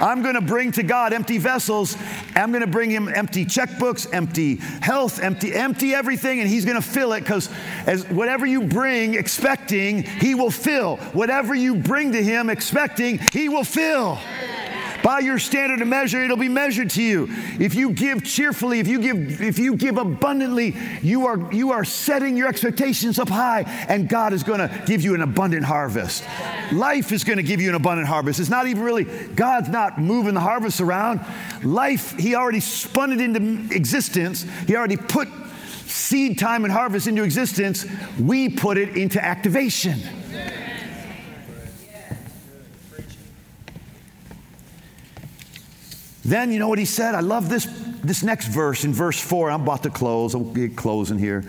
I'm 0.00 0.22
going 0.22 0.34
to 0.34 0.40
bring 0.40 0.72
to 0.72 0.82
God 0.82 1.12
empty 1.12 1.38
vessels. 1.38 1.96
I'm 2.34 2.50
going 2.50 2.64
to 2.64 2.70
bring 2.70 2.90
him 2.90 3.08
empty 3.08 3.44
checkbooks, 3.44 4.12
empty 4.12 4.56
health, 4.56 5.20
empty, 5.20 5.54
empty 5.54 5.94
everything, 5.94 6.40
and 6.40 6.48
he's 6.48 6.64
going 6.64 6.80
to 6.80 6.86
fill 6.86 7.12
it 7.12 7.20
because 7.20 7.50
as 7.86 8.08
whatever 8.08 8.46
you 8.46 8.62
bring 8.62 9.14
expecting, 9.14 10.02
he 10.02 10.34
will 10.34 10.50
fill. 10.50 10.96
Whatever 11.12 11.54
you 11.54 11.74
bring 11.74 12.12
to 12.12 12.22
him 12.22 12.50
expecting, 12.50 13.18
he 13.32 13.48
will 13.48 13.64
fill. 13.64 14.18
By 15.02 15.20
your 15.20 15.38
standard 15.38 15.80
of 15.80 15.88
measure, 15.88 16.22
it'll 16.22 16.36
be 16.36 16.48
measured 16.48 16.90
to 16.90 17.02
you. 17.02 17.28
If 17.58 17.74
you 17.74 17.90
give 17.90 18.24
cheerfully, 18.24 18.80
if 18.80 18.88
you 18.88 19.00
give, 19.00 19.40
if 19.40 19.58
you 19.58 19.76
give 19.76 19.96
abundantly, 19.96 20.76
you 21.02 21.26
are, 21.26 21.52
you 21.52 21.72
are 21.72 21.84
setting 21.84 22.36
your 22.36 22.48
expectations 22.48 23.18
up 23.18 23.28
high, 23.28 23.62
and 23.88 24.08
God 24.08 24.32
is 24.32 24.42
going 24.42 24.60
to 24.60 24.82
give 24.86 25.02
you 25.02 25.14
an 25.14 25.22
abundant 25.22 25.64
harvest. 25.64 26.24
Life 26.72 27.12
is 27.12 27.24
going 27.24 27.38
to 27.38 27.42
give 27.42 27.60
you 27.60 27.68
an 27.68 27.74
abundant 27.74 28.08
harvest. 28.08 28.40
It's 28.40 28.50
not 28.50 28.66
even 28.66 28.82
really, 28.82 29.04
God's 29.04 29.68
not 29.68 30.00
moving 30.00 30.34
the 30.34 30.40
harvest 30.40 30.80
around. 30.80 31.20
Life, 31.62 32.18
He 32.18 32.34
already 32.34 32.60
spun 32.60 33.12
it 33.12 33.20
into 33.20 33.74
existence. 33.74 34.44
He 34.66 34.76
already 34.76 34.96
put 34.96 35.28
seed 35.86 36.38
time 36.38 36.64
and 36.64 36.72
harvest 36.72 37.06
into 37.06 37.22
existence. 37.22 37.86
We 38.18 38.48
put 38.48 38.78
it 38.78 38.96
into 38.96 39.24
activation. 39.24 40.00
Then 46.28 46.52
you 46.52 46.58
know 46.58 46.68
what 46.68 46.78
he 46.78 46.84
said? 46.84 47.14
I 47.14 47.20
love 47.20 47.48
this, 47.48 47.64
this 48.04 48.22
next 48.22 48.48
verse 48.48 48.84
in 48.84 48.92
verse 48.92 49.18
4. 49.18 49.50
I'm 49.50 49.62
about 49.62 49.82
to 49.84 49.90
close. 49.90 50.34
I'll 50.34 50.44
get 50.44 50.76
closing 50.76 51.18
here. 51.18 51.42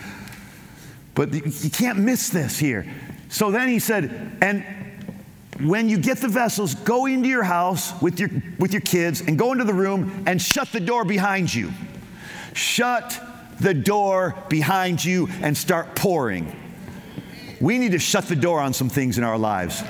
But 1.16 1.34
you 1.34 1.70
can't 1.70 2.00
miss 2.00 2.30
this 2.30 2.58
here. 2.58 2.90
So 3.28 3.52
then 3.52 3.68
he 3.68 3.80
said, 3.80 4.38
and 4.42 4.64
when 5.60 5.90
you 5.90 5.98
get 5.98 6.20
the 6.20 6.30
vessels, 6.30 6.76
go 6.76 7.08
into 7.08 7.28
your 7.28 7.44
house 7.44 8.02
with 8.02 8.22
your, 8.22 8.30
with 8.58 8.72
your 8.72 8.82
kids 8.82 9.20
and 9.20 9.38
go 9.38 9.52
into 9.52 9.66
the 9.66 9.74
room 9.74 10.24
and 10.26 10.42
shut 10.42 10.70
the 10.72 10.80
door 10.80 11.04
behind 11.04 11.54
you. 11.54 11.74
Shut 12.54 13.22
the 13.60 13.74
door 13.74 14.34
behind 14.48 15.04
you 15.04 15.28
and 15.42 15.58
start 15.58 15.94
pouring. 15.94 16.56
We 17.60 17.80
need 17.80 17.92
to 17.92 18.00
shut 18.00 18.30
the 18.30 18.38
door 18.38 18.62
on 18.62 18.74
some 18.74 18.88
things 18.88 19.18
in 19.18 19.26
our 19.26 19.38
lives. 19.38 19.84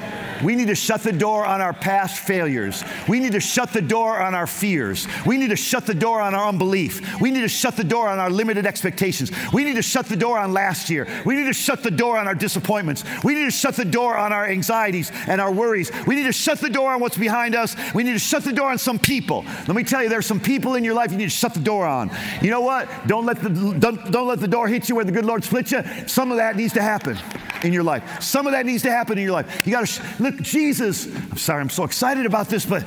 We 0.44 0.56
need 0.56 0.68
to 0.68 0.76
shut 0.76 1.02
the 1.04 1.12
door 1.12 1.46
on 1.46 1.62
our 1.62 1.74
past 1.74 2.20
failures. 2.20 2.84
We 3.08 3.20
need 3.20 3.34
to 3.34 3.40
shut 3.40 3.74
the 3.74 3.82
door 3.82 4.20
on 4.20 4.36
our 4.36 4.48
fears. 4.48 5.08
We 5.26 5.38
need 5.38 5.50
to 5.50 5.56
shut 5.56 5.86
the 5.86 5.94
door 5.94 6.22
on 6.22 6.36
our 6.36 6.48
unbelief. 6.48 7.20
We 7.20 7.32
need 7.32 7.42
to 7.42 7.50
shut 7.50 7.76
the 7.76 7.84
door 7.84 8.10
on 8.10 8.20
our 8.20 8.30
limited 8.30 8.66
expectations. 8.66 9.32
We 9.54 9.64
need 9.64 9.76
to 9.76 9.82
shut 9.82 10.08
the 10.08 10.16
door 10.16 10.40
on 10.40 10.54
last 10.54 10.90
year. 10.90 11.08
We 11.26 11.36
need 11.36 11.46
to 11.46 11.54
shut 11.54 11.84
the 11.84 11.92
door 11.92 12.18
on 12.18 12.28
our 12.28 12.36
disappointments. 12.36 13.04
We 13.24 13.36
need 13.36 13.46
to 13.46 13.52
shut 13.52 13.76
the 13.76 13.86
door 13.86 14.18
on 14.18 14.34
our 14.34 14.48
anxieties 14.48 15.12
and 15.28 15.42
our 15.42 15.52
worries. 15.52 15.92
We 16.08 16.16
need 16.16 16.26
to 16.26 16.32
shut 16.32 16.60
the 16.60 16.70
door 16.70 16.92
on 16.92 17.00
what's 17.00 17.18
behind 17.18 17.56
us. 17.56 17.76
We 17.94 18.04
need 18.04 18.14
to 18.14 18.20
shut 18.20 18.44
the 18.44 18.54
door 18.54 18.72
on 18.72 18.78
some 18.78 19.00
people. 19.00 19.46
Let 19.68 19.76
me 19.76 19.84
tell 19.84 20.04
you, 20.04 20.10
there's 20.10 20.26
some 20.26 20.40
people 20.40 20.76
in 20.76 20.84
your 20.84 20.94
life 20.94 21.12
you 21.12 21.18
need 21.18 21.26
to 21.26 21.30
shut 21.30 21.54
the 21.54 21.60
door 21.60 21.86
on. 21.86 22.12
You 22.42 22.50
know 22.50 22.62
what? 22.62 22.90
Don't 23.08 23.26
let 23.26 23.42
the, 23.42 23.50
don't, 23.50 24.12
don't 24.12 24.28
let 24.28 24.40
the 24.40 24.48
door 24.48 24.68
hit 24.68 24.90
you 24.90 24.96
where 24.96 25.06
the 25.06 25.12
good 25.12 25.26
Lord 25.26 25.44
split 25.44 25.72
you. 25.72 25.84
Some 26.08 26.32
of 26.32 26.38
that 26.38 26.56
needs 26.56 26.74
to 26.74 26.82
happen 26.82 27.18
in 27.64 27.74
your 27.74 27.84
life. 27.84 28.22
Some 28.22 28.48
of 28.48 28.54
that 28.54 28.66
needs 28.66 28.84
to 28.84 28.92
happen 28.92 29.18
in 29.18 29.24
your 29.24 29.34
life. 29.34 29.66
You 29.66 29.72
got 29.72 29.88
to 29.88 30.04
look, 30.20 30.38
Jesus. 30.38 31.06
I'm 31.06 31.38
sorry, 31.38 31.62
I'm 31.62 31.70
so 31.70 31.84
excited 31.84 32.26
about 32.26 32.50
this, 32.50 32.66
but 32.66 32.86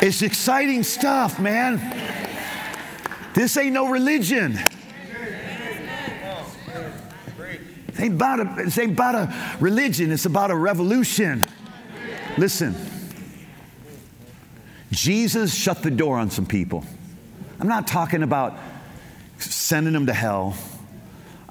it's 0.00 0.22
exciting 0.22 0.82
stuff, 0.82 1.38
man. 1.38 1.78
This 3.34 3.56
ain't 3.56 3.72
no 3.72 3.88
religion. 3.88 4.58
It 7.88 8.00
ain't 8.00 8.14
about 8.14 8.40
a, 8.40 8.62
it 8.62 8.78
ain't 8.78 8.92
about 8.92 9.14
a 9.14 9.56
religion, 9.60 10.10
it's 10.10 10.24
about 10.24 10.50
a 10.50 10.56
revolution. 10.56 11.44
Listen, 12.38 12.74
Jesus 14.90 15.54
shut 15.54 15.82
the 15.82 15.90
door 15.90 16.18
on 16.18 16.30
some 16.30 16.46
people. 16.46 16.84
I'm 17.58 17.68
not 17.68 17.86
talking 17.86 18.22
about 18.22 18.58
sending 19.38 19.92
them 19.92 20.06
to 20.06 20.14
hell. 20.14 20.56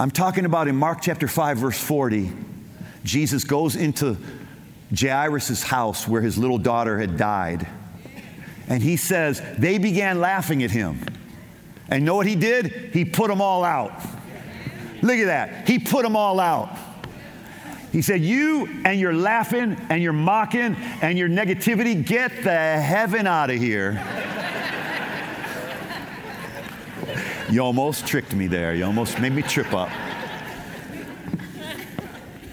I'm 0.01 0.11
talking 0.11 0.45
about 0.45 0.69
in 0.69 0.77
Mark 0.77 0.99
chapter 1.01 1.27
5, 1.27 1.57
verse 1.57 1.77
40, 1.77 2.31
Jesus 3.03 3.43
goes 3.43 3.75
into 3.75 4.15
Jairus' 4.97 5.61
house 5.61 6.07
where 6.07 6.21
his 6.21 6.37
little 6.37 6.57
daughter 6.57 6.97
had 6.97 7.17
died. 7.17 7.67
And 8.69 8.81
he 8.81 8.95
says, 8.95 9.41
they 9.57 9.77
began 9.77 10.21
laughing 10.21 10.63
at 10.63 10.71
him. 10.71 11.05
And 11.89 12.05
know 12.05 12.15
what 12.15 12.27
he 12.27 12.35
did? 12.37 12.91
He 12.93 13.03
put 13.03 13.27
them 13.27 13.41
all 13.41 13.65
out. 13.65 13.91
Look 15.01 15.17
at 15.17 15.25
that. 15.25 15.67
He 15.67 15.79
put 15.79 16.03
them 16.03 16.15
all 16.15 16.39
out. 16.39 16.69
He 17.91 18.01
said, 18.01 18.21
You 18.21 18.67
and 18.85 18.99
your 18.99 19.13
laughing 19.13 19.75
and 19.89 20.01
your 20.01 20.13
mocking 20.13 20.75
and 21.01 21.17
your 21.17 21.27
negativity, 21.27 22.05
get 22.05 22.43
the 22.43 22.79
heaven 22.79 23.27
out 23.27 23.49
of 23.49 23.57
here. 23.57 23.93
You 27.49 27.61
almost 27.61 28.05
tricked 28.05 28.33
me 28.35 28.47
there. 28.47 28.73
You 28.75 28.85
almost 28.85 29.19
made 29.19 29.33
me 29.33 29.41
trip 29.41 29.73
up. 29.73 29.89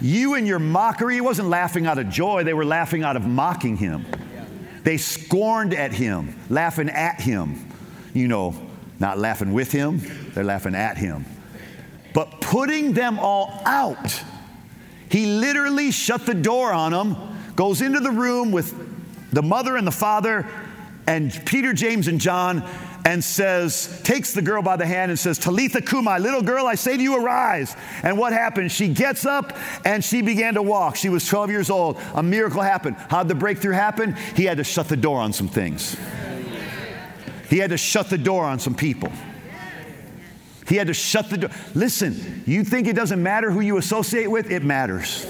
You 0.01 0.35
and 0.35 0.47
your 0.47 0.59
mockery, 0.59 1.15
he 1.15 1.21
wasn't 1.21 1.49
laughing 1.49 1.87
out 1.87 1.99
of 1.99 2.09
joy, 2.09 2.45
they 2.45 2.55
were 2.55 2.65
laughing 2.65 3.03
out 3.03 3.17
of 3.17 3.27
mocking 3.27 3.77
him. 3.77 4.07
They 4.83 4.99
scorned 4.99 5.75
at 5.75 5.93
him, 5.93 6.39
laughing 6.49 6.89
at 6.91 7.21
him. 7.21 7.67
You 8.15 8.29
know, 8.29 8.55
not 9.01 9.19
laughing 9.19 9.53
with 9.53 9.73
him, 9.73 10.01
they're 10.33 10.45
laughing 10.45 10.75
at 10.75 10.97
him. 10.97 11.25
But 12.15 12.41
putting 12.41 12.93
them 12.93 13.19
all 13.19 13.63
out, 13.67 14.23
he 15.11 15.27
literally 15.27 15.91
shut 15.91 16.25
the 16.25 16.35
door 16.35 16.73
on 16.73 16.93
them, 16.93 17.17
goes 17.57 17.81
into 17.81 18.01
the 18.01 18.11
room 18.11 18.53
with 18.53 18.75
the 19.33 19.43
mother 19.43 19.77
and 19.77 19.87
the 19.87 19.93
father, 19.93 20.47
and 21.07 21.33
Peter, 21.47 21.73
James, 21.73 22.09
and 22.09 22.21
John, 22.21 22.67
and 23.07 23.23
says, 23.23 24.01
takes 24.03 24.35
the 24.35 24.43
girl 24.43 24.63
by 24.63 24.75
the 24.75 24.85
hand 24.85 25.13
and 25.13 25.19
says, 25.19 25.39
Talitha 25.39 25.81
Kumai, 25.81 26.19
little 26.19 26.43
girl, 26.43 26.67
I 26.67 26.75
say 26.75 26.97
to 26.97 27.03
you, 27.03 27.17
arise. 27.17 27.77
And 28.03 28.19
what 28.19 28.33
happened? 28.33 28.73
She 28.73 28.89
gets 28.89 29.25
up 29.25 29.57
and 29.85 30.05
she 30.05 30.23
began 30.23 30.55
to 30.55 30.63
walk. 30.63 30.97
She 30.97 31.09
was 31.09 31.25
12 31.25 31.51
years 31.51 31.71
old. 31.71 32.01
A 32.15 32.23
miracle 32.23 32.63
happened. 32.63 32.97
How'd 33.09 33.29
the 33.29 33.37
breakthrough 33.37 33.75
happen? 33.75 34.17
He 34.35 34.45
had 34.45 34.57
to 34.57 34.65
shut 34.65 34.89
the 34.89 34.97
door 34.97 35.21
on 35.21 35.33
some 35.33 35.47
things. 35.47 35.97
He 37.49 37.59
had 37.59 37.71
to 37.71 37.77
shut 37.77 38.11
the 38.11 38.19
door 38.19 38.45
on 38.45 38.59
some 38.59 38.75
people. 38.75 39.13
He 40.69 40.75
had 40.75 40.89
to 40.89 40.95
shut 40.95 41.31
the 41.31 41.39
door. 41.39 41.51
Listen, 41.77 42.43
you 42.45 42.65
think 42.65 42.89
it 42.89 42.97
doesn't 42.97 43.23
matter 43.23 43.53
who 43.53 43.61
you 43.61 43.77
associate 43.77 44.27
with? 44.27 44.51
It 44.51 44.65
matters. 44.65 45.25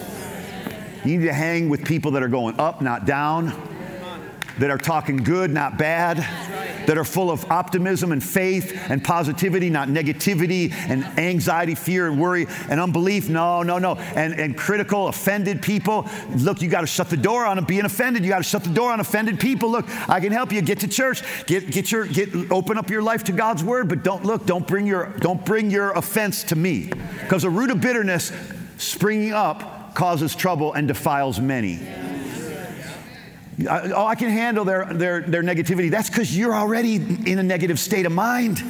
You 1.05 1.19
need 1.19 1.27
to 1.27 1.33
hang 1.35 1.69
with 1.69 1.85
people 1.85 2.13
that 2.13 2.23
are 2.23 2.29
going 2.29 2.59
up, 2.59 2.81
not 2.81 3.05
down, 3.05 3.53
that 4.59 4.71
are 4.71 4.79
talking 4.79 5.19
good, 5.19 5.51
not 5.51 5.79
bad 5.79 6.19
that 6.87 6.97
are 6.97 7.05
full 7.05 7.31
of 7.31 7.51
optimism 7.51 8.13
and 8.13 8.23
faith 8.23 8.79
and 8.89 9.03
positivity, 9.03 9.69
not 9.69 9.89
negativity 9.89 10.73
and 10.73 11.05
anxiety, 11.19 11.75
fear 11.75 12.07
and 12.07 12.19
worry 12.19 12.47
and 12.71 12.81
unbelief. 12.81 13.29
No, 13.29 13.63
no, 13.63 13.79
no. 13.79 13.97
And, 13.97 14.35
and 14.35 14.57
critical, 14.57 15.09
offended 15.09 15.63
people. 15.63 16.09
Look, 16.37 16.63
you 16.63 16.69
got 16.69 16.83
to 16.83 16.87
shut 16.87 17.11
the 17.11 17.17
door 17.17 17.45
on 17.45 17.63
being 17.65 17.85
offended. 17.85 18.25
You 18.25 18.31
got 18.31 18.39
to 18.39 18.45
shut 18.45 18.65
the 18.65 18.73
door 18.73 18.93
on 18.93 19.01
offended 19.01 19.41
people. 19.41 19.71
Look, 19.71 19.87
I 20.09 20.21
can 20.21 20.33
help 20.33 20.53
you. 20.53 20.63
Get 20.63 20.81
to 20.81 20.89
church. 20.89 21.23
Get, 21.47 21.71
get 21.71 21.93
your, 21.93 22.07
get, 22.07 22.31
open 22.51 22.79
up 22.79 22.91
your 22.91 23.03
life 23.03 23.25
to 23.25 23.33
God's 23.33 23.63
word, 23.63 23.89
but 23.89 24.03
don't 24.03 24.25
look, 24.25 24.47
don't 24.47 24.67
bring 24.67 24.87
your, 24.87 25.09
don't 25.19 25.45
bring 25.45 25.71
your 25.71 25.91
offense 25.93 26.45
to 26.45 26.57
me. 26.57 26.91
Because 27.21 27.45
a 27.45 27.51
root 27.51 27.71
of 27.71 27.81
bitterness 27.81 28.33
springing 28.79 29.33
up 29.33 29.95
causes 29.95 30.35
trouble 30.35 30.73
and 30.75 30.87
defiles 30.87 31.41
many. 31.41 31.81
Oh, 33.69 34.07
I 34.07 34.15
can 34.17 34.29
handle 34.29 34.65
their, 34.65 34.85
their, 34.85 35.21
their 35.23 35.43
negativity. 35.43 35.91
That's 35.91 36.11
because 36.11 36.37
you're 36.37 36.55
already 36.55 36.97
in 36.97 37.39
a 37.39 37.43
negative 37.43 37.79
state 37.79 38.05
of 38.05 38.13
mind. 38.13 38.63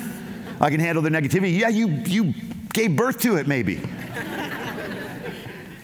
I 0.61 0.71
can 0.71 0.81
handle 0.81 1.03
their 1.03 1.11
negativity. 1.11 1.59
Yeah, 1.59 1.69
you, 1.69 1.89
you 1.89 2.35
gave 2.73 2.95
birth 2.95 3.21
to 3.23 3.37
it, 3.37 3.47
maybe. 3.49 3.81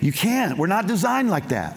You 0.00 0.12
can't. 0.12 0.56
We're 0.58 0.66
not 0.66 0.86
designed 0.86 1.30
like 1.30 1.48
that. 1.48 1.76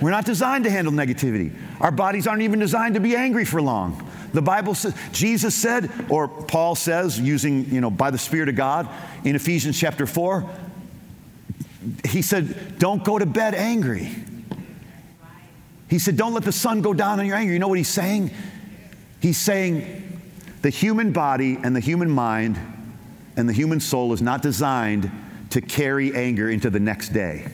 We're 0.00 0.10
not 0.10 0.24
designed 0.24 0.64
to 0.64 0.70
handle 0.70 0.92
negativity. 0.92 1.52
Our 1.80 1.90
bodies 1.90 2.26
aren't 2.26 2.42
even 2.42 2.58
designed 2.58 2.94
to 2.94 3.00
be 3.00 3.16
angry 3.16 3.44
for 3.44 3.60
long. 3.60 4.08
The 4.32 4.42
Bible 4.42 4.74
says, 4.74 4.94
Jesus 5.12 5.54
said, 5.54 5.90
or 6.08 6.28
Paul 6.28 6.74
says, 6.74 7.18
using, 7.18 7.66
you 7.72 7.80
know, 7.80 7.90
by 7.90 8.10
the 8.10 8.18
Spirit 8.18 8.48
of 8.48 8.54
God 8.54 8.88
in 9.24 9.34
Ephesians 9.34 9.78
chapter 9.78 10.06
4, 10.06 10.48
he 12.08 12.22
said, 12.22 12.78
don't 12.78 13.02
go 13.02 13.18
to 13.18 13.26
bed 13.26 13.54
angry. 13.54 14.10
He 15.90 15.98
said, 15.98 16.16
Don't 16.16 16.32
let 16.32 16.44
the 16.44 16.52
sun 16.52 16.80
go 16.80 16.94
down 16.94 17.18
on 17.18 17.26
your 17.26 17.36
anger. 17.36 17.52
You 17.52 17.58
know 17.58 17.68
what 17.68 17.76
he's 17.76 17.88
saying? 17.88 18.30
He's 19.20 19.38
saying 19.38 20.20
the 20.62 20.70
human 20.70 21.12
body 21.12 21.58
and 21.62 21.74
the 21.74 21.80
human 21.80 22.08
mind 22.08 22.58
and 23.36 23.48
the 23.48 23.52
human 23.52 23.80
soul 23.80 24.12
is 24.12 24.22
not 24.22 24.40
designed 24.40 25.10
to 25.50 25.60
carry 25.60 26.14
anger 26.14 26.48
into 26.48 26.70
the 26.70 26.80
next 26.80 27.08
day. 27.10 27.46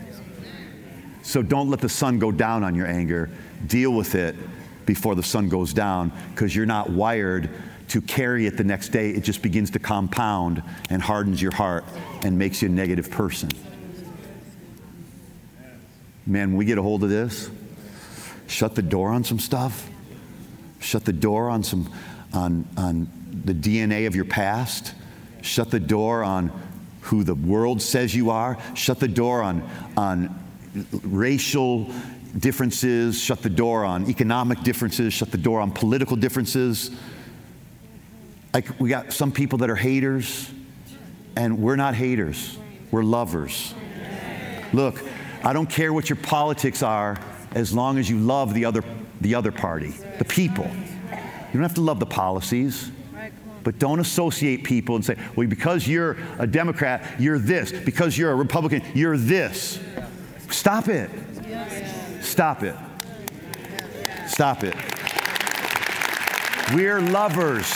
So 1.22 1.43
don't 1.43 1.70
let 1.70 1.80
the 1.80 1.89
sun 1.89 2.18
go 2.18 2.30
down 2.30 2.62
on 2.62 2.74
your 2.74 2.87
anger. 2.87 3.30
Deal 3.66 3.93
with 3.93 4.14
it 4.14 4.37
before 4.84 5.14
the 5.14 5.22
sun 5.22 5.49
goes 5.49 5.72
down 5.72 6.12
because 6.30 6.55
you're 6.55 6.66
not 6.66 6.91
wired 6.91 7.51
to 7.89 8.01
carry 8.01 8.47
it 8.47 8.57
the 8.57 8.64
next 8.64 8.91
day. 8.91 9.11
It 9.11 9.24
just 9.24 9.43
begins 9.43 9.70
to 9.72 9.78
compound 9.78 10.62
and 10.91 11.01
hardens 11.01 11.41
your 11.41 11.53
heart 11.53 11.84
and 12.22 12.39
makes 12.39 12.62
you 12.62 12.68
a 12.68 12.70
negative 12.70 13.11
person. 13.11 13.49
Man, 16.26 16.51
when 16.51 16.57
we 16.59 16.64
get 16.64 16.78
a 16.78 16.82
hold 16.82 17.03
of 17.03 17.11
this, 17.11 17.51
shut 18.47 18.74
the 18.74 18.82
door 18.82 19.11
on 19.11 19.24
some 19.24 19.38
stuff, 19.38 19.88
shut 20.80 21.05
the 21.05 21.12
door 21.12 21.51
on 21.51 21.62
some 21.62 21.90
on, 22.32 22.66
on 22.76 23.09
the 23.44 23.55
DNA 23.55 24.07
of 24.07 24.14
your 24.14 24.24
past, 24.24 24.94
shut 25.42 25.70
the 25.70 25.80
door 25.80 26.22
on 26.22 26.53
who 27.03 27.24
the 27.24 27.34
world 27.34 27.80
says 27.80 28.14
you 28.14 28.30
are, 28.30 28.59
shut 28.74 28.99
the 28.99 29.09
door 29.09 29.42
on, 29.42 29.68
on 29.97 30.34
racial 31.03 31.90
differences, 32.38 33.20
shut 33.20 33.42
the 33.42 33.51
door 33.51 33.84
on 33.84 34.09
economic 34.11 34.61
differences, 34.62 35.12
shut 35.12 35.30
the 35.30 35.38
door 35.38 35.61
on 35.61 35.70
political 35.70 36.16
differences. 36.16 36.90
Like 38.53 38.78
we 38.80 38.88
got 38.88 39.12
some 39.12 39.32
people 39.32 39.59
that 39.59 39.70
are 39.70 39.76
haters, 39.76 40.51
and 41.36 41.59
we're 41.59 41.76
not 41.76 41.94
haters, 41.94 42.59
we're 42.90 43.05
lovers. 43.05 43.74
Look, 44.72 45.01
I 45.44 45.53
don't 45.53 45.70
care 45.70 45.92
what 45.92 46.11
your 46.11 46.16
politics 46.16 46.82
are 46.82 47.18
as 47.57 47.73
long 47.73 47.97
as 47.99 48.09
you 48.09 48.19
love 48.19 48.53
the 48.53 48.67
other, 48.67 48.85
the 49.23 49.35
other 49.35 49.51
party, 49.51 49.95
the 50.19 50.25
people. 50.27 50.67
You 50.67 51.53
don't 51.55 51.63
have 51.63 51.75
to 51.75 51.81
love 51.81 51.99
the 51.99 52.07
policies. 52.07 52.93
But 53.65 53.81
don't 53.81 53.99
associate 53.99 54.63
people 54.63 54.95
and 54.95 55.05
say, 55.05 55.17
well, 55.35 55.49
because 55.49 55.89
you're 55.89 56.19
a 56.39 56.47
Democrat, 56.47 57.19
you're 57.19 57.39
this. 57.39 57.73
Because 57.73 58.17
you're 58.17 58.31
a 58.31 58.35
Republican, 58.35 58.83
you're 58.95 59.17
this. 59.17 59.81
Stop 60.51 60.89
it. 60.89 61.11
Stop 62.21 62.63
it. 62.63 62.77
Stop 64.29 64.63
it. 64.63 64.75
We're 66.75 67.01
lovers. 67.01 67.73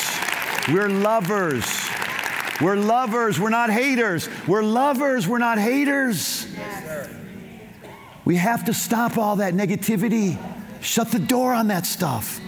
We're 0.69 0.91
lovers. 0.91 1.65
We're 2.61 2.77
lovers. 2.77 3.41
We're 3.41 3.49
not 3.49 3.71
haters. 3.71 4.29
We're 4.47 4.63
lovers. 4.63 5.27
We're 5.27 5.39
not 5.39 5.59
haters. 5.59 6.40
We 8.31 8.37
have 8.37 8.67
to 8.67 8.75
stop 8.75 9.19
all 9.19 9.35
that 9.37 9.55
negativity. 9.55 10.39
Shut 10.81 11.11
the 11.11 11.19
door 11.19 11.53
on 11.53 11.67
that 11.67 11.85
stuff. 11.85 12.41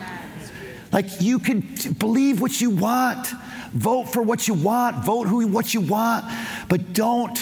Like 0.92 1.20
you 1.20 1.40
can 1.40 1.62
believe 1.98 2.40
what 2.40 2.60
you 2.60 2.70
want, 2.70 3.26
vote 3.72 4.04
for 4.04 4.22
what 4.22 4.46
you 4.46 4.54
want, 4.54 5.04
vote 5.04 5.26
who 5.26 5.44
what 5.48 5.74
you 5.74 5.80
want, 5.80 6.24
but 6.68 6.92
don't 6.92 7.36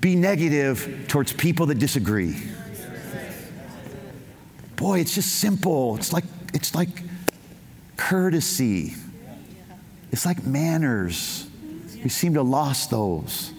be 0.00 0.16
negative 0.16 1.04
towards 1.06 1.32
people 1.32 1.66
that 1.66 1.78
disagree. 1.78 2.36
Boy, 4.74 4.98
it's 4.98 5.14
just 5.14 5.36
simple. 5.36 5.94
It's 5.94 6.12
like 6.12 6.24
it's 6.54 6.74
like 6.74 7.04
courtesy. 7.96 8.94
It's 10.10 10.26
like 10.26 10.44
manners. 10.44 11.46
We 12.02 12.10
seem 12.10 12.34
to 12.34 12.42
lost 12.42 12.90
those. 12.90 13.53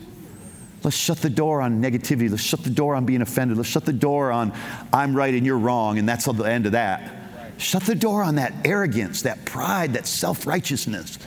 Let's 0.86 0.96
shut 0.96 1.18
the 1.18 1.32
door 1.32 1.62
on 1.62 1.82
negativity. 1.82 2.30
Let's 2.30 2.44
shut 2.44 2.64
the 2.64 2.70
door 2.70 2.94
on 2.94 3.08
being 3.08 3.24
offended. 3.24 3.58
Let's 3.58 3.68
shut 3.68 3.86
the 3.86 3.92
door 3.92 4.32
on 4.32 4.54
I'm 4.94 5.18
right 5.18 5.34
and 5.34 5.44
you're 5.44 5.58
wrong, 5.58 5.98
and 5.98 6.08
that's 6.08 6.26
the 6.26 6.44
end 6.44 6.68
of 6.68 6.74
that. 6.74 7.12
Shut 7.58 7.82
the 7.84 7.96
door 7.96 8.22
on 8.22 8.36
that 8.36 8.54
arrogance, 8.64 9.24
that 9.24 9.46
pride, 9.46 9.94
that 9.94 10.06
self 10.06 10.46
righteousness. 10.46 11.18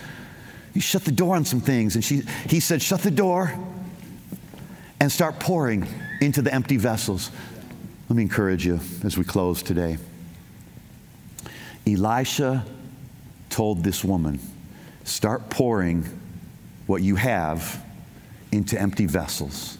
You 0.74 0.80
shut 0.80 1.04
the 1.04 1.10
door 1.10 1.34
on 1.34 1.44
some 1.44 1.60
things. 1.60 1.96
And 1.96 2.04
she, 2.04 2.22
he 2.48 2.60
said, 2.60 2.80
Shut 2.80 3.00
the 3.00 3.10
door 3.10 3.52
and 5.00 5.10
start 5.10 5.40
pouring 5.40 5.88
into 6.20 6.40
the 6.40 6.54
empty 6.54 6.76
vessels. 6.76 7.32
Let 8.08 8.14
me 8.14 8.22
encourage 8.22 8.64
you 8.64 8.78
as 9.02 9.18
we 9.18 9.24
close 9.24 9.60
today. 9.60 9.98
Elisha 11.84 12.64
told 13.50 13.82
this 13.82 14.04
woman, 14.04 14.38
Start 15.02 15.50
pouring 15.50 16.04
what 16.86 17.02
you 17.02 17.16
have 17.16 17.84
into 18.52 18.80
empty 18.80 19.06
vessels. 19.06 19.78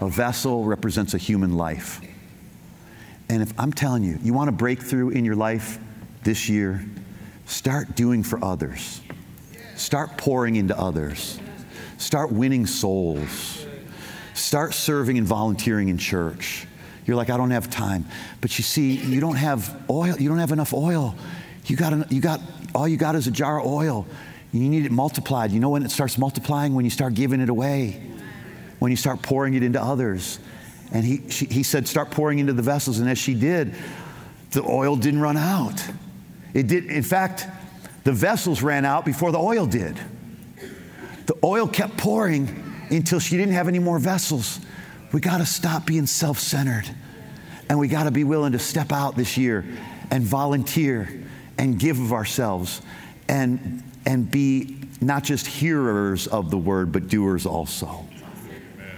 A 0.00 0.08
vessel 0.08 0.64
represents 0.64 1.14
a 1.14 1.18
human 1.18 1.56
life. 1.56 2.00
And 3.28 3.42
if 3.42 3.52
I'm 3.58 3.72
telling 3.72 4.02
you, 4.02 4.18
you 4.22 4.32
want 4.32 4.48
a 4.48 4.52
breakthrough 4.52 5.10
in 5.10 5.24
your 5.24 5.36
life 5.36 5.78
this 6.24 6.48
year, 6.48 6.84
start 7.46 7.94
doing 7.94 8.22
for 8.22 8.42
others. 8.44 9.00
Start 9.76 10.16
pouring 10.16 10.56
into 10.56 10.78
others. 10.78 11.38
Start 11.98 12.32
winning 12.32 12.66
souls. 12.66 13.64
Start 14.34 14.74
serving 14.74 15.18
and 15.18 15.26
volunteering 15.26 15.88
in 15.88 15.98
church. 15.98 16.66
You're 17.06 17.16
like, 17.16 17.30
I 17.30 17.36
don't 17.36 17.50
have 17.50 17.70
time. 17.70 18.06
But 18.40 18.58
you 18.58 18.64
see, 18.64 18.96
you 18.96 19.20
don't 19.20 19.36
have 19.36 19.82
oil. 19.88 20.16
You 20.18 20.28
don't 20.28 20.38
have 20.38 20.52
enough 20.52 20.72
oil. 20.72 21.14
You 21.66 21.76
got, 21.76 22.10
you 22.10 22.20
got 22.20 22.40
all 22.74 22.88
you 22.88 22.96
got 22.96 23.14
is 23.14 23.26
a 23.26 23.30
jar 23.30 23.60
of 23.60 23.66
oil. 23.66 24.06
You 24.52 24.68
need 24.68 24.84
it 24.84 24.92
multiplied. 24.92 25.52
You 25.52 25.60
know 25.60 25.70
when 25.70 25.84
it 25.84 25.90
starts 25.90 26.18
multiplying? 26.18 26.74
When 26.74 26.84
you 26.84 26.90
start 26.90 27.14
giving 27.14 27.40
it 27.40 27.48
away, 27.48 28.02
when 28.80 28.90
you 28.90 28.96
start 28.96 29.22
pouring 29.22 29.54
it 29.54 29.62
into 29.62 29.80
others. 29.80 30.40
And 30.92 31.04
he, 31.04 31.28
she, 31.30 31.46
he 31.46 31.62
said, 31.62 31.86
start 31.86 32.10
pouring 32.10 32.40
into 32.40 32.52
the 32.52 32.62
vessels. 32.62 32.98
And 32.98 33.08
as 33.08 33.18
she 33.18 33.34
did, 33.34 33.74
the 34.50 34.62
oil 34.62 34.96
didn't 34.96 35.20
run 35.20 35.36
out. 35.36 35.84
It 36.52 36.66
did, 36.66 36.86
in 36.86 37.04
fact, 37.04 37.46
the 38.02 38.12
vessels 38.12 38.62
ran 38.62 38.84
out 38.84 39.04
before 39.04 39.30
the 39.30 39.38
oil 39.38 39.66
did. 39.66 40.00
The 41.26 41.36
oil 41.44 41.68
kept 41.68 41.96
pouring 41.96 42.88
until 42.90 43.20
she 43.20 43.36
didn't 43.36 43.54
have 43.54 43.68
any 43.68 43.78
more 43.78 44.00
vessels. 44.00 44.58
We 45.12 45.20
got 45.20 45.38
to 45.38 45.46
stop 45.46 45.86
being 45.86 46.06
self 46.06 46.40
centered. 46.40 46.90
And 47.68 47.78
we 47.78 47.86
got 47.86 48.04
to 48.04 48.10
be 48.10 48.24
willing 48.24 48.52
to 48.52 48.58
step 48.58 48.90
out 48.90 49.14
this 49.14 49.36
year 49.36 49.64
and 50.10 50.24
volunteer 50.24 51.22
and 51.56 51.78
give 51.78 52.00
of 52.00 52.12
ourselves 52.12 52.82
and, 53.28 53.84
and 54.06 54.30
be 54.30 54.78
not 55.00 55.24
just 55.24 55.46
hearers 55.46 56.26
of 56.26 56.50
the 56.50 56.58
word, 56.58 56.92
but 56.92 57.08
doers 57.08 57.46
also. 57.46 58.06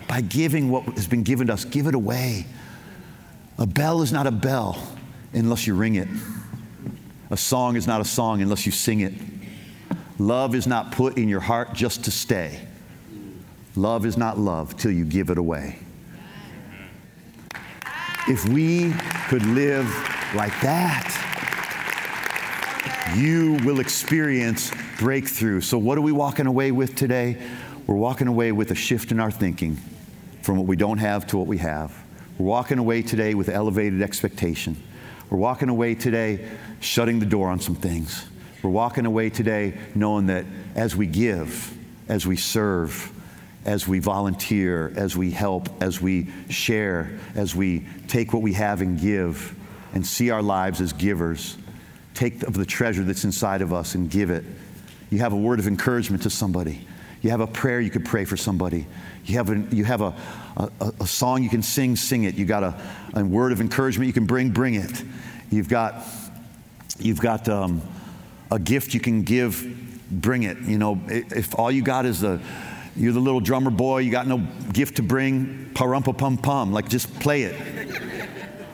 By 0.09 0.21
giving 0.21 0.69
what 0.71 0.85
has 0.85 1.07
been 1.07 1.23
given 1.23 1.47
to 1.47 1.55
us, 1.55 1.65
give 1.65 1.87
it 1.87 1.95
away. 1.95 2.47
A 3.59 3.67
bell 3.67 4.03
is 4.03 4.13
not 4.13 4.27
a 4.27 4.31
bell 4.31 4.83
unless 5.33 5.67
you 5.67 5.75
ring 5.75 5.95
it. 5.95 6.09
A 7.31 7.37
song 7.37 7.77
is 7.77 7.87
not 7.87 8.01
a 8.01 8.05
song 8.05 8.43
unless 8.43 8.67
you 8.67 8.73
sing 8.73 9.01
it. 9.01 9.15
Love 10.19 10.55
is 10.55 10.67
not 10.67 10.93
put 10.93 11.17
in 11.17 11.29
your 11.29 11.41
heart 11.41 11.73
just 11.73 12.05
to 12.05 12.11
stay. 12.11 12.61
Love 13.75 14.05
is 14.05 14.19
not 14.19 14.39
love 14.39 14.77
till 14.77 14.91
you 14.91 15.05
give 15.05 15.31
it 15.31 15.39
away. 15.39 15.79
If 18.29 18.47
we 18.49 18.93
could 19.29 19.45
live 19.47 19.87
like 20.35 20.53
that, 20.61 21.32
you 23.17 23.59
will 23.65 23.81
experience 23.81 24.73
breakthrough. 24.99 25.61
So, 25.61 25.77
what 25.77 25.99
are 25.99 26.03
we 26.03 26.13
walking 26.13 26.47
away 26.47 26.73
with 26.73 26.95
today? 26.95 27.37
We're 27.87 27.97
walking 27.97 28.27
away 28.27 28.53
with 28.53 28.71
a 28.71 28.75
shift 28.75 29.13
in 29.13 29.21
our 29.21 29.31
thinking 29.31 29.77
from 30.43 30.57
what 30.57 30.67
we 30.67 30.77
don't 30.77 30.99
have 30.99 31.27
to 31.29 31.39
what 31.39 31.47
we 31.47 31.59
have. 31.59 31.97
We're 32.39 32.47
walking 32.47 32.79
away 32.79 33.03
today 33.03 33.35
with 33.35 33.49
elevated 33.49 34.03
expectation. 34.03 34.83
We're 35.29 35.39
walking 35.39 35.69
away 35.69 35.95
today 35.95 36.49
shutting 36.81 37.19
the 37.19 37.27
door 37.27 37.49
on 37.49 37.61
some 37.61 37.75
things. 37.75 38.27
We're 38.63 38.71
walking 38.71 39.07
away 39.07 39.31
today 39.31 39.79
knowing 39.95 40.27
that 40.27 40.47
as 40.75 40.97
we 40.97 41.07
give, 41.07 41.77
as 42.09 42.27
we 42.27 42.37
serve, 42.37 43.13
as 43.65 43.87
we 43.87 43.99
volunteer, 43.99 44.93
as 44.97 45.17
we 45.17 45.31
help, 45.31 45.69
as 45.83 46.01
we 46.01 46.31
share, 46.49 47.19
as 47.35 47.55
we 47.55 47.87
take 48.09 48.33
what 48.33 48.43
we 48.43 48.55
have 48.55 48.81
and 48.81 49.01
give 49.01 49.55
and 49.95 50.07
see 50.07 50.31
our 50.31 50.43
lives 50.43 50.81
as 50.81 50.93
givers, 50.93 51.57
take 52.15 52.43
of 52.43 52.55
the 52.55 52.67
treasure 52.67 53.03
that's 53.05 53.25
inside 53.25 53.63
of 53.63 53.73
us 53.73 53.95
and 53.95 54.11
give 54.11 54.31
it. 54.31 54.45
You 55.11 55.19
have 55.19 55.33
a 55.33 55.37
word 55.37 55.59
of 55.59 55.67
encouragement 55.67 56.23
to 56.23 56.31
somebody. 56.31 56.87
You 57.23 57.31
have 57.31 57.41
a 57.41 57.47
prayer 57.47 57.81
you 57.81 57.91
could 57.91 58.05
pray 58.05 58.25
for 58.25 58.37
somebody. 58.37 58.87
You 59.25 59.37
have 59.37 59.51
a, 59.51 59.59
you 59.75 59.85
have 59.85 60.01
a, 60.01 60.15
a, 60.57 60.93
a 61.01 61.07
song 61.07 61.43
you 61.43 61.49
can 61.49 61.63
sing, 61.63 61.95
sing 61.97 62.25
it. 62.25 62.35
You 62.35 62.45
got 62.45 62.65
a, 62.65 62.75
a 63.15 63.25
word 63.25 63.53
of 63.53 63.61
encouragement 63.61 64.09
you 64.09 64.13
can 64.13 64.27
bring, 64.27 64.51
bring 64.51 64.75
it. 64.75 65.05
You've 65.51 65.69
got, 65.69 66.05
you've 66.99 67.21
got 67.21 67.49
um, 67.49 67.83
a 68.51 68.59
gift 68.59 68.95
you 68.95 69.01
can 69.01 69.23
give, 69.23 69.65
bring 70.11 70.43
it. 70.43 70.59
You 70.63 70.79
know, 70.79 71.01
if 71.09 71.57
all 71.59 71.71
you 71.71 71.83
got 71.83 72.07
is 72.07 72.21
the, 72.21 72.41
you're 72.97 73.13
the 73.13 73.21
little 73.21 73.41
drummer 73.41 73.71
boy, 73.71 73.99
you 73.99 74.11
got 74.11 74.27
no 74.27 74.39
gift 74.73 74.97
to 74.97 75.03
bring, 75.03 75.71
parumpa 75.75 76.19
pum 76.19 76.39
pum, 76.39 76.73
like 76.73 76.89
just 76.89 77.13
play 77.21 77.43
it. 77.43 77.91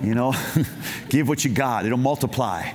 You 0.01 0.15
know, 0.15 0.33
give 1.09 1.29
what 1.29 1.45
you 1.45 1.53
got, 1.53 1.85
it'll 1.85 1.99
multiply. 1.99 2.71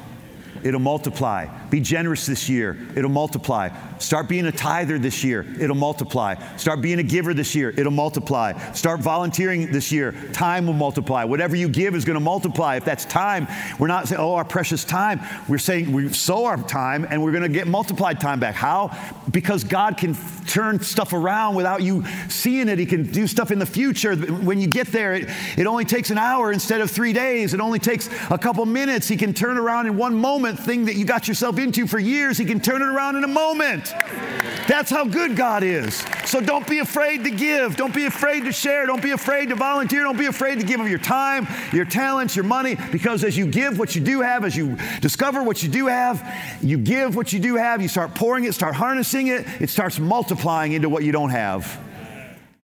It'll 0.64 0.80
multiply. 0.80 1.48
Be 1.74 1.80
generous 1.80 2.28
this 2.28 2.48
year. 2.48 2.78
It'll 2.96 3.10
multiply. 3.10 3.70
Start 3.98 4.30
being 4.30 4.46
a 4.46 4.52
tither 4.52 5.00
this 5.00 5.24
year. 5.24 5.44
It'll 5.60 5.76
multiply. 5.76 6.36
Start 6.56 6.82
being 6.82 7.00
a 7.00 7.04
giver 7.04 7.34
this 7.34 7.56
year. 7.56 7.74
It'll 7.76 7.92
multiply. 7.92 8.54
Start 8.74 9.00
volunteering 9.00 9.72
this 9.72 9.92
year. 9.92 10.12
Time 10.34 10.68
will 10.68 10.74
multiply. 10.74 11.24
Whatever 11.24 11.56
you 11.56 11.68
give 11.68 11.96
is 11.96 12.06
going 12.06 12.14
to 12.14 12.20
multiply. 12.20 12.76
If 12.76 12.86
that's 12.86 13.06
time, 13.06 13.48
we're 13.80 13.88
not 13.88 14.08
saying, 14.08 14.22
oh, 14.22 14.36
our 14.36 14.46
precious 14.46 14.84
time. 14.84 15.20
We're 15.50 15.58
saying 15.58 15.92
we 15.92 16.14
sow 16.14 16.46
our 16.46 16.62
time 16.62 17.08
and 17.10 17.24
we're 17.24 17.32
going 17.32 17.42
to 17.42 17.50
get 17.50 17.66
multiplied 17.66 18.20
time 18.20 18.40
back. 18.40 18.54
How? 18.54 18.96
Because 19.32 19.64
God 19.64 19.98
can 19.98 20.16
turn 20.46 20.80
stuff 20.80 21.12
around 21.12 21.56
without 21.56 21.82
you 21.82 22.06
seeing 22.30 22.70
it. 22.70 22.78
He 22.78 22.86
can 22.86 23.12
do 23.12 23.26
stuff 23.26 23.50
in 23.50 23.58
the 23.58 23.66
future. 23.66 24.16
When 24.16 24.62
you 24.62 24.68
get 24.68 24.88
there, 24.88 25.16
it, 25.16 25.30
it 25.58 25.66
only 25.66 25.86
takes 25.86 26.12
an 26.12 26.20
hour 26.20 26.52
instead 26.52 26.82
of 26.82 26.92
three 26.92 27.14
days. 27.14 27.56
It 27.56 27.62
only 27.62 27.80
takes 27.80 28.10
a 28.30 28.38
couple 28.38 28.64
minutes. 28.68 29.08
He 29.08 29.18
can 29.18 29.34
turn 29.34 29.58
around 29.58 29.88
in 29.88 29.98
one 29.98 30.16
moment 30.16 30.60
thing 30.60 30.86
that 30.86 30.98
you 30.98 31.06
got 31.06 31.28
yourself 31.28 31.58
into 31.64 31.88
for 31.88 31.98
years. 31.98 32.38
He 32.38 32.46
can 32.46 32.60
turn 32.60 32.82
it 32.82 32.88
around 32.88 33.16
in 33.16 33.24
a 33.24 33.28
moment. 33.28 33.94
That's 34.68 34.90
how 34.90 35.06
good 35.06 35.36
God 35.36 35.64
is. 35.64 36.06
So 36.26 36.40
don't 36.40 36.68
be 36.68 36.80
afraid 36.80 37.24
to 37.24 37.32
give. 37.32 37.76
Don't 37.76 37.94
be 37.94 38.06
afraid 38.06 38.46
to 38.46 38.52
share. 38.52 38.86
Don't 38.86 39.02
be 39.02 39.12
afraid 39.12 39.50
to 39.50 39.56
volunteer. 39.56 40.04
Don't 40.04 40.18
be 40.18 40.28
afraid 40.28 40.60
to 40.60 40.66
give 40.66 40.80
of 40.80 40.88
your 40.88 41.00
time, 41.00 41.48
your 41.72 41.86
talents, 41.86 42.36
your 42.36 42.46
money, 42.46 42.78
because 42.92 43.24
as 43.24 43.36
you 43.36 43.48
give 43.48 43.80
what 43.80 43.96
you 43.96 44.02
do 44.02 44.22
have, 44.22 44.46
as 44.46 44.56
you 44.56 44.78
discover 45.02 45.42
what 45.42 45.64
you 45.64 45.70
do 45.70 45.88
have, 45.88 46.58
you 46.62 46.78
give 46.78 47.16
what 47.16 47.34
you 47.34 47.40
do 47.40 47.56
have, 47.56 47.82
you 47.82 47.88
start 47.88 48.14
pouring 48.14 48.46
it, 48.46 48.54
start 48.54 48.76
harnessing 48.76 49.28
it, 49.28 49.46
it 49.60 49.70
starts 49.70 50.00
multiplying 50.00 50.74
into 50.74 50.90
what 50.90 51.04
you 51.04 51.12
don't 51.12 51.32
have. 51.32 51.80